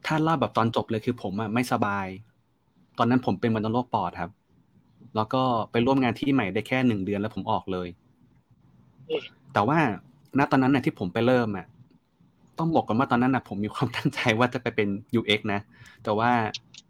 [0.06, 2.06] ถ้าเล่าแบบตอนจบเลยคือผมอะไม่สบาย
[2.98, 4.30] ตอนนั้นผมเป็นวัณโรคปอดครับ
[5.16, 7.88] แล้วก็ไปร่วมงานที่ใหม่ได้แค่หนึ่งเดือนแล้วผมออกเลย
[9.52, 9.78] แต่ว่า
[10.38, 11.66] ณตอนนั้นน่ะที่ผมไปเริ่มอะ
[12.58, 14.88] ต้องบอกก่อนว่าตอนนั้นนะผมมีความตั้งใจว่าจะไปเป็น
[15.18, 15.60] UX นะ
[16.04, 16.30] แต่ว่า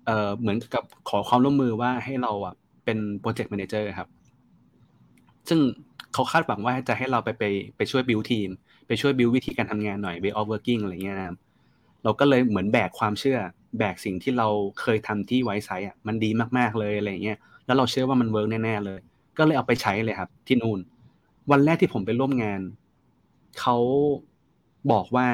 [0.07, 2.55] เออเหมือนกับขอความร่วมมือว่าให้เราอะ
[2.85, 4.09] เป็น project manager ครับ
[5.49, 5.61] ซึ่ง
[6.13, 7.45] เขาคาดหวังว่าจะให้เราไปไป
[7.77, 8.49] ไปช่วย build team
[8.87, 11.27] ไปช่วยบิววิธีการทำงานหน่อย way of working อะไรเงี้ยนะ
[12.05, 13.39] เราก็เลยเหมือนแบกความเชื่อ
[13.79, 14.49] แบกสิ่งที่เรา
[14.81, 19.01] เคยทำที่ Wisesight อะมันดีมากๆเลยอะไรเงี้ยแล้วเราเชื่อว่ามัน work แน่ๆเลย
[19.39, 20.79] ก็เลยเอาไปใช้เลยครับ ที่นู่น
[21.51, 22.61] วันแรกที่ผมไปร่วมงาน
[23.61, 23.77] เขา
[24.93, 25.27] บอกว่า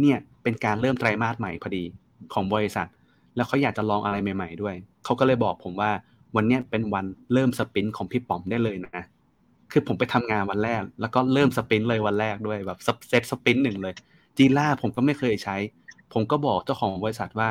[0.00, 1.84] เนี่ยเป็นการเริ่มไตรมาสใหม่พอดี
[2.32, 2.88] ของบริษัท
[3.36, 4.74] แล้วเขาอยากจะลองอะไรใหม่ ๆ ด้วย
[5.04, 5.90] เขาก็เลยบอกผมว่า
[6.36, 9.02] วันนี้เป็นวันเริ่มสปรินต์ของพี่ป๋อมได้เลยนะ
[9.72, 12.78] คือผมไปทำงานวันแรก แล้วก็เริ่มสปรินต์เลยวันแรกด้วยแบบ
[13.08, 13.94] เซตสปรินต์หนึ่งเลย
[14.36, 15.56] จีล่าผมก็ไม่เคยใช้
[16.12, 17.48] ผมก็บอกเจ้าของบริษัทว่า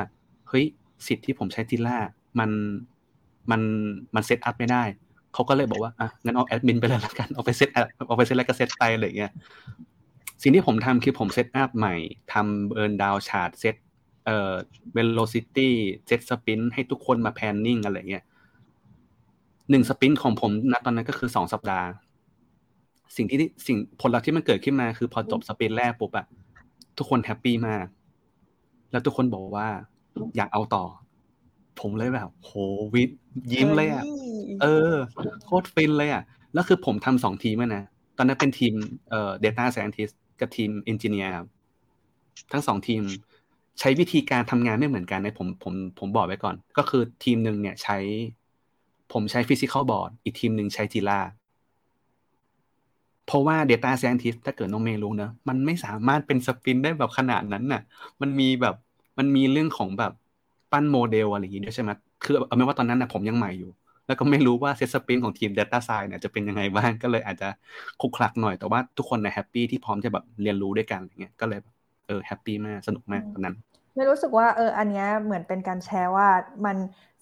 [0.49, 0.65] เฮ้ย
[1.07, 1.97] สิทธิ์ที่ผมใช้จีล่า
[2.39, 2.49] มัน
[3.51, 3.61] มัน
[4.15, 4.83] มัน setup ไม่ได้
[5.33, 7.69] เขาก็เลยบอกว่าอะงั้นเอาแอดมินไปเลยละกันเอาไปเซต
[8.07, 9.31] เอาไปเซตแล้วก็เซตไปอะไรเงี้ย
[10.41, 11.95] สิ่งที่ผมทำคือผม setup ใหม่
[12.33, 13.75] ทำ burndown chart set
[14.25, 14.51] เอ่อ
[14.93, 18.23] velocity set sprint ให้ทุกคนมา planning อะไรเงี้ย
[19.69, 21.87] หนึ่ง sprint ของผมณตอนนั้นก็คือสองสัปดาห์
[23.15, 26.25] สิ่งที่สิ่งผลลัพธ์ที่มันเกิดขึ้นมาคือพอจบ sprint แรกปุ๊บอะ
[26.97, 27.85] ทุกคน happy มาก
[28.91, 29.67] แล้วทุกคนบอกว่า
[30.35, 30.85] อยากเอาต่อ
[31.79, 32.51] ผมเลยแบบ โห
[32.93, 33.09] วิท
[33.53, 34.03] ยิ้มเลยอะ
[34.61, 34.93] เออ
[35.45, 36.23] โคตรฟินเลยอะ
[36.53, 37.83] แล้วคือผมทำสองทีมนะ
[38.17, 38.73] ตอนนั้นเป็นทีม
[39.09, 41.49] เอ่อ data scientist กับทีม engineer ครับ
[42.51, 43.01] ทั้งสองทีม
[43.79, 47.97] ใช้วิธีการทำงานไม่เหมือนกันในผมผมผมบอกไว้ก่อน ก็คือทีมหนึ่งเนี่ยใช้
[49.13, 51.19] ผมใช้ physical board อีกทีมหนึ่งใช้ Jira
[53.25, 57.81] เพราะว่า data scientist ถ้าเกิดน้องเมย์รู้นะมันไม่สามารถเป็นสปินได้แบบขนาดนั้นน่ะ
[58.21, 58.75] มันมีแบบ
[59.17, 60.13] มันมีเรื่องของแบบ
[60.71, 61.91] ปั้นโมเดลอะไรอย่างงี้ด้วยใช่ไหม
[62.23, 63.71] คือเอาไม่ว่าตอนนั้นนะผมยังใหม่อยู่
[64.09, 67.49] แล้วก็ไม่รู้ว่า set sprint ของทีม Data Science เนี่ยจะเป็นยังไงบ้างก็เลยอาจจะ
[68.01, 71.59] ขลุกขลักหน่อยแต่ว่าทุกคนเนี่ย happy ที่พร้อมจะแบบเรียนรู้ด้วยกันอย่างเงี้ยก็เลย
[72.07, 73.55] เออ happy มากสนุกมากตอนนั้น
[73.95, 76.27] ไม่รู้สึกว่าเอออันเนี้ยเหมือนเป็นการแชร์ว่า
[76.65, 76.77] มัน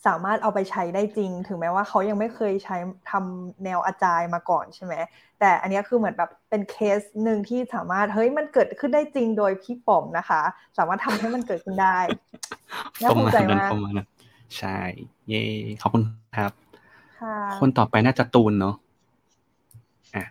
[0.07, 2.77] สามารถเอาไปใช้ได้จริง ถึงแม้ว่าเขายังไม่เคยใช้
[3.11, 4.93] ทำแนว Agile มาก่อนใช่ไหม
[5.39, 10.41] แต่อันเนี้ยคือเหมือนแบบเป็นเคสหนึ่งที่สามารถเฮ้ยมันเกิดขึ้นได้จริงโดยพี่ป๋อมนะคะ
[10.77, 11.97] สามารถทำให้มันเกิดขึ้นได้
[13.01, 14.07] น่าภูมิใจมากประมาณนั้น
[14.57, 14.77] ใช่
[15.29, 15.43] เย่
[15.81, 16.03] ขอบคุณ
[16.37, 16.66] ครับ
[17.19, 18.75] ค่ะคนต่อไปน่าจะตูนเนาะ
[20.15, 20.25] อะ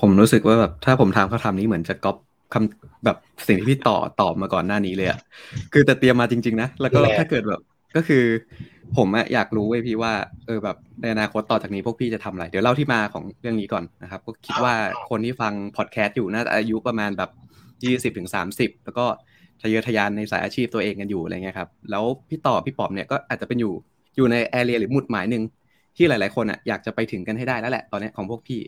[0.00, 2.16] ผมรู้สึกว่าแบบถ้าผมถามคำถามนี้เหมือนจะก๊อป
[2.52, 3.16] คำแบบ
[3.48, 5.18] สิ่งที่พี่ต่อตอบมาก่อนหน้านี้เลยอะ
[5.72, 7.60] คือแต่เตรียมมาจริง ๆ นะ แล้วก็แหละถ้าเกิดแบบ
[7.96, 8.24] ก็คือ
[8.96, 10.12] ผมอะอยากรู้เว้ยพี่ว่า
[10.46, 14.74] เออแบบในอนาคตต่อจากนี้พวกพี่จะทำอะไร เดี๋ยวเล่าที่มาของเรื่องนี้ก่อนนะครับ ก็คิดว่า
[15.08, 17.30] คนที่ฟังพอดแคสต์อยู่น่าจะอายุประมาณแบบ
[17.84, 19.06] ยี่สิบถึงสามสิบแล้วก็
[19.62, 23.72] ทะเยอทะยานในสายอาชีพตัวเองกันอยู่อะไรเงี้ยครับ แล้วพี่ต่อพี่ป๋อมเนี่ยก็อาจจะเป็นอยู่
[24.16, 25.42] อยู่ในแอเรียหรือหมุดหมายหนึ่ง
[25.96, 28.60] ที่หลาย ๆ คนอะอยากจะไปถึงกันให้ได้แล้วแหละตอนเนี้ยของพวกพี่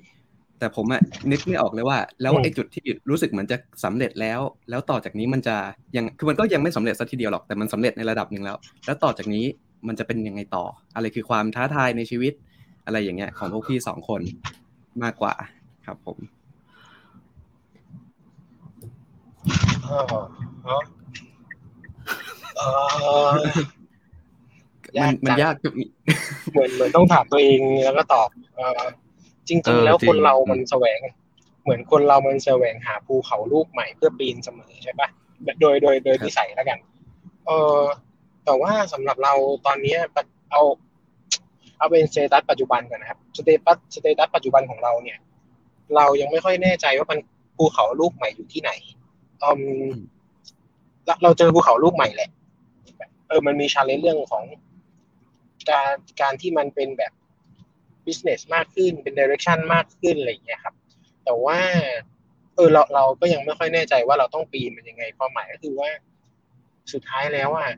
[0.58, 5.56] แต่ผมอะนึกไม่ออกเลยว่า แล้วอืมไอ้จุดที่รู้สึกเหมือนจะสำเร็จแล้ว แล้วต่อจากนี้มันจะ
[5.96, 8.56] ยังคือมันก็ยังไม่สำเร็จสักทีเดียวหรอกแต่มันสำเร็จในระดับหนึ่งแล้ว
[8.86, 9.44] แล้วต่อจากนี้
[9.88, 10.64] มันจะเป็นยังไงต่อ
[10.94, 12.32] อะไรคือความท้าทายในชีวิต
[12.86, 14.20] อะไรอย่างเงี้ย ของพวกพี่สองคน
[15.02, 15.34] มากกว่า
[15.86, 16.18] ครับผม
[19.84, 20.02] เออ
[20.64, 20.82] เนอะ
[22.56, 22.60] เอ
[23.26, 23.28] อ
[25.02, 25.88] มันมันจังยากจุดนี้
[26.52, 28.80] เหมือนเหมือนต้องถามตัวเองแล้วก็ตอบเออ
[29.48, 31.00] จเอริงอๆแล้วจริงคนเรามันแสวง
[31.62, 35.08] เหมือนคนเรามันแสวงหาภูเขาลูกใหม่เพื่อปีนเสมอใช่ปะ
[35.44, 36.78] แบบโดยโดยโดยนิสัยแล้วกัน
[37.46, 37.80] เออ
[38.44, 39.32] แต่ว่าสำหรับเรา
[39.66, 40.22] ตอนเนี้ยปะ
[40.52, 40.62] เอา
[41.78, 45.18] เอาเป็น status ปัจจุบันกันนะครับ status status ปัจจุบันของเราเนี่ย
[45.96, 47.18] เรายังไม่ค่อยแน่ใจว่ามัน
[47.56, 48.70] ภูเขาลูกใหม่อยู่ที่ไหน
[49.42, 49.50] อื
[49.82, 49.90] ม
[51.06, 52.30] เราเราเจอภูเขาลูกใหม่แหละ
[53.28, 54.44] เออมันมี challenge เรื่องของ
[55.70, 57.12] การการที่มันเป็นแบบ
[58.06, 60.74] business มากขึ้นเป็น direction มากขึ้นอะไรอย่างเงี้ยครับ
[61.24, 61.58] แต่ว่า
[62.54, 65.90] เออเราเราก็ยังไม่ค่อยแน่ใจว่าเราต้องปีนมันยังไงความหมายก็คือว่า
[66.92, 67.70] สุดท้ายแล้วอะ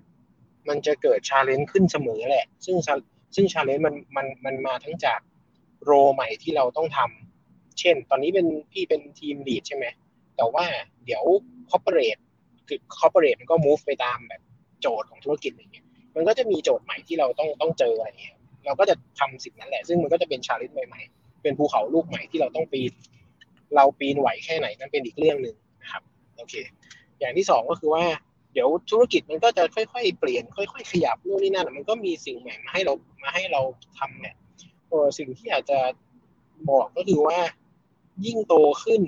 [0.68, 2.76] มันจะเกิด challenge ขึ้นเสมอแหละ ซึ่ง
[3.34, 5.20] ซึ่ง challenge มันมันมันมาทั้งจาก
[5.84, 9.86] role ใหม่ที่เราต้องทำเช่น ตอนนี้เป็นพี่เป็น team lead ใช่ไหม
[10.36, 10.64] แต่ว่า
[11.04, 11.24] เดี๋ยว
[11.70, 12.22] corporate
[12.68, 14.42] คือ corporate มันก็ move ไปตามแบบ
[14.80, 18.36] โจทย์ของธุรกิจอะไรเงี้ย มันก็จะมีโจทย์ใหม่ที่เราต้องต้องเจออะไรเงี้ย
[18.66, 22.92] เราก็จะทำสิ่งนั้นแหละ ซึ่งมันก็จะเป็น challenge ใหม่ๆ เป็นภูเขาลูกใหม่ที่เราต้องปีน
[23.74, 26.02] เราปีนไหวแค่ไหนนั่นเป็นอีกเรื่องหนึ่งนะครับ
[26.36, 26.54] โอเค
[27.18, 28.04] อย่างที่สองก็คือว่า
[28.52, 33.60] เดี๋ยวธุรกิจมันก็จะค่อยๆ เปลี่ยน ค่อย ๆ ขยับนู่นนี่นั่นมันก็มีสิ่งใหม่มาให้เรามาให้เรา
[33.98, 34.34] ทำเนี่ย
[35.18, 35.78] สิ่งที่อยากจะ
[36.70, 37.38] บอกก็คือว่า
[38.26, 38.54] ยิ่งโต
[38.84, 39.02] ขึ้น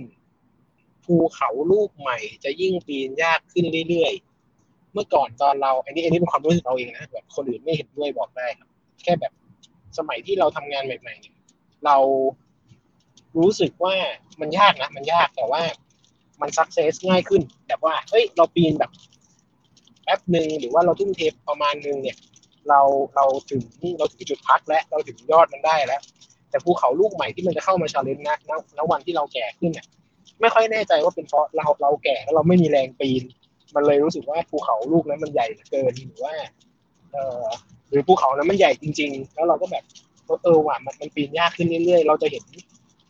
[1.05, 4.30] ภูเขาลูกใหม่ จะยิ่งปีนยากขึ้นเรื่อยๆ
[4.95, 8.69] เมื่อก่อนตอนเราอันนี้อันนี้เป็นความรู้สึกเราเองนะแบบคนอื่นไม่เห็นด้วยบอกได้ครับ
[9.05, 9.33] แค่แบบ
[9.99, 11.35] สมัยที่เราทำงานใหม่ๆเนี่ย
[11.87, 11.97] เรา
[13.39, 13.95] รู้สึกว่า
[14.41, 15.63] มันยากนะมันยากแต่ว่า
[16.41, 18.91] มันสักเซสง่ายขึ้นแบบว่าเฮ้ยเราปีนแบบ
[20.05, 22.17] แป๊บหนึ่งหรือว่าเราทุ่มเทประมาณหนึ่งเนี่ย
[22.69, 22.81] เรา
[23.17, 23.63] เราถึง
[23.99, 26.03] เราถึงจุดพักแล้วเราถึงยอดมันได้แล้ว
[26.51, 29.87] แต่ภูเขาลูกใหม่ที่มันจะเข้ามาชาเลนจ์นะณณวันที่เราแก่ขึ้นเนี่ย
[30.41, 33.23] ไม่ค่อยแน่ใจว่าเป็นเพราะเราเราแก่แล้วเราไม่มีแรงปีน
[33.75, 36.35] มันเลยรู้สึกว่าภูเขาลูกนั้นมันใหญ่เหลือเกินหรือว่า
[37.13, 37.45] เออ
[37.89, 39.85] หรือภูเขานั้นมันใหญ่จริง ๆ แล้วเราก็แบบ
[40.45, 42.45] เออว่ะมันมันปีนยากขึ้นเรื่อยๆ เราจะเห็น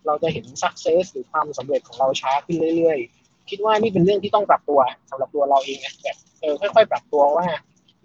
[0.06, 4.80] เราจะเห็น success หรือความสำเร็จของเราช้าขึ้นเรื่อยๆ คิดว่านี่เป็นเรื่องที่ต้องปรับตัว
[5.10, 7.46] สำหรับตัวเราเองนะแบบเออค่อยๆ ปรับตัวว่า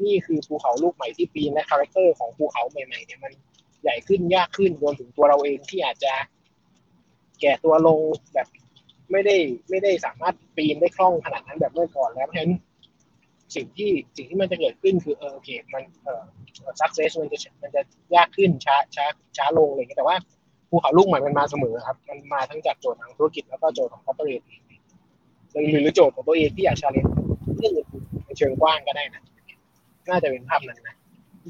[0.04, 3.32] นี่คือภูเขาลูกใหม่ที่ปีนและ character ของภูเขาใหม่ๆเนี่ยมัน
[3.84, 6.14] ใหญ่ขึ้นยากขึ้นรวมถึงตัวเราเองที่อาจจะ
[7.42, 8.00] แก่ตัวลง
[8.34, 8.48] แบบ
[9.12, 9.36] ไม่ได้
[9.70, 12.54] ไม่ได้สามารถปีนได้คล่องขนาดนั้นแบบเมื่อก่อนแล้วเพราะฉะนั้น
[13.56, 16.22] สิ่งที่สิ่งที่มันจะเกิดขึ้นคือเออโอเคมันเออ
[16.80, 17.82] success มันจะมันจะ
[18.16, 19.06] ยากขึ้นช้าช้า
[19.38, 20.18] ช้าลงอะไรอย่างเงี้ยแต่ว่า
[20.70, 24.46] ภูเขาลูกใหม่มันมาเสมอครับ มันมาทั้งจากโจทย์ทางธุรกิจแล้วก็โจทย์ของ corporate
[25.52, 27.14] หรือหรือโจทย์ของตัวเองที่อยากชาเลนจ์
[27.58, 27.88] เรื่องอื่น
[28.26, 29.22] ในเชิงกว้างก็ได้นะ
[30.10, 30.96] น่าจะเป็นภาพนั้นนะ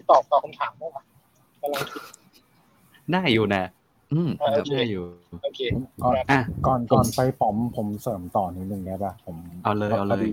[0.09, 0.97] ตอบตอบคำถามบ้างว
[1.61, 2.01] กำลังคิด
[3.11, 3.63] ได้อยู่นะ
[4.13, 5.03] อืมเออโอเคได้อยู่
[5.43, 5.59] โอเค
[6.03, 10.31] ก่อนอะ ก่อนก่อนไปผมผมเสริมต่อนิดนึงได้ปะผมเอาเลยเอาเลยพดี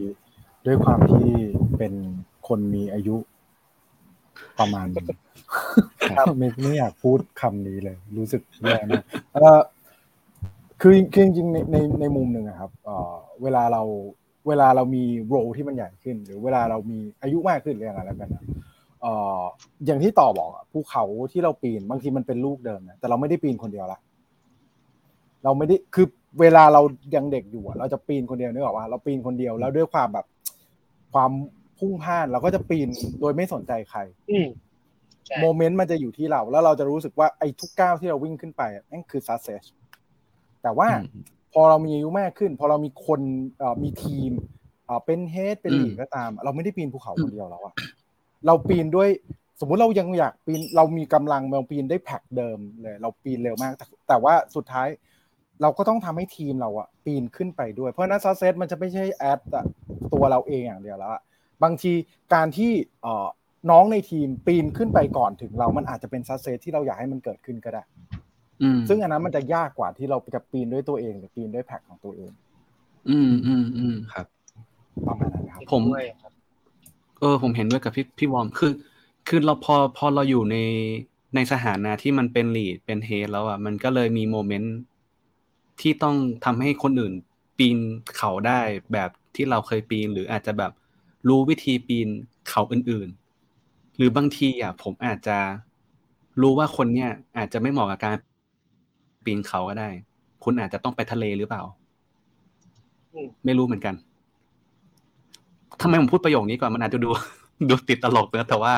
[0.66, 1.26] ด้วยความที่
[1.78, 1.94] เป็น
[2.48, 3.16] คนมีอายุ
[4.58, 5.06] ประมาณหนึง
[6.38, 9.04] ไม่ไม่อยากพูดคำนี้เลย รู้สึกแย่มาก
[9.34, 9.60] เออ
[10.80, 13.12] คือคือจริงๆในในในมุมหนึ่งอะครับเออ
[13.42, 13.82] เวลาเรา
[14.48, 18.42] เวลาเรามีโรที่มันใหญ่ขึ้น หรือเวลาเรามีอายุมากขึ้นเรียกอะไรแล้วกันนะ
[19.02, 19.06] เอ
[19.40, 19.42] อ
[19.86, 23.98] อย่างที่ต่อบอกอะภูเขาที่เราปีนบางทีมันเป็นลูกเดิมนะแต่เราไม่ได้ปีนคนเดียวละ
[25.44, 26.06] เราไม่ได้คือ
[26.40, 26.82] เวลาเรา
[27.14, 30.26] ยังเด็กอยู่อะเราจะปีนคนเดียวนึกออกว่าเราปีนคนเดียวแล้วด้วยความแบบ
[31.12, 31.30] ความ
[31.78, 32.88] พุ่งพล่านเราก็จะปีน
[33.20, 34.00] โดยไม่สนใจใคร
[34.30, 34.46] อืม
[35.26, 39.62] ใช่โมเมนต์มันจะอยู่ที่เรา แล้วเราจะรู้สึกว่าไอ้ทุกก้าวที่เราวิ่งขึ้นไปอะนั่นคือ success
[40.62, 41.22] แต่ว่าอืม
[41.52, 43.20] พอเรามีอายุมากขึ้น พอเรามีคน
[43.58, 44.32] เอ่อมีทีม
[44.86, 47.74] เอ่อเป็นเฮดเป็นอืมลีดก็ตาม เราไม่ได้ปีนภูเขาคนเดียวแล้วอะ
[48.46, 49.08] เราปีนด้วย
[49.60, 54.88] สมมุติเรายังอยากปีนเรามีกำลังเราปีนได้แพ็คเดิมเลยเราปีนเร็วมาก แต่แต่ว่าสุดท้าย
[55.62, 59.40] เราก็ต้องทำให้ทีมเราอะปีนขึ้นไปด้วย เพราะฉะนั้น success มันจะไม่ใช่แอด
[60.12, 61.22] ตัวเราเองอย่างเดียวแล้วอะ
[61.62, 61.92] บางที
[62.34, 62.72] การที่
[63.02, 63.26] เอ่อ
[63.70, 67.82] น้องในทีมปีนขึ้นไปก่อนถึงเรา มันอาจจะเป็น success ที่เราอยากให้มันเกิดขึ้นก็ได้
[68.62, 72.30] อืมซึ่งอันนั้นมันจะยากกว่าที่เราจะปีนด้วยตัวเองหรือปีนด้วยแพ็คของตัวเอง
[73.08, 74.26] อืมอืมอืมครับ
[75.06, 76.31] ประมาณนั้นครับผมด้วยครับ
[77.22, 78.72] เออผมเห็นด้วยกับพี่พี่วอมคือ
[79.28, 80.56] คือเราพอพอเราอยู่ใน
[81.34, 84.74] ในสถานะที่มันเป็นลีดเป็นเฮดแล้วอะมันก็เลยมีโมเมนต์
[85.80, 87.14] ที่ต้องทำให้คนอื่น
[87.58, 87.78] ปีน
[88.16, 88.60] เขาได้
[88.92, 90.72] แบบที่เราเคยปีน หรืออาจจะแบบ
[91.28, 92.08] รู้วิธีปีน
[92.48, 93.08] เขาอื่น
[93.52, 95.38] ๆ หรือบางทีอะผมอาจจะ
[96.40, 98.16] รู้ว่าคนเนี้ยอาจจะไม่เหมาะกับการ
[99.24, 99.88] ปีนเขาก็ได้
[100.44, 101.62] คุณอาจจะต้องไปทะเลหรือเปล่า
[103.14, 103.94] อืมไม่รู้เหมือนกัน
[105.80, 107.08] ทำไมผมพูดประโยคนี้ก่อนมันอาจจะดู
[107.68, 108.74] ดูติดตลกนะแต่ว่า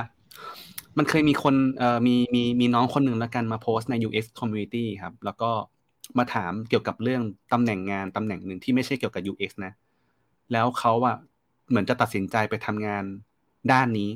[0.99, 5.51] มันเคยมีคนเอ่อมีมีมีน้องคนหนึ่งแล้วกันมาโพสต์ใน UX community ครับ แล้วก็
[6.18, 9.73] มาถามเกี่ยวกับเรื่องตำแหน่งงานตำแหน่งหนึ่งที่ไม่ใช่เกี่ยวกับ UX นะ
[10.52, 11.16] แล้วเขาอะ
[11.69, 13.05] เหมือนจะตัดสินใจไปทำงาน
[13.73, 14.10] ด้านนี้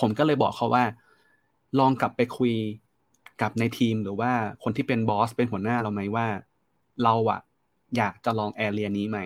[0.00, 0.84] ผมก็เลยบอกเขาว่า
[1.78, 2.54] ลองกลับไปคุย
[3.42, 4.32] กับในทีมหรือว่า
[4.62, 6.26] คนที่เป็นบอสเป็นหัวหน้าเราไหมว่า
[7.02, 7.40] เราอะ
[7.96, 9.24] อยากจะลองแอเรียนี้ใหม่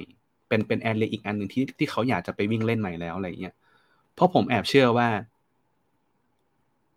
[0.51, 3.55] เป็นเป็นแอนเรียอีกอันหนึ่งที่ที่เขาอยากจะไปวิ่งเล่นใหม่แล้วอะไรเงี้ย
[4.15, 5.09] เพราะผมแอบเชื่อว่า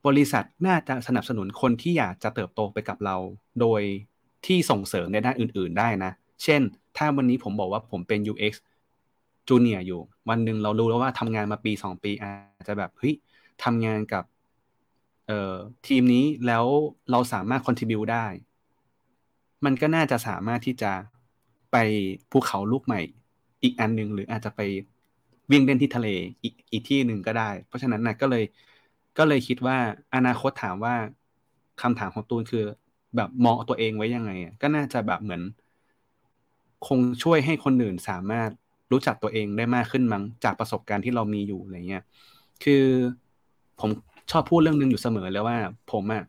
[0.07, 3.15] บริษัทน่าจะสนับสนุนคนที่อยากจะเติบโตไปกับเรา
[3.61, 3.81] โดย
[4.45, 6.11] ที่ส่งเสริมในด้านอื่น ๆ ได้นะ
[6.43, 6.61] เช่น
[6.97, 8.53] ถ้าวันนี้ผมบอกว่าผมเป็น UX
[9.47, 13.15] จูเนียอยู่ วันหนึ่งเรารู้แล้วว่าทำงานมาปีสองปีอาจจะแบบเฮ้ย
[13.63, 14.23] ทำงานกับ
[15.27, 15.53] เอ่อ
[15.88, 16.65] ทีมนี้แล้ว
[17.11, 18.25] เราสามารถ contribu ได้
[19.65, 20.91] มันก็น่าจะสามารถที่จะ
[21.71, 21.77] ไป
[22.31, 23.01] ภูเขาลูกใหม่
[23.64, 24.61] อีกอันหนึ่งหรืออาจจะไป
[25.52, 26.07] วิ่งเล่นที่ทะเล
[26.44, 28.44] อีกอีกที่หนึ่งก็ได้ เพราะฉะนั้นนะก็เลย
[29.18, 29.77] ก็เลยคิดว่า
[30.15, 30.95] อนาคตถามว่า
[31.81, 32.64] คำถามของตูนคือ
[33.15, 34.31] แบบมองตัวเองไว้ยังไง
[34.61, 35.41] ก็น่าจะแบบเหมือน
[36.88, 38.49] คงช่วยให้คนอื่นสามารถ
[38.91, 42.03] รู้จักตัวเองได้มากขึ้นมั้งจากประสบการณ์ที่เรามีอยู่อะไรเงี้ย
[42.64, 42.84] คือ
[43.80, 43.90] ผม
[44.31, 45.57] ชอบพูดเรื่องหนึงอยู่เสมอเลยว่า
[45.91, 46.23] ผมอะ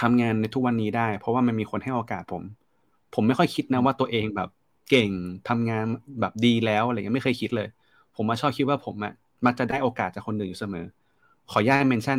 [0.00, 2.42] ทำงานในทุกวันนี้ได้ เพราะว่ามันมีคนให้โอกาสผม
[3.14, 4.48] ผมไม่ค่อยคิดนะว่าตัวเองแบบ
[4.90, 5.10] เก่ง
[5.48, 5.84] ทำงาน
[6.20, 7.68] แบบดีแล้วอะไรเงี้ยไม่เคยคิดเลย
[8.16, 9.12] ผมมาชอบคิดว่าผมอะ
[9.46, 10.84] มักจะได้โอกาสจากคนอื่นอยู่เสมอ
[11.50, 12.18] ขออนุญาตเมนชั่น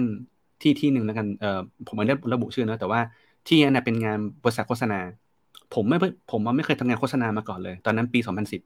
[0.62, 3.00] ที่ที่หนึ่งแล้วกันเออผมไม่ได้ระบุชื่อนะแต่ว่า
[3.48, 5.00] ที่นั้นเป็นงานบริษัทโฆษณา
[5.74, 5.98] ผมไม่
[6.32, 8.62] ผมว่าไม่เคยทำงานโฆษณามาก่อนเลย ตอนนั้นปีสองพันสิบ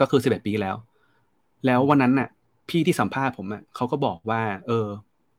[0.00, 0.76] ก็คือสิบเอ็ดปีแล้ว
[1.66, 2.28] แล้ววันนั้นน่ะ
[2.68, 4.86] พี่ที่สัมภาษณ์ผมอะเขาก็บอกว่า เออ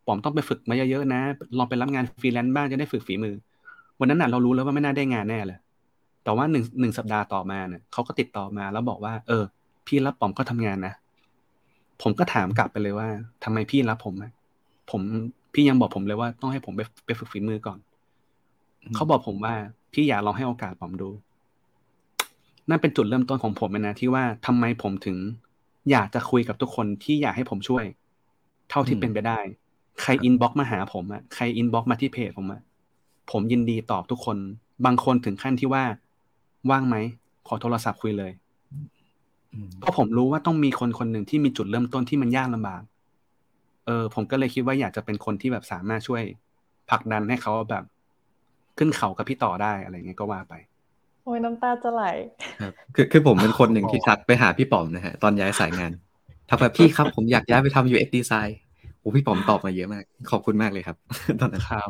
[0.07, 1.21] ผมต้องไปฝึกมาเยอะๆนะ
[1.57, 3.35] ลองไปรับงานฟรีแลนซ์บ้างจะได้ฝึกฝีมือ
[3.99, 5.57] วันนั้นน่ะเรารู้แล้วว่าไม่น่าได้งานแน่เลย
[6.23, 9.43] แต่ว่าหนึ่งหนึ่งสัปดาห์ต่อมาเนี่ยเขาก็ติดต่อมาแล้วบอกว่า เออ
[9.87, 10.93] พี่รับผมก็ทำงานนะ
[12.01, 13.07] ผมก็ถามกลับไปเลยว่า
[13.43, 14.31] ทำไมพี่รับผมอะ
[14.91, 15.01] ผม
[15.53, 17.79] พี่ยังบอกผมเลยว่าต้องให้ผมไปไปฝึกฝีมือก่อน
[18.95, 19.53] เขาบอกผมว่า
[19.93, 21.09] พี่อยากลองให้โอกาสผมดู
[22.69, 25.17] นั่นเป็นจุดเริ่มต้นของผมนะที่ว่าทำไมผมถึง
[25.91, 27.83] อยากจะคุยกับทุกคนที่อยากให้ผมช่วย
[28.69, 29.39] เท่าที่เป็นไปได้
[30.01, 32.61] ใคร inbox มาหาผมอะใคร inbox มาที่เพจผมอะ
[33.31, 34.37] ผมยินดีตอบทุกคน
[34.85, 35.83] บางคนถึงขั้นที่ว่า
[36.71, 36.95] ว่างไหม
[37.47, 38.31] ขอโทรศัพท์คุยเลย
[39.79, 42.81] เพราะผมรู้ว่าต้องมีคนคนหนึ่งที่มีจุดเริ่มต้นที่มันยากลำบาก
[43.85, 46.23] เออ ผมก็เลยคิดว่าอยากจะเป็นคนที่แบบสามารถช่วย
[46.89, 47.83] ผลักดันให้เขาแบบ
[48.77, 50.53] ขึ้นเขากับพี่ต่อได้อะไรเงี้ยก็ว่าไป
[51.23, 52.03] โอ้ยน้ำตาจะไหล
[52.61, 55.91] ครับคือคือผมเป็นคนหนึ่งที่ทักไปหาพี่ป๋อมนะฮะตอนย้ายสายงาน
[56.49, 58.51] ทักแบบพี่ครับผมอยากย้ายไปทำ UX design
[58.99, 60.97] โอ้พี่ป๋อมตอบมาเยอะมาก ขอบคุณมากเลยครับ
[61.39, 61.89] ตอนนั้นครับ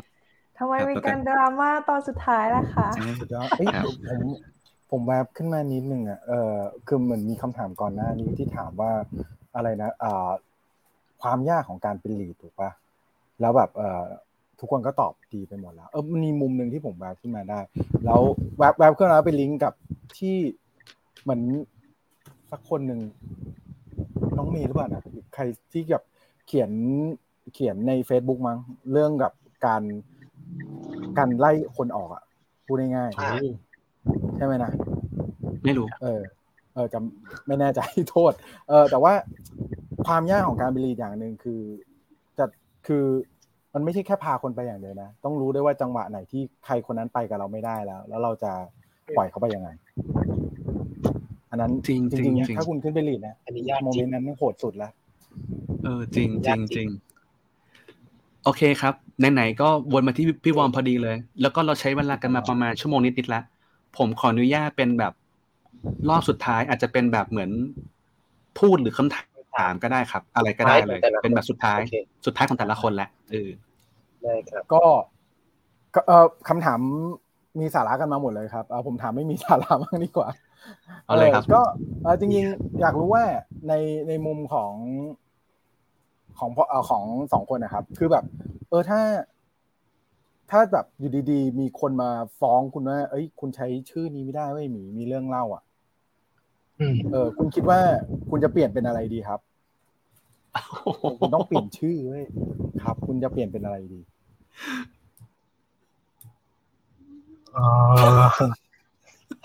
[0.57, 2.87] ทำไมครับมีแล้วก็การดราม่าตอนสุดท้ายล่ะคะ
[3.21, 4.23] สุดยอดเอ้ยครับผม
[4.91, 6.55] ผมแวบขึ้นมานิดนึงอะเออ
[6.87, 8.91] คือเหมือนมีคำถามก่อนหน้านี้ที่ถามว่า
[9.55, 10.29] อะไรนะอ่า
[11.21, 12.71] ความยากของการเป็นลีดถูกปะ
[13.41, 14.05] แล้วแบบเออ
[14.59, 17.59] ทุกคนก็ตอบดีไปหมดแล้ว เออมันมีมุมหนึ่งที่ผมแวบขึ้นมาได้
[18.05, 18.21] แล้ว
[18.57, 19.73] แวบแวบขึ้นมาไปลิงก์กับ
[20.17, 20.35] ที่
[21.21, 21.41] เหมือน
[22.51, 22.99] สักคนหนึ่ง
[24.37, 25.03] น้องเมย์หรือเปล่านะ
[25.33, 26.03] ใครที่แบบ
[26.47, 26.71] เขียน
[27.53, 28.59] เขียนใน Facebook มั้ง
[28.91, 29.33] เรื่องกับ
[29.65, 29.83] การ
[31.17, 32.23] การไล่คนออกอะ
[32.65, 33.19] พูดง่ายๆ
[34.37, 34.71] ใช่ไหมนะ
[35.63, 36.21] ไม่รู้ เออ
[36.73, 38.33] เออจำไม่แน่ใจโทษ
[38.69, 39.13] เออ แต่ว่า
[40.07, 41.61] ความยากของการบรีดอย่างหนึ่งคือ
[42.37, 42.45] จะ
[42.87, 43.05] คือ
[43.73, 48.51] มันไม่ใช่แค่พาคนไปอย่างเดียวนะ ต้องรู้ด้วยว่าจังหวะไหนที่ใครคนนั้นไปกับเราไม่ได้แล้ว แล้วเราจะ
[49.17, 49.69] ปล่อยเขาไปยังไง
[51.51, 54.91] อันนั้นจริงจจริงริงๆนะจริงถ้าคุณขึ้นไปรีดนะอันนี้ยากจริงโมเมนต์นั้นโหดสุดแล้ว
[55.83, 56.87] เออ จริงจริงจริง
[58.43, 58.93] โอเคครับ
[59.33, 63.43] ไหนๆก็วนมาที่พี่วอมพอดีเลย แล้วก็เราใช้เวลากันมาประมาณชั่วโมงนิดๆแล้ว
[63.97, 65.13] ผมขออนุญาตเป็นแบบ
[66.09, 67.51] รอบสุดท้ายอาจจะเป็นแบบเหมือน
[68.59, 69.13] พูดหรือคำ
[69.57, 71.95] ถามก็ได้ครับ อะไรก็ได้เลย เป็นแบบสุดท้ายโอเค
[72.25, 73.49] สุดท้ายของแต่ละคนแหละเออ
[74.23, 74.83] ได้ครับ ก็
[75.95, 76.79] ก็เออคำถาม
[77.59, 80.29] มีสาระกันมาหมดเลยครับเอาผมถามไม่มีสาระบ้างดีกว่า
[81.05, 81.61] เอาเลยครับก็
[82.03, 83.23] เออจริงๆอยากรู้ว่า
[83.67, 83.73] ใน
[84.07, 84.73] ในมุมของ
[86.39, 87.03] ของพ่อเอ่อของ
[87.33, 88.23] สองคนนะครับ คือแบบ
[88.69, 88.99] เออถ้า
[90.49, 95.63] ถ้าแบบอยู่ดีๆ มีคนมาฟ้องคุณว่า เอ้ย คุณใช้ชื่อนี้ไม่ได้เว้ยหมีมีเรื่องเล่า อะ
[96.79, 97.79] อืมเออ คุณคิดว่า
[98.29, 99.39] คุณจะเปลี่ยนเป็นอะไรดีครับ
[101.19, 102.25] คุณต้องเปลี่ยนชื่อเว้ย
[102.83, 104.01] ครับ คุณจะเปลี่ยนเป็นอะไรดี
[107.53, 107.63] เอ่
[108.21, 108.23] อ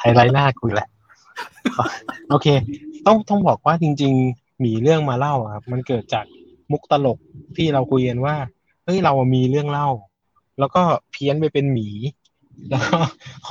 [0.01, 0.89] ไฮไลท์หน้ากูแหละ
[2.31, 2.47] โอเค
[3.07, 6.25] ต้องต้องบอกว่าจริง ๆ มีเรื่องมาเล่าอะครับ มันเกิดจาก
[6.71, 7.19] มุกตลก
[7.57, 8.37] ที่เราคุยกันว่า
[8.85, 9.89] เฮ้ยเรามีเรื่องเล่า
[10.59, 10.83] แล้วก็
[11.13, 11.89] เพี้ยนไปเป็นหมี
[12.71, 12.97] แล้วก็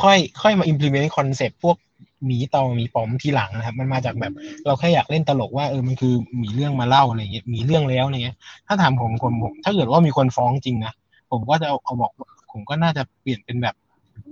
[0.02, 1.78] ค่อยค่อยมา implement คอนเซปต์พวก
[2.26, 4.34] หมีตอหมีป๋อมทีหลังนะครับ มันมาจากแบบ
[4.66, 10.94] เราแค่อยากเล่นตลกว่าเออมันคือหมีเรื่องมาเล่าอะไรเงี้ยหมีเรื่องแล้วอะไรเงี้ย ถ้าถามผมผมผม ถ้าเกิดว่ามีคนฟ้องจริงนะ
[11.32, 13.76] ผมก็จะเอาเอาบอกว่าผมก็น่าจะเปลี่ยนเป็นแบบ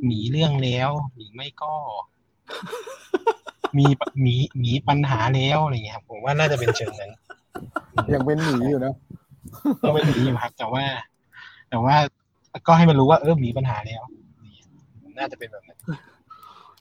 [0.06, 1.74] หมีเรื่องแล้วหรือไม่ก็
[3.78, 7.12] มีปะหมีหมีปัญหาแล้วอะไรเงี้ยครับผมว่าน่าจะเป็นเชิงนั้น
[8.14, 8.94] ยังเป็นหมีอยู่นะ
[9.88, 10.84] ก็ไม่หนีอยู่ครับแต่ว่า
[11.70, 11.96] แต่ว่า
[12.68, 14.04] ก็ให้มันรู้ว่าเออหมีปัญหาแล้ว
[15.18, 15.78] น่าจะเป็นแบบนั้น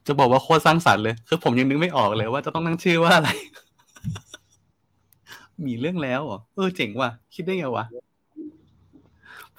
[0.06, 3.30] จะบอกว่าโคตรสร้างสรรค์เลย คือผมยังนึกไม่ออกเลยว่าจะต้องตั้งชื่อว่าอะไร
[5.66, 7.84] มีเรื่องแล้วเหรอเออเจ๋งว่ะ คิดได้ไงวะ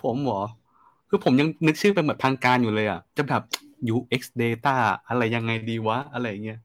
[0.02, 0.44] ผมเหรอ
[1.10, 3.44] คือผมยังนึกชื่อเป็นแบบทางการอยู่เลยอะ จะแบบ
[3.96, 4.76] UX data
[5.08, 6.60] อะไรยังไงดีวะ อะไรเงี้ย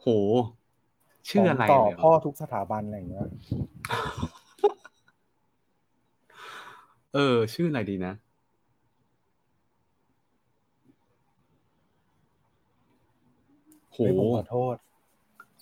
[0.00, 0.06] โห
[1.28, 3.26] ชื่ออะไรต่อเลยเหรพ่ออทุกสถาบันอะไรอย่างเงี้ย
[7.14, 8.12] เออ ชื่ออะไรดีนะ
[13.92, 14.76] โห เฮ้ยผมขอโทษ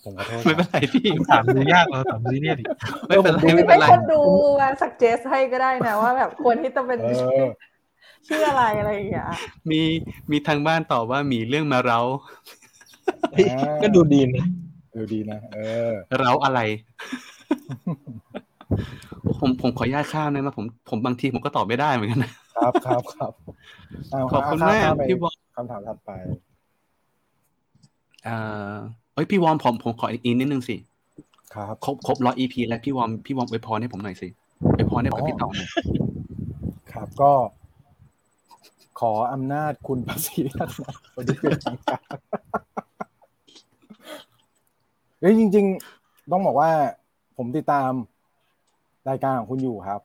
[0.03, 2.65] ผมขอโทษไม่เป็นไรพี่ ถามดูยากเราถามซีเรียสดิ
[3.07, 4.21] ไม่เป็นไรไม่ไม่เป็ให้นไร คนดู
[4.61, 7.07] มาสักเจสให้ก็ได้นะว่าแบบควรที่จะเป็นเอ
[7.43, 7.45] อ
[8.27, 9.25] ชื่ออะไรอะไรอย่างเงี้ย
[9.71, 9.81] มี
[10.31, 11.99] มีทางบ้านตอบว่ามีเรื่องมาเรา
[13.31, 13.47] เฮ้ย
[13.81, 14.45] ก็ดูดีนะ
[14.91, 15.59] เออดีนะ เอ
[15.89, 16.59] อ เราอะไร
[19.43, 23.31] ผมผมขออนุญาตข้ามนะมาผมผมบางทีผมก็ตอบไม่ได้เหมือนกันนะครับครับครับ
[24.09, 26.11] เาขอบคุณข้มากข้ไปพี่บอลคำถามถัดไป
[28.23, 28.35] เอ่
[28.71, 28.73] อ
[29.13, 30.75] เอ้ยพี่วอมผมผมขออีกนิดนึงสิ
[31.53, 34.27] ครับครบครบร้อย EP แล้วพี่วอมพี่วอมอวยพรให้ผมหน่อยสิ
[34.77, 35.69] อวยพรให้กับพี่ต่อหน่อย
[36.93, 37.31] ครับก็
[38.99, 42.01] ขออำนาจคุณภาษีรัตนาวันนี้เป็นทางการ
[45.19, 45.65] เฮ้ยจริง
[45.97, 46.71] ๆ ต้องบอกว่า
[47.37, 47.91] ผมติดตาม
[49.09, 50.01] รายการของคุณอยู่ครับ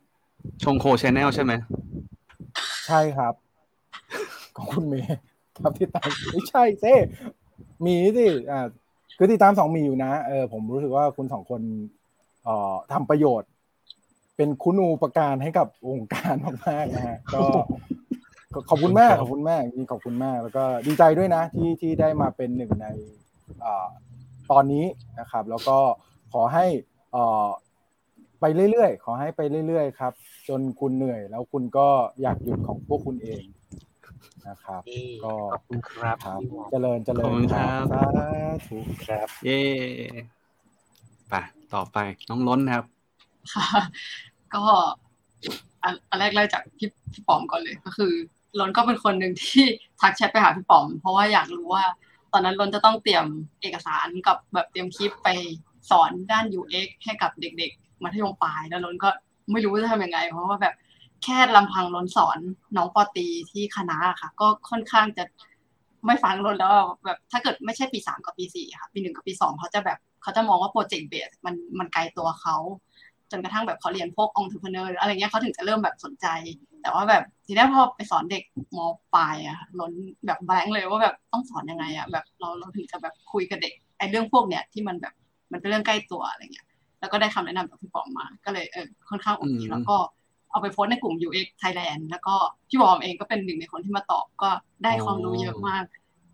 [0.62, 1.52] ชงโคชแนลใช่ไหม
[2.86, 3.34] ใช่ครับ
[4.56, 5.18] ของคุณเมย์
[5.58, 6.94] ครับที่ตามไม่ใช่เซ่
[7.86, 8.66] มีสิอ่า
[9.18, 11.60] คือติดตามสองมีอยู่นะเออผมรู้สึกว่าคุณสองคน
[12.44, 13.50] เอ่อทำประโยชน์
[14.36, 16.34] เป็นคุณูปการให้กับวงการ
[16.66, 17.44] มากๆนะฮะก็
[18.54, 22.86] ก็ขอบคุณมากขอบคุณมากจริงๆขอบคุณมาก แล้วก็ดีใจด้วยนะที่ที่ได้มาเป็นหนึ่งใน
[23.64, 23.88] อ่า
[24.50, 24.84] ตอนนี้
[25.20, 25.78] นะครับ แล้วก็
[26.32, 26.66] ขอให้
[27.12, 27.46] เอ่อ
[28.40, 30.12] ไปเรื่อยๆ ขอให้ไปเรื่อยๆ ครับ
[30.48, 31.88] จนคุณเหนื่อย แล้วคุณก็
[32.22, 33.42] อยากหยุดของพวกคุณเอง
[34.48, 34.82] นะครับ
[35.24, 38.04] ก็ขอบคุณครับครับพี่วอมเจริญเจริขอบญคุณครับสา
[38.66, 39.62] ธุครับ เย่
[41.28, 41.34] ไป
[41.74, 41.98] ต่อไป
[42.30, 42.84] น้องล้นครับ
[43.54, 43.66] ค่ะ
[44.54, 44.62] ก็
[45.82, 48.12] อันอันแรกไล่จากพี่พี่ป๋อมก่อนเลยก็คือ
[48.58, 49.64] ล้นก็เป็นคนหนึ่งที่
[50.00, 51.84] ทักแชทไปหาพี่ป๋อม เพราะว่าอยากรู้ว่า
[52.32, 53.26] ตอนนั้นล้นจะต้องเตรียม
[53.62, 55.28] เอกสารกับแบบเตรียมคลิปไป
[55.90, 59.08] สอนด้าน UX ให้กับเด็กๆ มัธยมปลายแล้วล้นก็
[59.52, 60.74] ไม่รู้จะทำยังไง เพราะว่าแบบ
[61.24, 62.38] แค่ลำพังล้นสอน
[62.76, 65.24] น้องปอตีที่คณะอะค่ะ ก็ค่อนข้างจะ
[66.06, 66.72] ไม่ฟังล้นแล้ว
[67.04, 72.56] แบบถ้าเกิดไม่ใช่ปีสามกับปีสี่ค่ะปีหนึ่งกับปีสองเขาจะแบบเขาจะมองว่า project based มันมันไกลตัวเขา
[73.30, 76.26] จนกระทั่งแบบเขาเรียนพวกองค์ e ร e เนอร์อะไรเงี้ยเขาถึงจะเริ่มแบบสนใจ
[76.82, 78.42] แต่ว่าแบบทีนี้พอไปสอนเด็ก
[78.76, 78.78] ม.
[79.14, 79.92] ปลายอะล้น
[80.26, 85.14] แบบ blank เลยว่าแบบต้องสอนยังไงอะแบบเราเราถึงจะแบบคุยกับเด็กไอ้เรื่องพวกเนี้ยที่มันแบบ
[85.52, 86.67] มันเป็นเรื่องใกล้ตัวอะไรเงี้ย
[87.00, 89.96] แล้วก็ได้คำแนะนำจากพี่ปอมมา ก็เลยเออค่อนข้างโอเคอืมแล้วก็
[90.50, 92.34] เอาไปโพสต์ในกลุ่ม UX Thailand แล้วก็
[92.68, 94.50] พี่บอมเองก็เป็นหนึ่งในคนที่มาตอบก็
[94.84, 95.84] ได้ความรู้เยอะมาก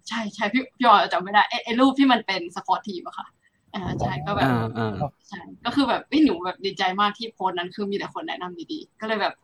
[0.09, 3.27] ใช่ใช่พี่พี่บอมจำไม่ได้ไอ้ไอ้รูปที่มันเป็น sport team อะค่ะ
[3.75, 4.93] อ่าใช่ก็แบบอ่าอ่า
[5.29, 9.35] ใช่ก็คือแบบเอ้ยหนูแบบดีใจมากที่โพสต์นั้นคือมีแต่คนแนะนำดีๆ ก็เลยแบบ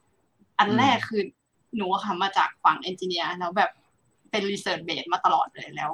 [0.59, 1.23] อันแรกคือ
[1.77, 3.71] หนูอะค่ะมาจากฝั่ง engineer แล้วแบบ
[4.31, 5.93] เป็น research based มาตลอดเลยแล้ว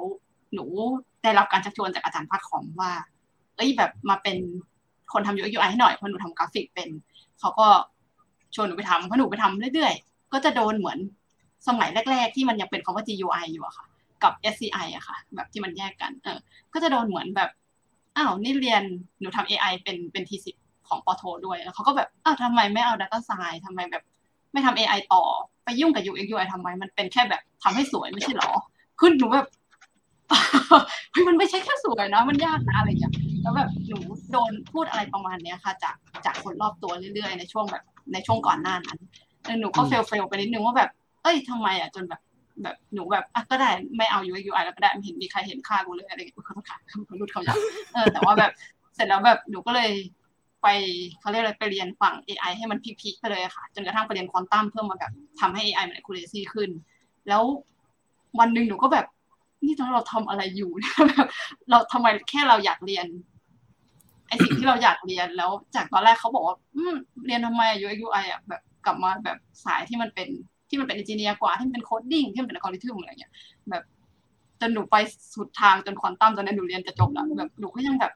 [0.54, 0.64] หนู
[1.22, 2.92] ได้รับการชักชวนจากอาจารย์ภาคคอมว่า
[3.56, 4.38] เอ้ยแบบมาเป็น
[5.12, 6.88] คนทำ UX UI ให้หน่อยเพราะหนูทำกราฟิกเป็น
[7.40, 7.66] เขาก็
[8.54, 10.98] ชวนหนูไปทำเพราะหนูไปทำเรื่อยๆ ก็จะโดนเหมือน
[11.68, 13.86] สมัยแรก ๆ ที่มันยังเป็นคำว่า GUI อยู่อะค่ะ
[14.22, 16.38] กับ SCI อะค่ะ แบบที่มันแยกกัน เออ
[16.72, 17.50] ก็จะโดนเหมือนแบบ
[18.16, 18.82] อ้าวนี่เรียน
[19.20, 20.50] หนูทำ AI เป็นเป็นทีสิ
[20.88, 24.02] ของปอโทด้วย แล้วเขาก็แบบอ้าวทำไมไม่เอา Data Science ทำไมแบบ
[24.52, 25.22] ไม่ทำ AI ต่อ
[25.64, 28.50] ไปยุ่งกับ UX UI ทำไม มันเป็นแค่แบบทำให้สวยไม่ใช่หรอ
[29.00, 29.46] ขึ้นหนูแบบ
[31.12, 33.12] เฮ้ยมันไม่ใช่แค่สวยนะ มันยากนะอะไรอย่างเงี้ย
[33.46, 33.98] แล้วแบบหนู
[34.32, 35.96] โดนพูดอะไรประมาณเนี้ยค่ะ จาก
[36.26, 38.98] จากคนรอบตัวเรื่อยๆ ในช่วงแบบในช่วงก่อนหน้านั้น
[39.44, 40.90] แล้วหนูก็เฟลเฟลไปนิดนึงว่าแบบ
[41.22, 42.20] เอ้ยทำไมอะจนแบบ
[42.62, 47.56] แบบหนูแบบอะก็ได้ไม่เอา UX UI แล้วก็ได้ไม่เห็นมีใครเห็นค่ากูเลยอะไรอย่างเงี้ยขอโทษค่ะเขารุดเขาอยาก
[47.94, 48.50] เออแต่ว่าแบบ
[48.94, 49.90] เสร็จแล้วแบบหนูก็เลย
[50.62, 50.66] ไป
[51.20, 56.70] เขาเรียกอะไรไปเรียนฝั่ง AI ให้มันพีคๆไปเลยค่ะ จนกระทั่งไปเรียนควอนตัมเพื่อมาแบบทำให้ AI มัน accuracy ขึ้น
[57.28, 57.42] แล้ว
[58.38, 59.06] วันหนึ่งหนูก็แบบ
[59.64, 60.70] นี่เราทำอะไรอยู่
[61.08, 61.28] แบบ
[61.70, 63.06] เราทำไมแค่เราอยากเรียน
[64.28, 66.94] ไอ้สิ่งที่เราอยากเรียนแล้ว จากตอนแรกเขาบอกว่าอืม
[67.26, 70.28] เรียนทำไม UX UI อะแบบกลับมาแบบสายที่มันเป็น
[70.68, 73.32] ที่มันเป็น engineer กว่าที่มันเป็น coding ที่มันเป็นอัลกอริทึมอะไรเงี้ย
[73.70, 73.82] แบบ
[74.60, 74.96] จนหนูไป
[75.34, 78.12] สุดทางจนควอนตัมตอนนี้หนูเรียนจะจบแล้วแบบหนูก็ยังแบบ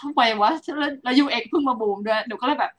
[0.00, 2.72] ทำไมวะแล้วแล้ว UX เพิ่งมาบูมด้วยหนูก็เลยแบบ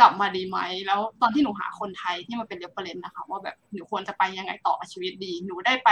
[0.00, 5.90] กลับมาดีไหมแล้วตอนที่หนูหาคนไทยที่มาเป็น reference นะคะ ว่าแบบหนูควรจะไปยังไงต่อกับชีวิตดี หนูได้ไป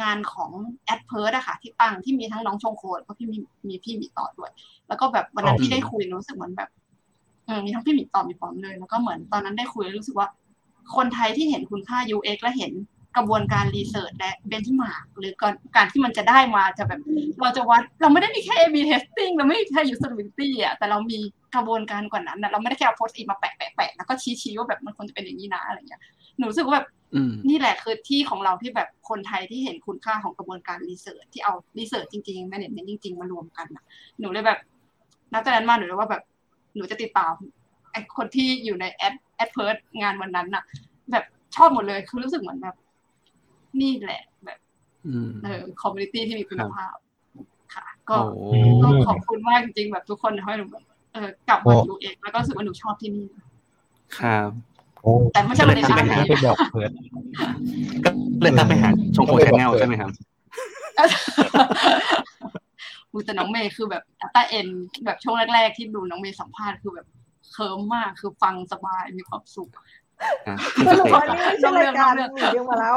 [0.00, 0.50] งานของ
[0.84, 3.38] แอดเพิร์ดอะค่ะที่ตั้งที่มีทั้งน้องชงโคดแล้วก็พี่มี
[3.68, 4.50] มีพี่มีต่อด้วย
[4.88, 6.70] แล้วก็แบบวันนั้นที่ได้คุยหนูรู้สึกเหมือนแบบ
[7.46, 10.28] เออมีทั้งพี่หมีต่อมีปอมเลยแล้วก็เหมือนตอนนั้นได้คุยแล้วรู้สึกว่า
[10.96, 12.72] คนไทยที่เห็นคุณค่า UX และเห็น
[13.16, 17.00] กระบวนการ research และ benchmark หรือการการที่มันจะได้มาจะแบบ
[17.42, 21.18] เราจะวัดเราไม่ได้มีแค่ A/B testing เราไม่ได้มีแค่ usability อะแต่เรามี
[21.54, 26.00] กระบวนการกว่านั้นนะเราไม่ได้แค่เอา Post-it มาแปะแปะแปะแล้วก็ชี้ชี้ว่าแบบมันควรจะเป็นอย่างนี้นะอะไรเงี้ย
[26.36, 26.97] หนูรู้สึกว่าแบบอืม
[27.48, 33.84] นี่แหละคือที่ของเราที่แบบคนไทยที่เห็นคุณค่าของกระบวนการ research ที่เอา research จริงๆ management จริง ๆ มารวมกันน่ะ
[34.20, 34.58] หนูเลยแบบ
[35.32, 36.22] นับจากนั้นมาหนูเลยว่าแบบ
[36.76, 37.34] หนูจะติดตาม
[37.92, 40.64] ไอ้คนที่อยู่ในแอดแอดเพิร์ดงานวันนั้นน่ะ
[41.12, 41.24] แบบ
[41.56, 42.76] ชอบหมดเลยคือรู้สึกเหมือนแบบ
[43.80, 44.58] นี่แหละแบบ
[45.06, 46.96] อืมเออ community ที่มีคุณภาพ
[47.74, 53.26] ค่ะ ก็โอ้โหก็ขอบคุณมากจริงๆแบบทุกคนให้หนูแบบเออกลับมาอยู่เองแล้วก็รู้สึกว่าหนูชอบที่นี่
[54.18, 54.77] ครับโอ้
[55.32, 56.90] แต่ไม่ใช่วันในชาติก็นี้ไปบอกเพิร์ด
[58.04, 58.10] ก็
[58.42, 60.10] เลยตามไปหาชงโคชแนลใช่ไหมครับ
[63.10, 64.02] อูแต่น้องเมย์คือแบบ
[64.34, 64.66] ตาเอ็น
[65.04, 67.06] แบบช่วงแรก ๆ ที่ดูน้องเมย์สัมภาษณ์คือแบบ
[67.52, 69.84] เคิร์มมากคือฟังสบายมีความสุขอะ
[70.88, 72.96] สรุปว่านี่ไม่ใช่รายการหนีเรื่องมาแล้ว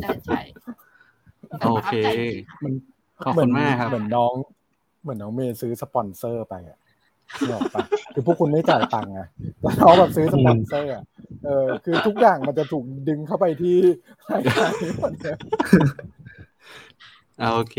[0.00, 0.40] ใช่ใช่
[1.66, 1.94] โอเค
[2.62, 2.72] มัน
[3.24, 4.32] ขอบคุณมากครับเหมือนน้อง
[5.02, 6.78] เหมือนน้องเมย์ซื้อสปอนเซอร์ไปอะ
[7.38, 7.84] นึกออกปะ
[8.14, 9.20] คือพวกคุณไม่จ่ายตังค์ไง
[9.60, 11.02] แต่น้องแบบซื้อสปอนเซอร์อะ
[11.44, 13.76] เออ คือทุกอย่างมันจะถูกดึงเข้าไปที่
[14.32, 15.36] รายการนี้หมดเลย
[17.40, 17.76] อ่าโอเค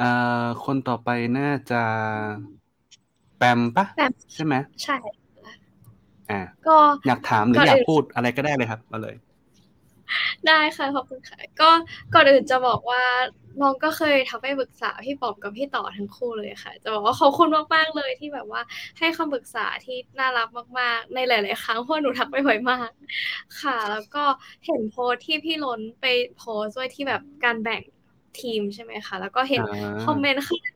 [0.00, 1.08] อ่าคนต่อไป
[1.38, 1.82] น่าจะ
[3.36, 4.96] แปมปะแปม ใช่ไหมใช่
[6.30, 6.76] อ่าก็
[7.06, 9.14] อยากถามหรือก่อนอยากอื่นพูดอะไรก็ได้เลยครับมาเลย
[10.46, 11.70] ได้ค่ะขอบคุณค่ะ ก็
[12.12, 13.02] ก่อนอื่นจะบอกว่า
[13.60, 18.60] น้องก็เคยทักไปปรึกษาพี่ป๋อมกับพี่ต่อทั้งคู่เลยค่ะ จะบอกว่าขอบคุณมากๆเลยที่แบบว่า
[18.98, 22.90] ให้คำปรึกษาที่น่ารักมาก ๆ ในหลาย ๆ ครั้งเพราะหนูทักไปบ่อยมาก
[23.60, 24.24] ค่ะ แล้วก็
[24.66, 26.04] เห็นโพสต์ที่พี่ล้นไป
[26.36, 27.82] โพสต์ด้วยที่แบบการแบ่ง
[28.40, 29.66] ทีมใช่ไหมคะ แล้วก็เห็นอ่า
[30.04, 30.75] คอมเมนต์ค่ะ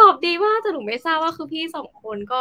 [0.00, 2.40] ตอบดีมาแต่หนูไม่ทราบว่าคือพี่สองคนก็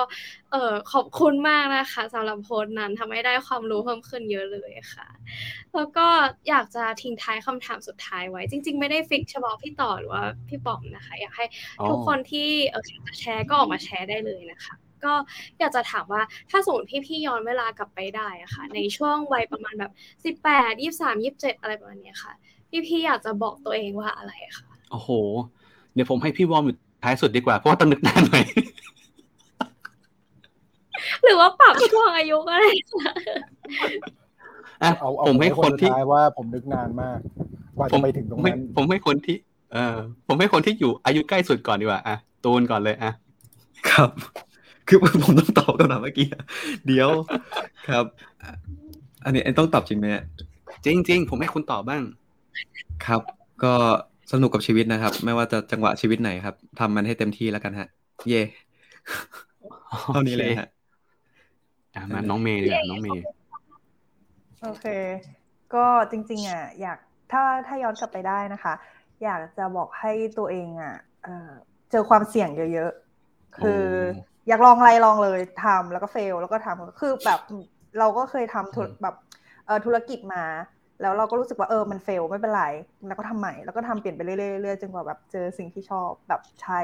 [0.52, 5.08] เออขอบคุณมากนะคะสำหรับโพสต์นั้นทำให้ได้ความรู้เพิ่มขึ้นเยอะเลยค่ะ
[5.76, 6.08] แล้วก็
[6.50, 11.46] อยากจะทิ้งท้ายคำถามสุดท้ายไว้ จริง ๆ ไม่ได้ฟิกเฉพาะพี่ต่อหรือว่าพี่ป๋อมนะคะ อยากให้
[11.90, 14.76] ทุกคนที่เอออยากจะแชร์ก็ออกมาแชร์ได้เลยนะคะ
[15.06, 15.14] ก็
[15.60, 19.92] อยากจะถามว่าถ้าสมมติพี่ๆย้อนเวลากลับไปได้อะค่ะ ในช่วงวัยประมาณแบบ
[20.26, 22.34] สิบแปดยี่สามยี่สิบเจ็ดอะไรประมาณนี้ค่ะ
[22.88, 25.10] พี่ๆอยากจะบอกตัวเองว่าอะไรคะโอ้โห
[25.94, 28.46] เดี๋ยวผมให้พี่วอมอยู่ ท้ายสุดดีกว่า เพราะว่าต้องนึกนานหน่อย
[31.24, 33.14] หรือว่าปรับช่วงอายุก็ได้ค่ะ
[34.84, 37.18] อะเอาเอาผมให้คนที่สุดท้ายว่าผมนึกนานมาก
[37.78, 39.38] กว่าผจะมไปถึงตรงไม่นั้นผมให้คนที่
[39.74, 43.12] เออผมให้คนที่อยู่อายุใกล้สุดก่อนดีกว่าอะตูนก่อนเลยอะ
[43.90, 44.10] ครับ
[44.88, 46.44] คือผมต้องตอบคำถามเมื่อกี้อะ
[46.88, 47.10] เดี๋ยว
[47.90, 48.06] ครับ
[49.24, 50.24] อันนี้อันนี้ต้องตอบจริงไหมฮะ
[50.86, 52.04] จริงๆผมให้คุณตอบบ้าง
[53.06, 53.22] ครับ
[53.64, 53.74] ก็
[54.32, 57.88] สนุกกับชีวิตนะครับ ไม่ว่าจะจังหวะชีวิตไหนครับทำมันให้เต็มที่แล้วกันฮะ
[58.30, 58.42] เย่
[60.12, 60.68] เท่านี้เลยฮะ
[61.96, 63.24] อะมาน้องเมย์ดีกว่าน้องเมย์
[64.64, 64.86] โอเค
[65.74, 66.98] ก็จริง ๆอะอยาก
[67.32, 68.74] ถ้าถ้าย้อนกลับไปได้นะคะ
[69.24, 71.50] อยากจะบอกให้ตัวเองอะเอ่อ
[71.92, 73.84] เจอความเสี่ยงเยอะๆ คือ
[74.14, 77.40] โอ้อยากลองอะไรลองเลยทำแล้วก็เฟลแล้วก็ทำคือแบบ
[78.00, 79.16] เราก็เคยทำธุรแบบ
[79.66, 80.44] เอ่อธุรกิจมา
[81.02, 82.64] แล้วเราก็รู้สึกว่าเออมันเฟลไม่เป็นไร
[83.08, 86.80] แล้วก็ทำใหม่แล้วก็ทำเปลี่ยนไปเรื่อยๆเรื่อยๆจนกว่าแบบเจอสิ่งที่ชอบแบบใช่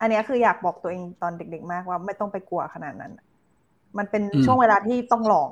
[0.00, 3.12] อันเนี้ยคืออยากบอกตัวเองตอนเด็ก ๆ มากว่าไม่ต้องไปกลัวขนาดนั้น
[3.98, 5.50] มันเป็นอืมช่วงเวลาที่ต้องลอง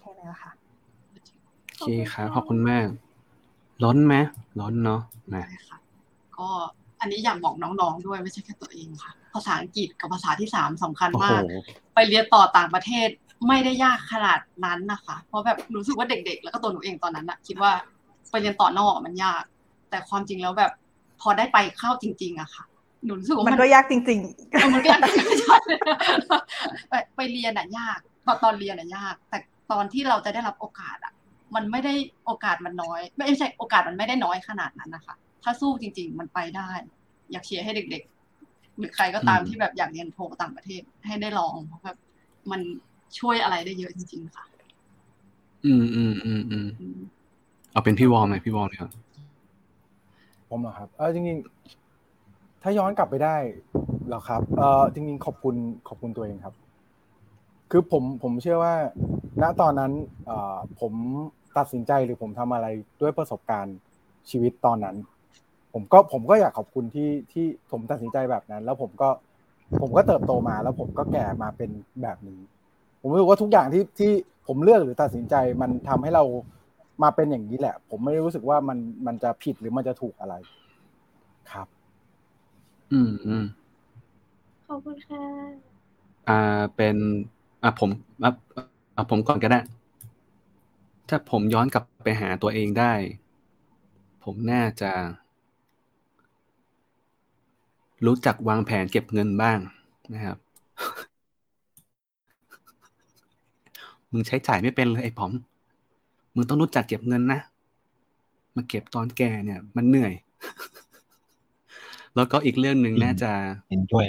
[0.00, 0.52] แค่นั้นแหละค่ะ
[1.78, 2.86] โอเคครับขอบคุณมาก
[3.82, 4.14] ร้อนไหม
[4.60, 5.00] ร้อนเนาะ
[5.34, 5.78] นะใช่ค่ะ
[6.38, 6.48] ก็
[7.00, 11.42] อันนี้อยากบอกน้องๆด้วยไม่ใช่แค่ตัวเองค่ะ ภาษาอังกฤษกับภาษาที่สามสำคัญโอ้โหมาก
[11.94, 13.08] ไปเรียนต่อต่างประเทศ
[13.48, 17.72] ไม่ได้ยากขนาดนั้นนะคะ เพราะแบบรู้สึกว่าเด็ก ๆ แล้วก็ตัวหนูเองตอนนั้นอะคิดว่า
[18.30, 19.42] ไปเรียนต่อนอกมันยาก
[19.90, 20.72] แต่ความจริงแล้วแบบ
[21.20, 22.64] พอได้ไปเข้าจริง ๆอะค่ะ
[23.04, 24.20] หนูรู้สึกว่ามัมันก็ยากจริง
[24.52, 25.56] เออมันก็ยากไม่ใช่
[26.88, 29.38] ไปไปเรียนอะยากตอนตอนเรียนอะยาก แต่
[29.72, 31.12] ตอนที่เราจะได้รับโอกาสอะ
[31.54, 31.94] มันไม่ได้
[32.26, 36.70] โอกาสมันน้อย ไม่ใช่โอกาสมันไม่ได้น้อยขนาดนั้นนะคะ ถ้าสู้จริง ๆ มันไปได้
[37.32, 38.02] อยากเชียร์ให้เด็ก
[38.40, 41.98] ๆ หรือใครก็ตามอืมที่แบบอยากเรียนโทต่างประเทศให้ได้ลองเพราะแบบ
[42.50, 42.60] มัน
[43.18, 44.44] ช่วยอะไรได้เยอะจริงๆค่ะ
[45.64, 46.68] อืมอืมอืมอืม
[47.72, 48.90] เอาเป็นพี่วอร์มหน่อยพี่วอร์มเลยครับ
[50.48, 53.36] ผมเหรอครับเออจริงๆ ถ้าย้อนกลับไปได้
[54.06, 55.54] เหรอครับ เออจริงๆ ขอบคุณ
[55.88, 56.54] ขอบคุณตัวเองครับ
[57.70, 58.74] คือผมผมเชื่อว่า
[59.42, 59.92] ณตอนนั้น
[60.26, 60.92] เอ่อผม
[61.58, 62.66] ตัดสินใจหรือผมทำอะไร
[63.00, 63.76] ด้วยประสบการณ์
[64.30, 64.96] ชีวิตตอนนั้น
[65.72, 69.08] ผมก็ผมก็อยากขอบคุณที่ที่ผมตัดสินใจแบบนั้น แล้วผมก็
[69.80, 71.70] ผมก็เติบโตมาแล้วผมก็แก่มาเป็น
[72.02, 72.40] แบบนี้
[73.02, 74.12] ผมรู้สึกว่าทุกอย่างที่ที่
[74.46, 76.24] ผมเลือกหรือตัดสินใจมันทำให้เรา
[77.02, 80.34] มาเป็นอย่างนี้แหละ ผมไม่ได้รู้สึกว่ามันมันจะผิดหรือมันจะถูกอะไร
[81.52, 81.66] ครับ
[82.92, 83.44] อืมอืม
[84.68, 85.24] ขอบคุณค่ะ
[86.28, 86.96] อ่าเป็น
[87.62, 87.90] อ่าผม
[88.22, 88.30] อะ
[88.96, 89.60] อ่าผมก่อนก็ได้
[91.08, 92.92] ถ้าผมย้อนกลับไปหาตัวเองได้
[94.24, 94.92] ผมน่าจะ
[98.06, 99.58] รู้จักวางแผนเก็บเงินบ้าง
[100.14, 100.38] นะครับ
[104.12, 105.32] มึงใช้จ่ายไม่เป็นเลยไอ้ผม
[106.34, 107.40] มึงต้องรู้จักเก็บเงินนะ
[108.56, 110.12] มาเก็บตอนแก่เนี่ย มันเหนื่อย
[112.16, 113.30] แล้วก็อีกเรื่องหนึ่งน่าจะ
[113.70, 114.06] เห็นด้วย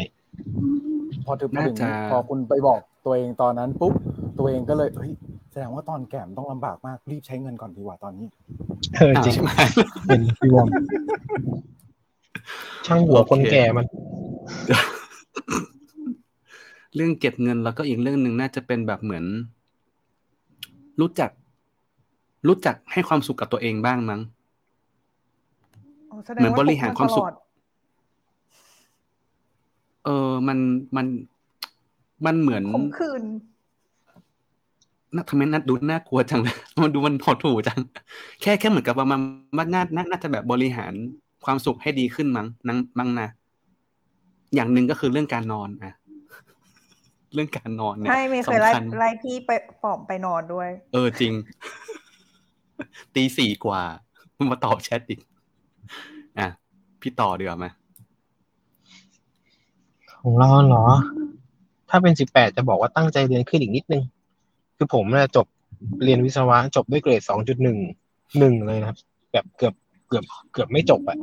[1.25, 3.93] พอถึงพอน่าถึงจะพอคุณไปบอกตัวเองตอนนั้นปุ๊บ
[4.39, 5.11] ตัวเองก็เลยเฮ้ย
[5.51, 8.27] แสดงว่าตอนแก่มนต้องลำบากมากรีบใช้เงินก่อนดีกว่าตอนนี้
[8.95, 9.51] เออจริงใช่ไหม
[10.07, 10.67] เป็นพี่วอม
[12.85, 13.85] ช่างหัวคนแก่มัน
[16.95, 19.25] เรื่องเก็บเงินแล้วก็อีกเรื่องหนึ่งน่าจะเป็นแบบเหมือน
[21.01, 21.29] รู้จัก
[22.47, 24.43] รู้จักให้ความสุขกับตัวเองบ้างมั้งๆ
[26.25, 27.35] แสดงเหมือนว่าบริหารความสุขตลอด
[30.05, 30.59] เออ มัน
[30.95, 31.05] มัน
[32.25, 33.23] มันเหมือนขมขื่น
[35.15, 37.79] น่าทำไมน่าดูน่ากลัวจังเลย มันดูมันหดหู่จัง
[38.41, 39.19] แค่แค่เหมือนกับว่ามัน
[39.57, 40.93] มันน่าน่าน่าจะแบบบริหาร
[41.45, 43.27] ความสุขให้ดีขึ้นมั้งนังมั้งนะ
[44.55, 45.93] อย่างหนึ่งก็คือเรื่องการนอนอะ
[47.33, 49.51] เรื่องการนอนเนี่ยใช่เมย์เคยไล่สำคัญไล่พี่ไป
[49.83, 51.33] ปอมไปนอนด้วย เออจริง
[53.15, 53.81] ตีสี่กว่า
[54.37, 55.19] มึงมาตอบแชทอีก
[56.39, 56.47] อะ
[57.01, 57.69] พี่ต่อเดือมา
[60.21, 60.85] ของเราเหรอ
[61.89, 64.03] ถ้าเป็นสิบแปดจะบอกว่าตั้งใจเรียนขึ้นอีกนิดนึง
[64.77, 65.47] คือผมเนี่ยจบ
[66.03, 67.77] เรียนวิศวะ จบด้วยเกรดสองจุดหนึ่ง
[68.39, 68.97] หนึ่งเลยนะครับ
[69.31, 69.73] แบบเกือบ
[70.07, 70.23] เกือบ
[70.53, 71.17] เกือบไม่จบอะ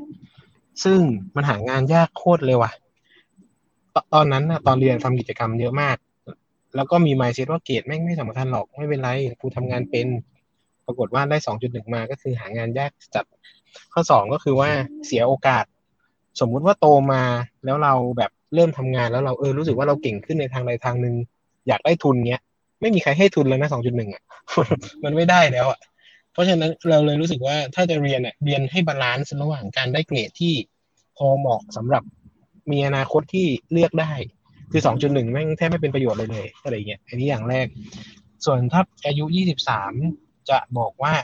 [0.84, 0.98] ซึ่ง
[1.36, 2.72] มันหางานยากโคตรเลยว่ะ
[4.14, 5.96] ตอนนั้นนะตอนเรียนทำกิจกรรมเยอะมาก
[6.76, 9.08] แล้วก็มีมายเซ็ตว่าเกรดแม่งไม่สำคัญหรอกไม่เป็นไร
[9.40, 10.06] กูทำงานเป็น
[10.86, 13.24] ปรากฏว่าได้สองจุดหนึ่งมาก็คือหางานยากจัด
[13.92, 14.70] ข้อสองก็คือว่า
[15.06, 15.64] เสียโอกาส
[16.40, 17.22] สมมุติว่าโตมา
[17.64, 21.14] แล้วเราแบบเริ่มทำงานแล้วเราเออรู้สึกว่าเราเก่งขึ้นในทางใดทางหนึ่ง
[21.68, 22.40] อยากได้ทุนเนี้ย
[22.80, 24.22] ไม่มีใครให้ทุนแล้วนะสองจุดหนึ่งอะ
[25.04, 25.80] มันไม่ได้แล้วอะ
[26.32, 30.54] เพราะฉะนั้นเราเลยรู้สึกว่าถ้าจะเรียนอะเรียนให้ balance ระหว่างการได้เกรดที่
[31.16, 32.02] พอเหมาะสำหรับ
[32.72, 34.12] มีอนาคตที่เลือกได้
[34.72, 37.66] คือสองจุดหนึ่งแม่งแทบไม่เป็นประโยชน์เลยเลยอะไรเงี้ยอันนี้อย่างแรก
[38.44, 39.92] ส่วนถ้าอายุยี่สิบสาม
[40.50, 41.14] จะบอกว่า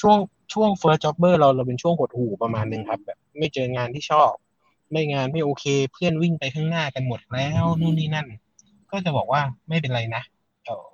[0.00, 0.18] ช่วง
[0.52, 4.30] ช่วง first jobber เราเราเป็นช่วงหดหู่ประมาณหนึ่งครับแบบไม่เจองานที่ชอบ
[4.92, 8.26] ไม่งานไม่โอเค เพื่อนวิ่งไปข้างหน้ากันหมดแล้วนู่นนี่นั่น
[8.90, 10.22] ก็จะบอกว่าไม่เป็นไรนะ
[10.64, 10.86] เออ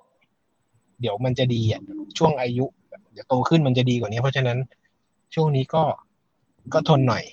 [1.01, 1.81] เดี๋ยวมันจะดีอะ
[2.17, 2.65] ช่วงอายุ
[3.11, 4.57] เดี๋ยวโตขึ้นมันจะดีกว่านี้ เพราะฉะนั้น
[5.35, 5.83] ช่วงนี้ก็
[6.73, 7.23] ก็ทนหน่อย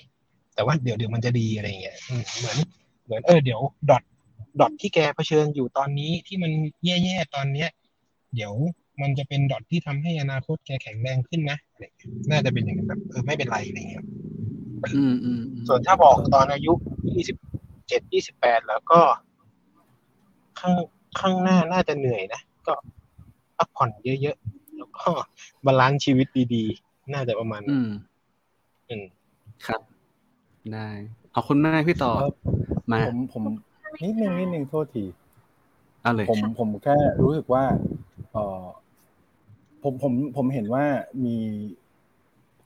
[0.55, 2.57] แต่ว่าเดี๋ยวเดี๋ยวมันจะดีอะไรเงี้ยอืมเหมือน
[3.05, 4.03] เหมือนเออเดี๋ยวดอท
[4.59, 6.51] ดอทที่แกเผชิญอยู่ตอนนี้ที่มัน
[6.85, 7.69] แย่ๆตอนเนี้ย
[8.35, 8.53] เดี๋ยว
[9.01, 14.03] มันจะเป็น dot ที่ทำให้อนาคตแกแข็งแรงขึ้นนะอะไรเงี้ยน่าจะเป็นอย่างนั้นแบบเออไม่เป็นไรอะไรเงี้ย
[14.95, 16.71] อืมอืมอืมส่วนถ้าบอกตอนอายุ
[17.13, 17.37] ยี่สิบ
[17.87, 19.01] เจ็ดยี่สิบแปดแล้วก็
[20.59, 20.75] ข้าง
[21.19, 22.73] ข้างหน้าน่าจะเหนื่อยนะ ก็
[23.57, 23.89] พักผ่อน
[24.21, 25.09] เยอะๆ แล้วก็
[25.65, 27.89] balance ชีวิตดีๆ น่าจะประมาณอืนั้นม
[28.89, 29.05] อืม
[29.67, 29.81] ครับ
[30.73, 30.89] ได้
[31.35, 32.31] ขอบคุณมากพี่ต่อเอ่อ
[32.91, 33.43] มาผมผม
[34.03, 35.05] นิดนึงนิดนึงโทษที
[36.01, 37.63] เอาเลยผมผมแค่รู้สึกว่า
[38.31, 38.65] เออ
[39.83, 40.85] ผมผมผมเห็นว่า
[41.25, 41.37] มี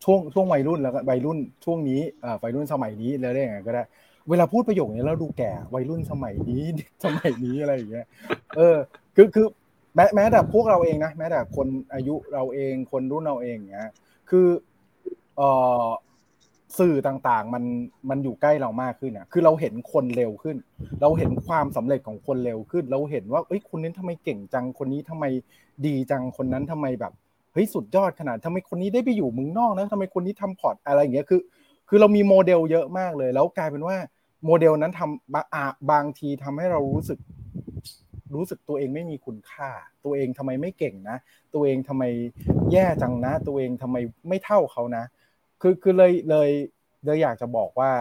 [0.03, 3.83] ช่วงช่วงวัยรุ่นแล้วก็วัยรุ่นช่วงนี้อ่าวัยรุ่นสมัยนี้แล้วได้ยังไงก็ได้
[4.29, 6.63] เวลาพูดประโยคนี้แล้วดูแก่วัยรุ่นสมัยนี้
[7.03, 8.07] สมัยนี้อะไรอย่างเงี้ย
[8.57, 8.75] เออ
[9.15, 9.47] คือคือ
[9.95, 13.89] แม้แม้แต่พวกเราเองนะแม้แต่คนอายุเราเองคนรุ่นเราเองเงี้ย
[14.29, 14.47] คือ
[15.37, 15.41] เอ
[15.83, 15.85] อ
[16.77, 17.63] สื่อต่างๆ มัน
[18.09, 20.57] มันอยู่ใกล้เรามากขึ้นอะ คือเราเห็นคนเร็วขึ้น
[21.01, 25.25] เราเห็นความสำเร็จของคนเร็วขึ้น เราเห็นว่าเอ้ยคนนี้ทำไมเก่งจังคนนี้ทำไม
[25.85, 27.13] ดีจังคนนั้นทำไมแบบ
[27.53, 31.41] เฮ้ยสุดยอดขนาดทำไมคนนี้ได้ไปอยู่เมืองนอกนะทำไมคนนี้ทำ port อะไรอย่างเงี้ยคือ
[31.89, 33.97] คือเรามีโมเดลเยอะมากเลย แล้วกลายเป็นว่า
[34.45, 37.19] โมเดลนั้นทำบะอะบางทีทำให้เรารู้สึก
[38.35, 39.69] รู้สึกตัวเองไม่มีคุณค่า
[40.05, 41.17] ตัวเองทำไมไม่เก่งนะ
[41.53, 42.03] ตัวเองทำไม
[42.71, 43.97] แย่จังนะ ตัวเองทำไม
[44.27, 45.03] ไม่เท่าเขานะ
[45.61, 46.49] คือคือเลยเลย
[47.05, 47.91] เลยอยากจะบอกว่า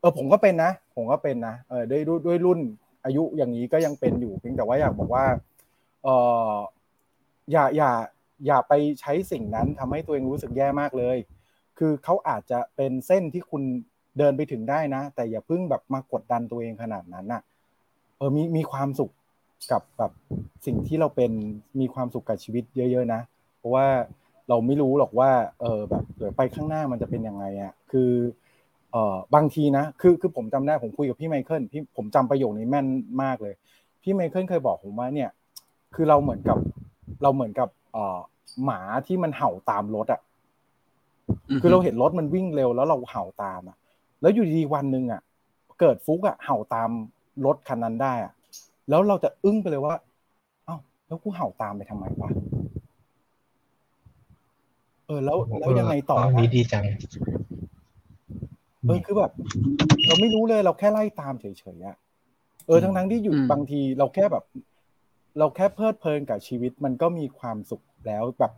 [0.00, 2.60] เออผมก็เป็นนะ ผมก็เป็นนะเออด้วยด้วยรุ่น
[3.04, 5.24] อายุอย่างนี้ก็ยังเป็นอยู่เพียงแต่ว่าอยากบอกว่า
[6.04, 6.08] เอ
[6.50, 6.54] อ
[7.52, 7.90] อย่าอย่า
[8.46, 11.16] อย่าไปใช้สิ่งนั้นทำให้ตัวเองรู้สึกแย่มากเลย
[11.78, 13.62] คือเขาอาจจะเป็นเส้นที่คุณ
[14.18, 17.42] เดินไปถึงได้นะ แต่อย่าเพิ่งแบบมากดดันตัวเองขนาดนั้นน่ะ
[18.16, 19.10] เออมีมีความสุข
[19.72, 20.12] กับแบบ
[20.66, 21.32] สิ่งที่เราเป็น
[21.80, 23.20] มีความสุขกับชีวิตเยอะ ๆ นะ
[23.58, 23.86] เพราะว่า
[24.48, 25.30] เราไม่รู้หรอกว่า
[25.60, 28.10] เออแบบเดี๋ยวไปข้างหน้ามันจะเป็นยังไงอะคือ
[28.92, 32.86] เอ่อบางทีนะคือคือผมจำได้ผมคุยกับพี่ไมเคิลพี่ผมจำประโยคนี้แม่น
[33.22, 33.54] มากเลย
[34.02, 35.30] พี่ไมเคิลเคยบอกผมว่าเนี่ย
[35.94, 36.58] คือเราเหมือนกับ
[37.22, 38.18] เราเหมือนกับเอ่อ
[38.64, 40.20] หมาที่มันเห่าตามรถอะ
[41.60, 43.76] คือเราเห็นรถมันวิ่งเร็วแล้วเราเห่าตามอะ
[44.20, 45.20] แล้วอยู่ดีๆวันหนึ่งอะ
[45.80, 46.90] เกิดฟุกอะเห่าตาม
[47.46, 48.32] รถคันนั้นได้อะ
[48.88, 49.94] แล้วเราจะอึ้งไปเลยว่า
[50.66, 50.76] เอ้า
[51.06, 52.30] แล้วกูเห่าตามไปทำไมวะ
[55.08, 56.84] เออ แล้วแล้วยังไงต่อเออวะดีดีจัง
[58.86, 59.32] เออคือแบบ
[60.06, 61.96] เราไม่รู้เลยเราแค่ไล่ตามเฉยๆอะ
[62.66, 64.44] เออทั้งทั้งๆที่อยู่อืมบางทีเราแค่แบบ
[65.38, 68.52] เราแค่เพลิดเพลินกับชีวิตมันก็มีความสุขแล้วแบบ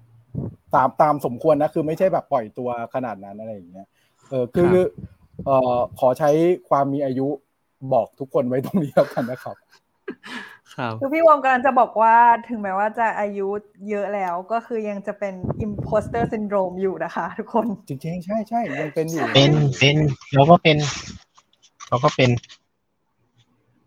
[0.74, 3.86] ตามตามสมควรนะคือไม่ใช่แบบปล่อยตัวขนาดนั้นอะไรอย่างเงี้ย
[4.30, 4.72] เออคือ
[5.44, 6.30] เอ่อขอใช้
[6.68, 7.28] ความมีอายุ
[7.92, 9.56] บอกทุกคนไว้ตรงนี้แล้วกันนะครับ
[10.76, 12.16] ครับคือพี่วอมกำลังจะบอกว่า
[12.48, 13.48] ถึงแม้ว่าจะอายุ
[13.90, 15.34] เยอะแล้วก็คือยังจะเป็น
[15.66, 19.96] imposter syndrome อยู่นะคะ ทุกคน จริงๆ ใช่ใช่ยังเป็นอยู่ เป็นเป็น
[20.34, 20.76] เราก็เป็น
[21.88, 22.30] เราก็เป็น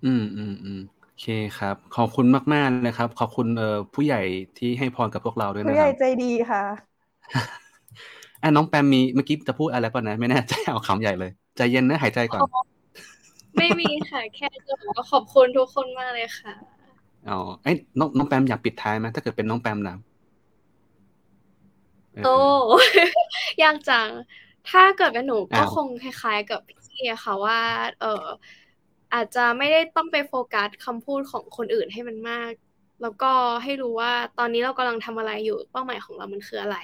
[0.05, 1.25] อืมอืมอืมโอเค
[1.57, 4.21] ครับ ขอบคุณมากๆเลยครับ ขอบคุณเอ่อผู้ใหญ่
[4.57, 6.63] ที่ให้พรกับพวกเราด้วยผู้นะใหคญ่รับใจดีค่ะ
[8.41, 12.41] อะน้องแปมมีเมื่อกี้จะพูดอะไรป่ะนะ ไม่แน่ใจเอาคำใหญ่เลยใจเย็นนะหายใจก่อน
[13.57, 16.53] ไม่มีค่ะ แค่จะบอกว่าขอบคุณทุกคนมากเลยค่ะ
[17.29, 19.95] อ๋อเอ้ยน้องน้องแปมอยากปิดท้ายไหมถ้าเกิดเป็นน้องแปมนะ
[22.13, 22.29] เออโอ้
[23.61, 24.11] ยากจัง
[24.65, 27.59] ถ้าเกิดเป็นหนูก็อ้าวคงคล้าย ๆ กับพี่อะค่ะว่า
[27.99, 28.07] เออ
[29.13, 32.51] อาจจะไม่ได้ต้องไปโฟกัสคำพูดของคนอื่นให้มันมาก
[33.01, 33.31] แล้วก็
[33.63, 36.77] ให้รู้ว่าตอนนี้เรากำลังทำอะไรอยู่เป้าหมายของเรามันคืออะไร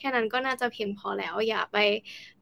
[0.00, 1.78] แค่นั้นก็น่าจะเพียงพอแล้วอย่าไป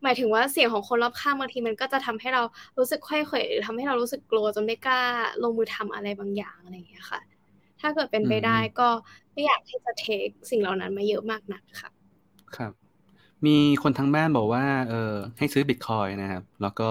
[0.03, 2.43] หมายถึงว่าเสียงของคนรอบข้างบางทีมันก็จะทำให้เรา
[2.79, 5.03] รู้สึกค่อยเขวหรือทำให้เรารู้สึกกลัวจนไม่กล้า
[5.43, 7.21] ลงมือทำอะไรบางอย่างอะไรอย่างเงี้ยค่ะ
[7.81, 8.89] ถ้าเกิดเป็นไปได้ก็
[9.33, 11.91] ไม่อยากที่จะเทคสิ่งเหล่านั้นมาเยอะมากนักค่ะ
[12.57, 12.73] ครับ
[13.47, 16.91] มีคนทางบ้านบอกว่า เออให้ซื้อบิตคอยนะครับ แล้วก็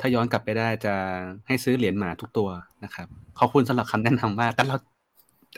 [0.00, 0.94] ถ้าย้อนกลับไปได้จะ
[1.46, 2.48] ให้ซื้อเหรียญหมาทุกตัว
[2.84, 3.08] นะครับ
[3.38, 4.76] ขอบคุณสำหรับคำแนะนำว่าแต่เรา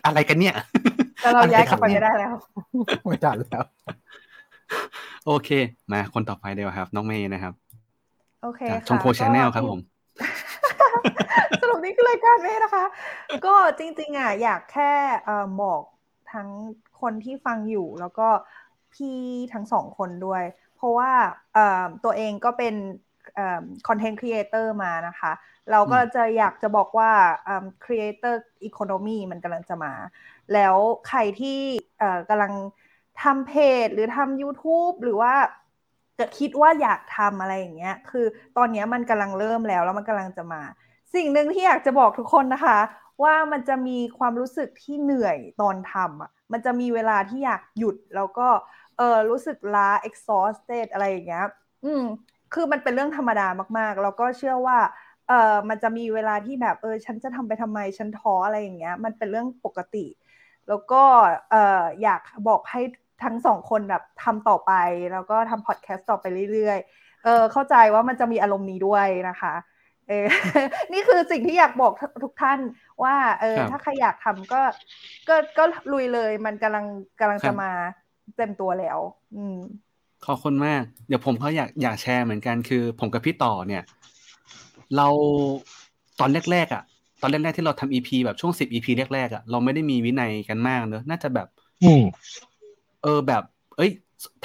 [0.04, 0.54] อะไรกันเนี่ย
[1.26, 2.34] แต่เราย้ายกลับไปไม่ได้แล้ว
[3.04, 3.64] ไม่จัดแล้ว
[5.26, 5.48] โอเค
[5.92, 7.52] มาคนต่อไปเดียวครับ น้องเมย์นะครับ
[8.42, 9.80] โอเคจากค่ะชงโคชแนลครับผม
[11.60, 12.84] สรุปนี่คือรายการเมย์นะคะ
[13.46, 14.92] ก็จริง ๆอะอยากแค่
[15.24, 15.82] เอ่อบอก
[16.32, 16.48] ทั้ง
[17.00, 18.28] คนที่ฟังอยู่แล้วก็
[18.94, 19.16] พี่
[19.52, 20.42] ทั้งสองคนด้วย
[20.76, 21.12] เพราะว่า
[21.54, 22.74] เอ่อตัวเองก็เป็น
[23.88, 25.32] content creator มานะคะ
[25.70, 27.10] เราก็จะอยากจะบอกว่า
[27.84, 29.92] creator economy มันกำลังจะมา
[30.54, 30.76] แล้ว
[31.08, 31.58] ใครที่
[31.98, 32.52] เอ่อกำลัง
[33.22, 33.52] ทำเพ
[33.84, 35.34] จหรือทำ YouTube หรือว่า
[36.18, 38.26] จะคิดว่าอยากทำอะไรอย่างเงี้ย คือ
[38.56, 40.62] ตอนเนี้ยมันกำลังเริ่มแล้วแล้วมันกำลังจะมา
[41.14, 42.78] สิ่งหนึ่งที่อยากจะบอกทุกคนนะคะ
[43.22, 48.48] ว่ามันจะมีความรู้สึกที่เหนื่อยตอนทำอะมันจะมีเวลาที่อยากหยุดแล้วก็
[48.98, 51.44] เออรู้สึกล้า exhausted อะไรอย่างเงี้ย
[51.84, 52.02] อืม
[52.54, 53.48] คือมันเป็นเรื่องธรรมดา
[53.78, 54.78] มากๆ แล้วก็เชื่อว่า
[55.28, 60.06] เออมันจะมีเวลาที่แบบเออฉันจะทำไปทำไมฉันท้ออะไรอย่างเงี้ย มันเป็นเรื่องปกติ
[60.68, 61.02] แล้วก็
[61.50, 62.80] เอออยากบอกให้
[63.24, 64.72] ทั้งสองคนแบบทำต่อไป
[65.12, 69.54] แล้วก็ทำพอดแคสต์ต่อไปเรื่อยๆเออเข้าใจว่ามันจะมีอารมณ์นี้ด้วยนะคะ
[70.08, 70.26] เออ
[70.92, 71.92] นี่คือสิ่งที่อยากบอก
[72.24, 72.58] ทุกท่าน
[73.02, 74.60] ว่าเออถ้าใครอยากทำก็
[75.28, 76.84] ก็ก็ลุยเลยมันกำลัง
[77.20, 77.70] กำลังจะมา
[78.36, 78.98] เต็มตัวแล้ว
[79.36, 79.56] อืม
[80.24, 83.82] ขอบคุณมาก เดี๋ยวผมเขาอยากอยากแชร์เหมือนกันคือ ผมกับพี่ต่อเนี่ย
[84.96, 85.08] เรา
[86.20, 86.82] ตอนแรกๆอะ
[87.20, 91.46] ตอนแรกๆที่เราทำอีพีแบบช่วงสิบอีพีแรกๆอะเราไม่ได้มีวินัยกันมากเนอะน่าจะแบบ
[91.82, 92.02] อืม
[93.02, 93.42] เออแบบ
[93.76, 93.90] เอ้ย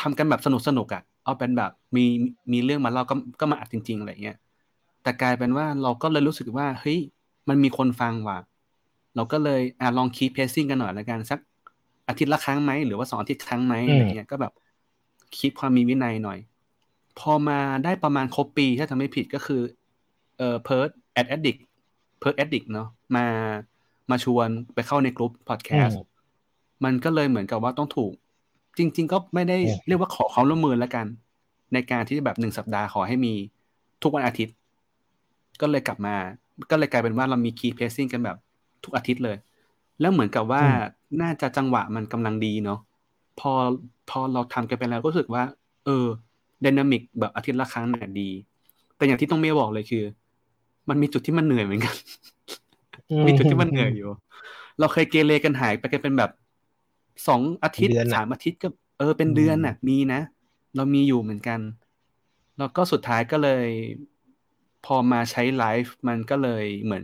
[0.01, 2.05] ทำกันแบบสนุกสนุกอะเอาเป็นแบบมี
[2.51, 4.37] มีเรื่องมาเราก็ก็มาอัดจริง ๆอะไรเงี้ย
[5.03, 6.99] แต่กลายเป็นว่าเราก็เลยรู้สึกว่าเฮ้ย
[7.49, 8.39] มันมีคนฟังว่ะ
[9.15, 11.39] เราก็เลยอะลอง keep pacing กันหน่อยแล้วกันสัก
[12.07, 14.51] อาทิตย์ละครั้งไหมหรือว่าสองอาทิตย์ครั้งไหมอะไรเงี้ยก็แบบ
[15.35, 16.39] keep ความมีวินัยหน่อย
[17.19, 19.61] พอมาได้ประมาณครบปีถ้าจำไม่ผิดก็คือ
[20.37, 21.57] เอ่อเพิร์ดแอดแอดดิก
[22.19, 23.25] เพิร์ดแอดดิกเนาะมา
[24.11, 25.99] มาชวนไปเข้าในกลุ่มพอดแคสต์
[26.83, 28.13] มันก็เลยเหมือนกับว่าต้องถูก
[28.77, 31.05] จริง ๆ ก็ไม่ได้เรียกว่าขอความร่วมมือแล้วกัน
[31.73, 33.33] ในการที่แบบหนึ่งสัปดาห์ขอให้มี
[34.03, 34.55] ทุกวันอาทิตย์
[35.61, 36.15] ก็เลยกลับมา
[36.71, 38.37] ก็เลยกลายเป็นว่าเรามีคีย์เพสซิ่งกันแบบ
[38.83, 39.37] ทุกอาทิตย์เลย
[39.99, 40.63] แล้วเหมือนกับว่า
[41.21, 42.79] น่าจะจังหวะมันกำลังดีเนาะ
[43.39, 43.51] พอ
[44.09, 45.43] พอเราทำกันไปแล้วก็รู้สึกว่า
[45.85, 46.05] เออ
[46.63, 48.29] ดินามิกแบบอาทิตย์ละครั้งเนี่ยดี
[48.95, 50.03] แต่อย่างที่ต้องเมย์บอกเลยคือ
[50.89, 51.95] มันมีจุดที่มันเหนื่อยเหมือนกัน
[53.27, 54.09] มีจุดที่มันเหนื่อยอยู่
[54.79, 56.31] เราเคยเกเรกันหายไปกันเป็นแบบ
[57.27, 58.67] สองอาทิตย์สามอาทิตย์ก็
[58.99, 60.21] เออเป็นเดือนน่ะ มีนะ
[60.75, 61.59] เรามีอยู่เหมือนกัน
[62.57, 63.67] แล้วก็สุดท้ายก็เลย
[64.85, 67.03] พอมาใช้ไลฟ์มันก็เลยเหมือน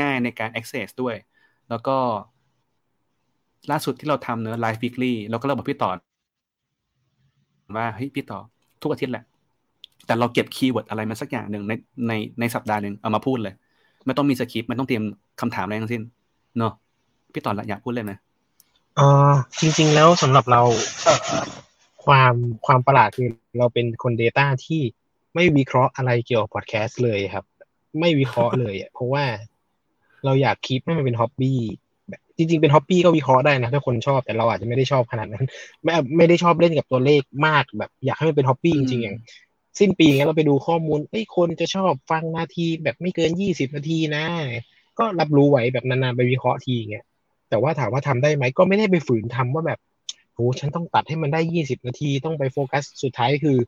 [0.00, 1.16] ง่ายในการ access ด้วย
[1.68, 1.96] แล้วก็
[3.70, 5.90] ล่าสุดที่เราทำเนอะไลฟ์ weekly เราก็เลยบอกพี่ต่อ
[7.76, 8.38] ว่าเฮ้ยพี่ต่อ
[8.82, 9.24] ทุกอาทิตย์แหละ
[10.06, 11.72] แต่เราเก็บ keyword อะไรมาสักอย่างหนึ่งใน
[12.08, 13.54] ในในสัปดาห์หนึ่งเอามาพูดเลย
[14.06, 15.02] ไม่ต้องมีสคริปต์ไม่ต้องเตรียม
[15.40, 16.02] คำถามอะไรทั้งสิ้น
[16.58, 16.72] เนอะ
[17.32, 18.12] พี่ต่ออยากพูดเลยไหม
[18.98, 20.62] อ่าจริง ๆ แล้วสำหรับเรา
[22.04, 22.34] ความ
[22.66, 23.28] ความประหลาดคือ
[23.58, 24.82] เราเป็นคน Data ที่
[25.34, 27.44] ไม่วิเคราะห์อะไรเกี่ยวกับพอดแคสต์เลยครับ
[28.00, 29.24] ไม่วิเคราะห์เลยเพราะว่า
[30.24, 31.60] เราอยาก keep ให้มันเป็น hobby
[32.36, 35.44] จริง ๆ เป็น hobby ก็วิเคราะห์ได้นะถ้าคนชอบแต่เราอาจจะไม่ได้ชอบขนาดนั้น
[35.84, 39.16] ไม่ไม่ได้ชอบเล่นกับตัวเลขมากแบบ อยากให้มันเป็นฮ็อบบี้จริงๆอย่าง
[39.78, 44.24] สิ้นปีงั้นเราไปดูข้อมูลเอ้ยคนจะชอบฟังนาทีแบบไม่เกินยี่สิบนาทีนะ
[44.98, 47.04] ก็รับรู้ไว้แบบนานๆไปวิเคราะห์ทีเงี้ย
[47.50, 49.78] แต่ว่าถามว่าทำได้ไหมก็ไม่ได้ไปฝืนทำว่าแบบ
[50.34, 53.58] โหฉันต้องตัดให้มันได้ยี่สิบนาทีต้องไปโฟกัสสุดท้ายคือ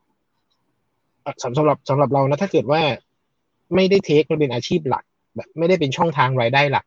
[1.43, 2.83] สำสำหรับสำหรับเรานะถ้าเกิดว่า
[3.75, 5.05] ไม่ได้เทคมันเป็นอาชีพหลัก
[5.37, 6.87] แบบ ไม่ได้เป็นช่องทางรายได้หลัก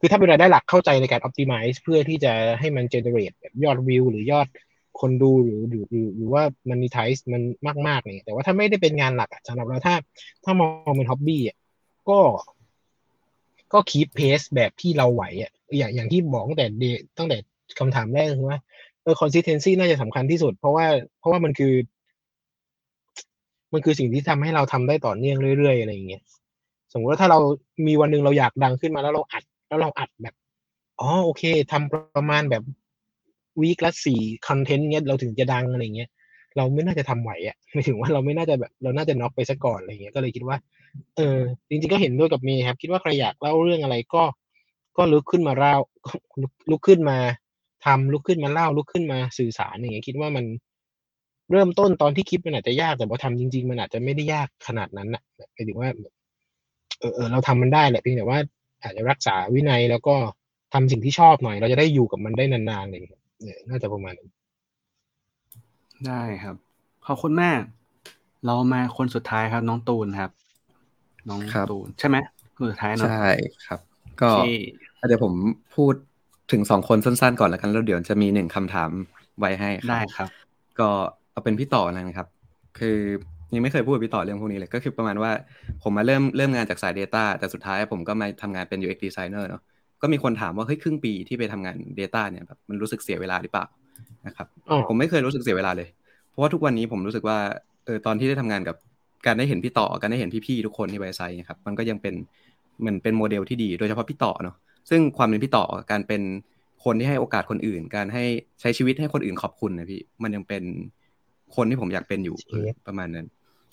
[0.00, 4.48] คือถ้าเป็นรายได้หลักเข้าใจในการ optimize เพื่อที่จะให้มัน generate แบบยอดวิวหรือยอด
[5.00, 7.42] คนดูหรือหรือหรือหรือว่ามันมีไทส์มัน
[7.88, 9.94] มากๆเนี่ยแต่ว่าถ้าไม่ได้เป็นงานหลักสำหรับเราถ้า
[10.44, 11.56] ถ้ามองเป็นฮ็อบบี้อะ
[12.08, 12.18] ก็
[13.72, 16.66] ก็คีปเพสแบบที่เราไหวอะอย่างอย่างที่บอกตั้งแต่
[17.18, 17.36] ตั้งแต่
[17.78, 18.58] คำถามแรกคือว่า
[19.02, 20.86] เออ consistency น่าจะสำคัญที่สุด เพราะว่า
[21.18, 21.74] เพราะว่ามันคือ
[23.72, 26.22] มันคือสิ่งที่ทำให้เราทำได้ต่อเนื่องเรื่อยๆอะไรอย่างเงี้ย
[26.92, 27.38] สมมติว่าถ้าเรา
[27.86, 30.34] มีวันหนึ่งเราอยากดังขึ้นมาแล้วเราอัด แล้วเราอัดแบบ
[31.00, 31.42] อ๋อโอเค
[31.72, 32.62] ทำประมาณแบบ
[33.60, 36.10] วีคละสี่คอนเทนต์เงี้ยเราถึงจะดังอะไรเงี้ย
[36.56, 40.56] เราไม่น่าจะทำไหวอะหมายถึงว่าเราไม่น่าจะแบบ เราน่าจะน็อกไปซะก่อนอะไรเงี้ยก็เลยคิดว่า
[41.16, 41.38] เออ
[41.68, 44.22] จริงๆก็เห็นด้วยกับเมย์ครับ คิดว่าใครอยากเล่าเรื่องอะไรก็
[44.96, 45.74] ก็ลุกขึ้นมาเล่า
[46.70, 47.18] ลุกขึ้นมา
[47.86, 50.44] ทำลุกขึ้นมาเล่าลุกขึ้นมาสื่อสารอย่างเงี้ยคิดว่ามัน
[51.50, 55.22] เริ่มต้นตอนที่คิดมันอาจจะยากแต่พอทำจริง ๆ มันอาจจะไม่ได้ยากขนาดนั้นนะ
[55.52, 55.90] หมายถึงว่า
[57.00, 58.38] เออเออเราทำมันได้แหละเพียงแต่ว่า
[58.82, 60.16] อาจจะรักษาวินัยแล้วก็
[60.72, 63.00] ทำสิ่งที่ชอบหน่อย เราจะได้อยู่กับมันได้นานๆเลย
[63.42, 64.30] เนี่ยน่าจะประมาณนั้น
[66.06, 66.56] ได้ครับ
[67.06, 67.60] ขอบคุณมาก
[68.46, 70.30] เรามาคนสุดท้ายครับ น้องตูนครับ
[71.28, 72.16] น้องครับตูนใช่ไหม
[72.56, 73.28] คนสุดท้ายเนาะใช่
[73.66, 73.80] ครับ
[74.20, 74.48] ก็โอเค
[75.08, 75.34] เดี๋ยวผม
[75.76, 75.94] พูด
[76.52, 78.90] ถึงสองคนสั้นๆ ก่อนแล้วกันแล้วเดี๋ยวจะมีหนึ่งคำถาม
[79.38, 80.28] ไว้ให้ครับได้ครับ
[80.80, 80.88] ก็
[81.30, 82.28] เอาเป็นพี่ต่อนะครับ
[82.78, 82.98] คือ
[83.54, 85.30] ยังไม่เคยพูดกับพี่ต่อเรื่องพวกนี้เลยก็คือประมาณว่า
[85.82, 89.62] ผมมาเริ่มเริ่มงานจากสาย Data แต่สุดท้ายผมก็มาทำงานเป็น UX designer เนาะ
[90.02, 93.64] ก็มีคนถามว่าเฮ้ยครึ่งปีที่ไปทำงาน Data เนี่ยแบบมันรู้สึกเสียเวลาหรือเปล่า
[94.26, 95.88] นะครับอ๋อผมไม่เคยรู้สึกเสียเวลาเลย
[96.30, 97.38] เพราะว่าทุกวันนี้ผมรู้สึกว่า
[97.84, 98.76] เออตอนที่ได้ทำงานกับ
[99.26, 102.14] การได้เห็นพี่ต่อการได้เห็นพี่ๆทุกคนที่ไบไซนะครับมันก็ยังเป็น
[102.80, 104.56] เหมือนเป็นโมเดลที่ดี โดยเฉพาะพี่ต่อเนาะ
[104.90, 106.22] ซึ่งความเป็นพี่ต่อการเป็น
[106.84, 108.24] คนที่ให้โอกาสคนอื่น การให้
[108.60, 110.62] ใช้ชีวิตให้คนอื่นขอบคุณนะพี่มันยังเป็น
[111.56, 113.26] คนที่ผมอยากเป็นอยู่เออประมาณนั้น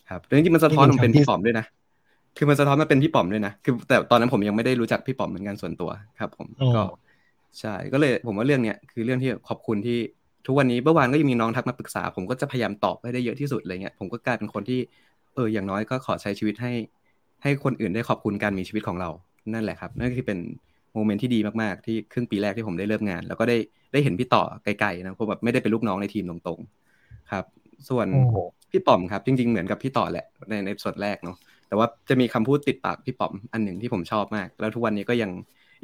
[0.10, 1.66] ครับแต่จริงๆมันสะท้อนผมเป็นพี่ป๋อมด้วยนะ
[2.38, 5.90] คือมันสะท้อนมาเป็นพี่ป๋อมด้วยนะคือ แต่ตอนนั้นผมยังไม่ได้รู้จักพี่ป๋อมเป็นงานส่วนตัว
[6.20, 6.84] ครับ ผมอ๋อก็
[7.60, 9.98] ใช่ก็เลยผมว่าเรื่องเนี้ยคือเรื่องที่ขอบคุณที่
[10.46, 14.80] ทุกวันนี้เมื่อวานก็ยังมีน้องทักมาปรึกษา ผมก็จะพยายามตอบให้ได้เยอะที่สุดอะไรเงี้ยผมก็กลายเป็นคนที่
[15.36, 16.72] เอออย่างน้อยก็ขอใช้ชีวิตให้
[17.44, 19.10] ให้คนอื่นได้ขอบคุณการมีชีวิตของเรา
[19.54, 20.40] นั่นแหละครับ นั่นคือเป็น
[20.94, 23.58] โมเมนต์ที่ดีมากๆ ที่ครึ่งปีแรกที่ผมได้เริ่มงาน แล้วก็ได้
[23.94, 27.46] ได้เห็นพี่ต่อไกลๆนะเพราะแบบไม่ได้เป็นลูกน้องในทีมตรงๆครับ
[27.90, 28.36] ส่วนโอ้โห
[28.72, 31.38] พี่ป๋อมครับ จริง ๆ เหมือนกับพี่ต่อแหละในในส่วนแรกเนาะ
[31.68, 35.32] แต่ว่าจะมีคำพูดติดปากพี่ป๋อมอันหนึ่งที่ผมชอบมาก แล้วทุกวันนี้ก็ยัง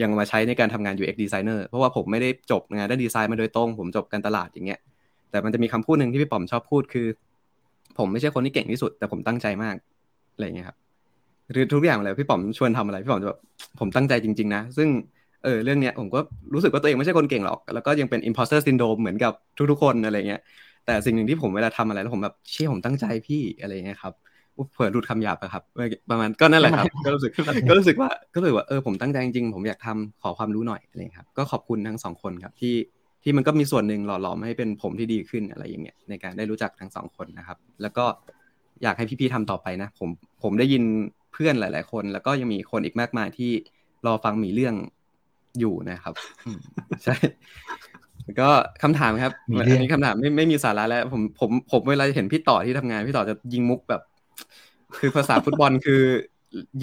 [0.01, 4.79] ยังมาใช้ในการทำงาน UX designer เพราะว่าผมไม่ได้จบงานด้านดีไซน์มาโดยตรง ผมจบการตลาดอย่างเงี้ย
[5.31, 7.07] แต่มันจะมีคำพูดหนึ่งที่พี่ป๋อมชอบพูดคือ
[7.97, 9.75] ผมไม่ใช่คนที่เก่งที่สุด แต่ผมตั้งใจมาก
[10.33, 10.77] อะไรเงี้ยครับ
[11.51, 13.39] หรือทุกอย่างเลยพี่ป๋อมชวนทำอะไรพี่ป๋อมจะแบบ
[13.79, 14.89] ผมตั้งใจจริง ๆ นะ ซึ่ง
[15.43, 16.19] เออเรื่องเนี้ยผมก็
[16.53, 19.33] รู้สึกว่าตัวเองไม่ใช่คนเก่งหรอก แล้วก็ยังเป็น imposter syndrome เหมือนกับ
[19.71, 20.41] ทุกๆคนอะไรเงี้ย
[20.85, 24.13] แต่สิ่งหนึ่งที่ผมเวลาทำอะไรแล้วผมแบบเชี่ยผมตั้งใจพี่อะไรเงี้ยครับ
[24.57, 25.63] อุ๊ยเผื่อหลุดคำหยาบอะครับ
[26.09, 27.31] ประมาณก็นั่นแหละครับ ก็รู้สึก
[27.69, 32.75] ก็รู้สึกว่าก็รู้สึกว่าเออผมตั้งใจจริงๆผมอยากทำขอความรู้หน่อยอะไรเงี้ยครับ ก็ขอบคุณทั้งสองคนครับที่
[33.23, 38.05] ที่มันก็มีส่วนหนึ่งหล่อหลอมให้เป็นผมที่ดีขึ้นอะไรอย่างเงี้ยในการได้รู้จักทั้งสองคนนะครับ แล้วก็
[38.83, 40.09] อยากให้พี่ๆทำต่อไปนะ ผม
[40.43, 40.83] ผมได้ยิน
[41.33, 43.51] เพื่อนหลาย ๆ คน แล้วก็ยังมีคนอีกมากมายที่
[44.05, 44.75] รอฟังหมีเรื่อง
[45.59, 46.13] อยู่นะครับ
[46.45, 46.59] อืม
[47.03, 47.15] ใช่
[47.91, 47.92] แล้ว
[48.41, 48.49] ก็
[48.83, 54.01] คำถามครับมีอันเรื่องนี้คำถามไม่ไม่มีสาระแล้ว ผมผมผมเวลาเห็นพี่ต่อที่ทำงานพี่ต่อจะยิงมุกแบบ
[54.97, 56.01] คือภาษาฟุตบอลคือ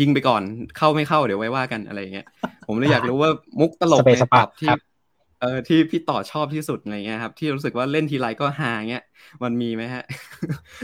[0.00, 0.42] ยิงไปก่อน
[0.76, 2.26] เข้าไม่เข้าเดี๋ยวไว้ว่ากันอะไรอย่างเงี้ย
[2.66, 3.30] ผมเลยอยากรู้ว่า
[3.60, 4.80] มุกตลกสเปซในสตปาอบที่ครับ
[5.40, 9.04] เออที่พี่ต่อชอบที่สุดอะไรเงี้ยครับ ที่รู้สึกว่าเล่นทีไรก็ฮาเงี้ย
[9.42, 10.04] มันมีไหมฮะ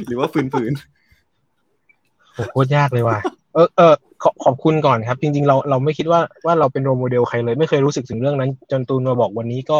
[0.07, 0.73] หรือว่าฝืนฝืน
[2.35, 3.19] โอ้โหโคตรยากเลยว่ะ
[3.55, 9.79] เออเออขอขอบคุณก่อนครับ จริง ๆ เราเราไม่คิดว่าว่าเราเป็น role model ใครเลย ไม่เคยรู้สึกถึงเรื่องนั้น จนตูนมาบอกวันนี้ก็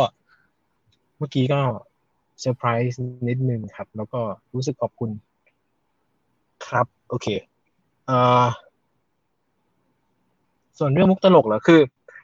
[1.19, 1.61] เมื่อกี้ก็
[2.41, 4.21] เซอร์ไพรส์นิดนึงครับ แล้วก็
[4.55, 5.11] รู้สึกขอบคุณ
[6.67, 7.27] ครับ โอเค
[8.07, 8.47] เอ่อ
[10.79, 11.81] ส่วนเรื่องมุกตลกเหรอคือ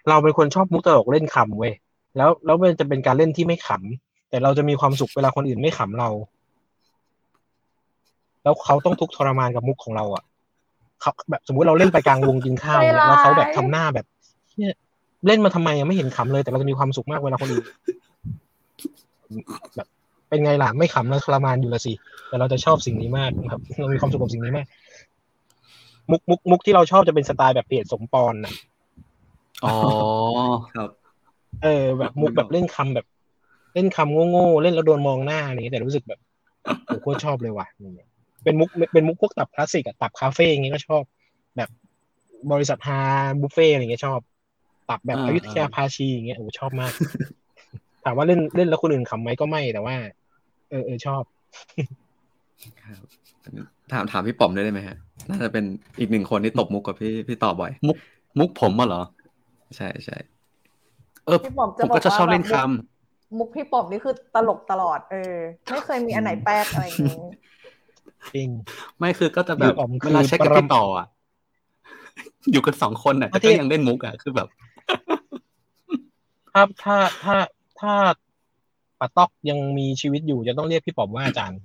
[0.08, 1.72] เราเป็นคนชอบมุกตลกเล่นขำเว้ย
[2.16, 6.10] แล้วแล้วมันจะเป็นการเล่นที่ไม่ขำแต่เราจะมีความสุขเวลาคนอื่นไม่ขำเรา
[8.42, 10.24] แล้วเขาต้องทุกข์ทรมานกับมุกของเราอะ
[11.00, 14.06] เขาแบบสมมุติเราเล่นไปกลางวงกินข้าวเนี่ยใจร้ายแล้วเขาแบบทำหน้าแบบ
[14.58, 14.74] เนี่ย
[15.26, 17.64] เล่นมาทำไมยังไม่เห็นขำเลย แต่เราจะมีความสุขมากเวลาคนอื่น
[19.76, 19.88] แบบ
[20.28, 21.92] เป็นไงล่ะไม่ขำแล้วทรมานอยู่ละสิ
[22.28, 24.66] แต่เราจะชอบสิ่งนี้มากครับเรามีความสุขกับสิ่งนี้มาก
[26.10, 28.52] มุกมุกมุกที่เราชอบจะเป็นสไตล์แบบเปลี่ยนสมปอนน่ะ
[29.64, 29.74] อ๋อ
[30.74, 30.88] ครับ
[31.62, 33.06] เออ แบบมุกแบบเล่นคำแบบ
[33.74, 36.20] เล่นคำโง่ๆเล่นแล้วโดนมองหน้าอะไรอย่างเงี้ยแต่รู้สึกแบบ
[36.86, 38.08] โอ้โหโคตรชอบเลยว่ะอย่างเงี้ย
[38.44, 41.02] เป็นมุกเป็นมุกพวกตับคลาสสิกอะตับคาเฟ่อย่างเงี้ยก็ชอบ
[41.56, 41.68] แบบ
[42.52, 42.98] บริษัทฮา
[43.40, 44.20] บุฟเฟ่อะไรอย่างเงี้ยชอบ
[44.90, 46.92] ตับแบบอ่าอยุธยาภาชีอย่างเงี้ยโอ้โหชอบมาก
[48.04, 49.96] ถามว่าเล่นเล่นแล้วคนอื่นขำไหมก็ไม่แต่ว่า
[50.70, 51.22] เออเออชอบ
[52.82, 53.04] ครับ
[53.92, 54.96] ถามถามพี่ป๋อมด้วยได้ไหมฮะ
[55.28, 55.64] น่าจะเป็น
[55.98, 57.96] อีกหนึ่งคนที่ตบมุกกับพี่พี่ต่อบ่อย มุก
[58.38, 59.02] มุกผมอะเหรอ
[59.76, 60.16] ใช่ใช่
[61.26, 62.66] เออพี่ป๋อมผจะมบอกก็จะชอบเล่นว่าคแบบ
[63.38, 65.34] มุกพี่ป๋อมนี่คือตลกตลอด เออ
[65.70, 67.28] ไม่เคยมีอันไหนแปลกอะไรอย่างนี้
[68.34, 71.06] จริงำไม่คือก็จะแบบพี่ป๋อมคือเวลาเช็คกับปรพี่ต่ออะ
[72.52, 74.48] อยู่กันสองคนอะแต่ที่ก็ยังเล่นมุกอะคือแบบ
[76.52, 77.34] ถ้าถ้าถ้า
[77.82, 77.94] ถ้า
[79.00, 81.60] ปาต๊อกยังมีชีวิตอยู่จะต้องเรียกพี่ป๋อมว่าอาจารย์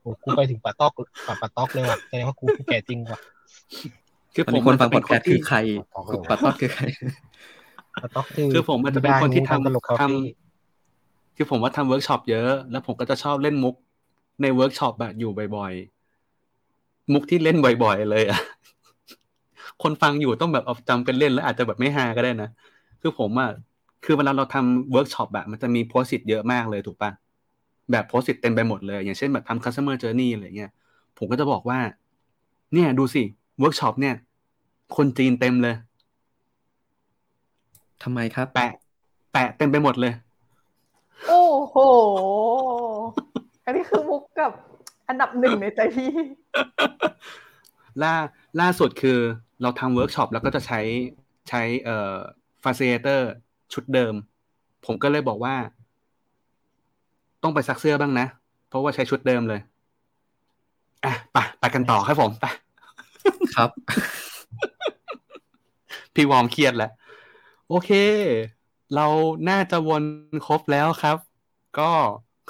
[0.00, 0.92] โอ้กูไปถึงปาต๊อก
[1.26, 3.20] ปาปาต๊อกเลยว่ะแสดงว่ากูแก่จริงว่ะ
[4.34, 5.58] คือตอนผมนี้คนฟังพเป็อดแคสต์คือใคร
[6.30, 6.84] ปัตตอดคือใคร
[8.02, 10.18] ปาต๊อกคือคือผมมันจะเป็นคนที่ทำตลกคาทเฟ่
[11.36, 13.74] คือผมว่าทำเวิร์กช็อปเยอะ แล้วผมก็จะชอบเล่นมุก
[14.42, 18.40] ในเวิร์กช็อปแบบอยู่บ่อยๆ มุกที่เล่นบ่อยๆเลยอะ
[19.82, 22.48] คนฟังอยู่ต้องแบบเอาจำเป็นเล่นแล้วอาจจะแบบไม่ฮาก็ได้นะ
[23.00, 23.50] คือผมอะ
[24.04, 27.10] คือเวลาเราทำเวิร์กช็อปแบบมันจะมี Post-it เยอะมากเลยถูกปะ
[27.90, 30.72] แบบ Post-it เต็มไปหมดเลย อย่างเช่นแบบทำ customer journey อะไรเงี้ย
[31.18, 31.78] ผมก็จะบอกว่า
[32.72, 33.22] เนี่ยดูสิ
[33.58, 34.14] เวิร์กช็อปเนี่ย
[34.96, 35.76] คนจีนเต็มเลย
[38.02, 38.72] ทำไมครับ แปะ
[39.32, 40.12] แปะเต็มไปหมดเลย
[41.28, 41.76] โอ้โห
[43.64, 44.52] อันนี้คือมุกกับ
[45.08, 46.10] อันดับหนึ่งในใจพี่
[48.02, 48.14] ล่า
[48.60, 49.18] ล่าสุดคือ
[49.62, 50.80] เราทำเวิร์กช็อปแล้วก็จะใช้
[51.48, 52.16] ใช้เอ่อ
[52.62, 53.30] facilitator
[53.72, 54.14] ชุดเดิม
[54.86, 55.54] ผมก็เลยบอกว่า
[57.42, 58.26] ต้องไปซักเสื้อบ้างนะ
[58.68, 59.60] เพราะว่าใช้ชุดเดิมเลย
[61.04, 62.46] อะไปไปกันต่อครับผมไป
[63.56, 63.70] ครับ
[66.14, 66.92] พี่วอร์มเครียดแล้ว
[67.68, 67.90] โอเค
[68.94, 69.06] เรา
[69.50, 70.02] น่าจะวน
[70.46, 71.16] ครบแล้วครับ
[71.78, 71.90] ก็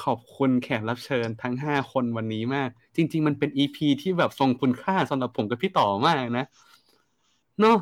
[0.05, 6.47] ขอบคุณแขกรับเชิญทั้งห้าคนวันนี้มาก จริง ๆ มันเป็นอีพีที่แบบทรงคุณค่าสำหรับผมกับพี่ต่อมากนะ
[7.61, 7.79] เนาะ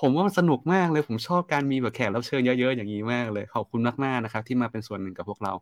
[0.00, 5.52] ผมว่ามันสนุกมากเลยผมชอบการมีแบบแขกรับเชิญเยอะๆอย่างนี้มากเลยขอบคุณมากๆนะครับ ที่มาเป็นส่วนหนึ่งกับพวกเรา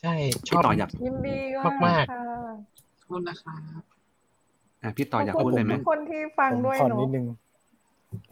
[0.00, 0.14] ใช่
[0.48, 1.36] ชพี่อบต่ออยากยินดี
[1.86, 2.22] มากๆค่ะ
[3.00, 3.54] ขอบคุณนะคะ
[4.82, 7.26] อะพี่ต่ออยากพูดเลยไหมขบคุณทุกคนที่ฟังผมด้วยขอเนาะนิดนึง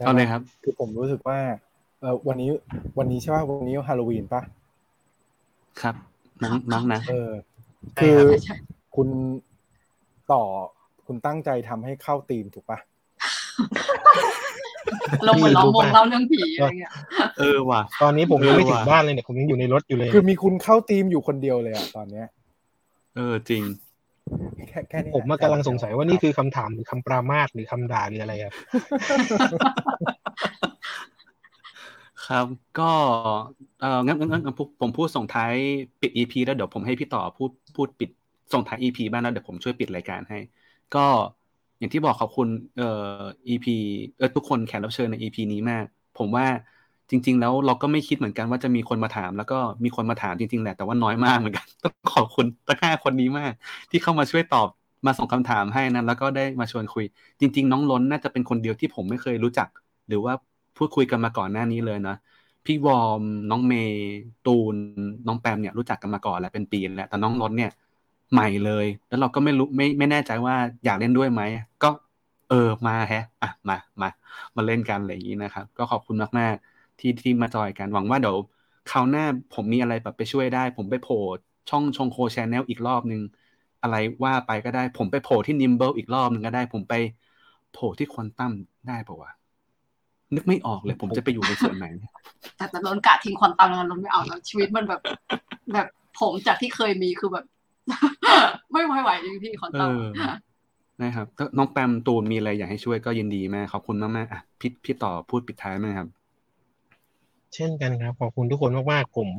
[0.05, 1.39] เอาเลยครับ คือผมรู้สึกว่า
[1.99, 2.49] เออวันนี้
[2.97, 4.41] วันนี้ใช่ป่ะวันนี้ฮาโลวีนป่ะ
[5.81, 5.95] ครับ
[6.43, 7.31] น้องน้องนะเออ
[7.95, 8.55] ใช่คือครับใช่
[8.95, 9.09] คุณ
[10.31, 10.43] ต่อ
[11.05, 12.79] คุณตั้งใจทำให้เข้าธีมถูกป่ะ
[15.27, 16.91] ลงเหมือนล้อมวงเล่าเรื่องผีอะไรเงี้ย
[17.39, 22.27] เออว่ะ ตอนนี้ผมยังไม่ถึงเออว่ะบ้านเลยเนี่ยผมยังอยู่ในรถอยู่เลย คือมีคุณเข้าธีมอยู่คนเดียวเลยอะตอนเนี้ย
[23.15, 23.63] เออจริง
[24.69, 28.53] แค่แค่นี้ผมมากำลังสงสัยว่านี่คือคำถามหรือคำปรามาสหรือคำด่าหรืออะไรครับ
[32.27, 32.47] ครับ
[32.79, 32.91] ก็
[33.81, 35.53] เอองั้นงั้นงั้นผมผมพูดส่งท้าย
[36.01, 38.09] ปิด EP แล้วเดี๋ยวผมให้พี่ต่อพูดพูดปิด
[38.53, 40.39] ส่งท้าย EP บ้างแล้วเดี๋ยวผมช่วยปิดรายการให้
[40.95, 41.05] ก็
[41.79, 42.47] อย่างที่บอกขอบคุณ
[42.77, 42.85] เอ่อ
[43.47, 43.71] EP
[44.17, 45.85] เออทุกคนแขกรับเชิญใน EP นี้มาก
[46.15, 46.45] ผมว่า
[47.09, 53.51] จริง ๆ แล้วเราก็ไม่คิดเหมือนกันว่าจะมีคนมาถาม แล้วก็มีคนมาถามจริง ๆ แหละ แต่ว่าน้อยมากเหมือนกัน ต้องขอบคุณตั้งห้าคนนี้มาก
[53.91, 54.67] ที่เข้ามาช่วยตอบ
[55.05, 57.05] มาส่งคำถามให้นะแล้วก็ได้มาชวนคุย
[57.39, 59.67] จริง ๆ น้องล้นน่าจะเป็นคนเดียวที่ผมไม่เคยรู้จัก
[60.07, 60.33] หรือว่า
[60.77, 62.13] พูดคุยกันมาก่อนหน้านี้เลยนะ
[62.65, 63.97] พี่วอมน้องเมย์
[64.43, 64.75] ตูน
[65.27, 67.69] น้องแปมเนี่ยรู้จักกันมาก่อนแล้วเป็นปีแล้วแต่น้องล้นเนี่ย
[68.35, 70.55] ใหม่เลย แล้วเราก็ไม่รู้ไม่ไม่แน่ใจว่า
[70.85, 71.41] อยากเล่นด้วยไหม
[71.83, 71.89] ก็
[72.49, 74.09] เออมาแฮะอะมามา
[74.55, 78.37] มาเล่นกันอะไรอย่างนี้นะครับ ก็ขอบคุณมากๆที่ที่มาจอยกันหวังว่าเดี๋ยว
[78.91, 81.21] คราวหน้าผมมีอะไรแบบไปช่วยได้ ผมไปโผล่
[81.69, 83.21] ช่องชงโคชแนลอีกรอบนึง
[83.81, 86.93] อะไรว่าไปก็ได้ ผมไปโผล่ที่นิมเบิลอีกรอบนึงก็ได้ ผมไป
[87.73, 88.53] โผล่ที่ควอนตัม
[88.87, 89.31] ได้ปะวะ
[90.35, 91.87] นึกไม่ออกเลย ผมจะไปอยู่ในส่วนไหน
[92.57, 95.01] แต่แต่ล้นกะทิ้งควอนตัมแล้วล้นไม่เอาแล้วชีวิตมันแบบ
[95.73, 95.87] แบบ
[96.19, 97.45] ผมจากที่เคยมีคือแบบ
[98.71, 100.21] ไม่ไหวไหวจริงพี่ควอนเอตัมอ
[101.03, 106.07] นะครับถ้าน้องแปมตูนมีอะไรอยากให้ช่วยก็ยินดีมากขอบคุณมากๆอะพี่พี่ต่อพูดปิดท้ายไหมครับ
[107.55, 109.29] เช่นกันครับ ขอบคุณทุกคนมากๆผม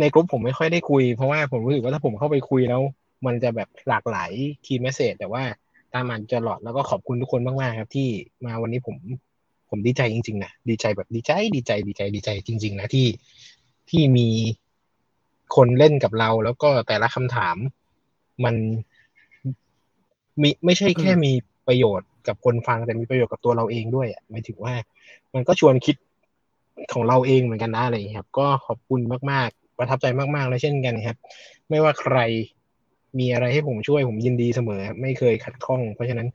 [0.00, 2.82] ในกลุ่มผมไม่ค่อยได้คุย เพราะว่าผมรู้สึกว่าถ้าผมเข้าไปคุยแล้ว
[3.26, 4.30] มันจะแบบหลากหลาย
[4.64, 5.42] คีย์เมสเซจแต่ว่า
[5.94, 8.08] ตามอ่านจะหลอดแล้วก็ขอบคุณทุกคนมากๆครับ ที่
[8.44, 8.96] มาวันนี้ผม
[9.70, 13.06] ผมดีใจจริงๆนะดีใจแบบดีใจดีใจดีใจดีใจจริง ๆ นะที่
[13.90, 14.28] ที่มี
[15.56, 17.56] คนเล่นกับเรา แล้วก็แต่ละคำถาม
[18.44, 18.54] มัน
[20.42, 21.32] มีไม่ใช่แค่มี
[21.68, 24.74] ประโยชน์กับคนฟังแต่มีประโยชน์กับตัวเราเองด้วยอะหมายถึงว่า
[25.34, 25.96] มันก็ชวนคิด
[26.92, 29.00] ของเราเองเหมือนกันนะอะไรอย่างเงี้ยครับ ก็ขอบคุณ
[29.30, 31.16] มากๆ ประทับใจมากๆเลยเช่นกันครับ
[31.68, 32.18] ไม่ว่าใคร
[33.18, 36.28] มีอะไรให้ผมช่วยผมยินดีเสมอ ไม่เคยขัดข้อง เพราะฉะนั้น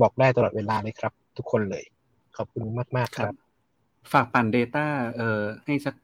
[0.00, 1.84] บอกได้ตลอดเวลาเลยครับ ทุกคนเลย
[2.36, 2.62] ขอบคุณ
[2.96, 3.34] มาก ๆ ครับ
[4.12, 4.86] ฝากปั่น Data
[5.16, 5.94] เอ่อให้สัก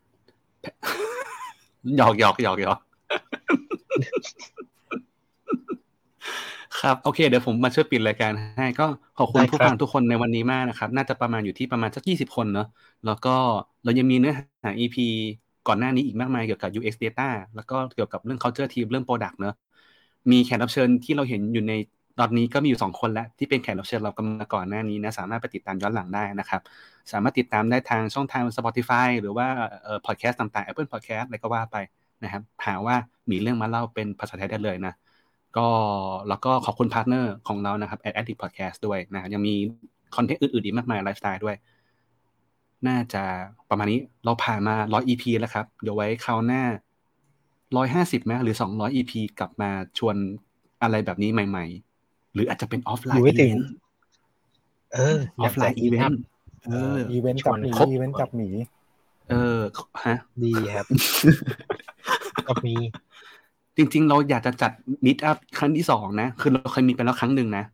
[1.96, 2.78] หยอกหยอกหยอกหยอก
[6.80, 8.86] ครับโอเคเดี๋ยวผมมาช่วยปิดรายการให้ก็
[9.18, 12.66] ขอบคุณได้ครับผู้ฟังทุกคนในวันนี้มากนะครับ น่าจะประมาณอยู่ที่ประมาณสักยี่สิบคนเนอะ
[13.06, 13.34] แล้วก็
[13.84, 14.34] เรายังมีเนื้อ
[14.64, 14.96] หา EP
[15.68, 19.54] ก่อนหน้านี้อีกมากมายเกี่ยวกับ UX Data แล้วก็เกี่ยวกับเรื่อง culture team เรื่อง product เนอะ
[20.30, 21.72] มีแขกรับเชิญที่เราเห็นอยู่ใน
[22.18, 26.62] ตอนนี้ก็มีอยู่สองคนแล้วที่เป็นแขกรับเชิญเรากันมาก่อนหน้านี้นะสามารถไปติดตามย้อนหลังได้นะครับ
[27.12, 29.46] สามารถติดตามได้ทางช่องทาง Spotify หรือว่า
[29.82, 31.76] เอ่อ podcast ต่างๆ Apple Podcast อะไรก็ว่าไป
[32.22, 32.96] นะครับหาว่า
[33.30, 34.94] มีเรื่องมาเล่าเป็นภาษาไทยได้เลยนะ
[35.56, 35.68] ก็
[36.28, 39.54] แล้วก็ขอบคุณพาร์ทเนอร์ของเรานะครับ Ad Addict Podcast ด้วยนะครับยังมี
[40.16, 41.56] คอนเทนต์อื่นๆอีกมากมายไลฟ์สไตล์ด้วย
[42.88, 43.22] น่าจะ
[43.70, 46.62] ประมาณนี้เราผ่านมา100 EP แล้วครับ เดี๋ยวไว้คราวหน้า
[47.44, 50.16] 150ไหมหรือ200 EP กลับมาชวน
[50.82, 51.95] อะไรแบบนี้ใหม่ ๆ
[52.36, 53.68] หรืออาจจะเป็น offline event อยู่ให้อีถึง
[54.94, 56.20] เออ offline event
[56.66, 58.48] เอออีเวนต์กับหมีครบอีเวนต์กับหมี
[59.30, 59.60] เออ
[60.06, 60.86] ฮะ ดีครับ
[62.48, 62.74] ก็มี
[63.76, 64.72] จริง ๆ เราอยากจะจัด
[65.04, 67.64] มิตอัพครั้งที่สองนะ คือเราเคยมีไปแล้วครั้งหนึ่งนะ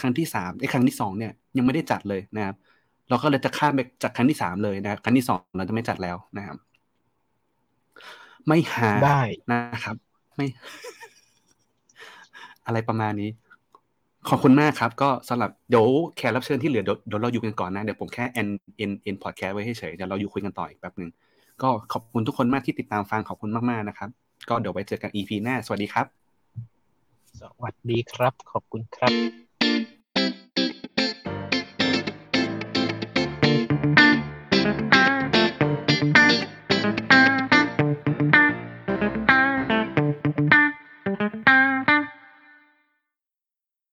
[0.00, 2.56] ครั้งที่สามไอ้ครั้งที่สองเนี่ย ยังไม่ได้จัดเลยนะครับ
[3.08, 6.56] เราก็เลยจะข้ามไปจัดครั้งที่สามเลยนะครับครั้งที่สองเราจะไม่จัดแล้วนะครับ
[8.46, 9.22] ไม่หาได้
[9.52, 9.96] นะครับ
[10.36, 10.46] ไม่
[12.66, 13.30] อะไรประมาณนี้
[14.28, 15.86] ขอบคุณมากครับ ก็สำหรับเดี๋ยว
[16.16, 21.10] แขกรับเชิญที่เหลือเดี๋ยวเราอยู่กันก่อนนะ เดี๋ยวผมแค่เอ็นเอ็นเอ็นพอดแคสต์ไว้ให้เฉยเดี๋ยวเราอยู่คุยกันต่ออีกแป๊บหนึ่ง
[21.62, 24.08] ก็ขอบคุณทุกคนมากที่ติดตามฟังขอบคุณมากๆนะครับ
[24.48, 26.06] ก็เดี๋ยวไว้เจอกัน EP หน้า สวัสดีครับ
[27.40, 29.43] สวัสดีครับ ขอบคุณครับ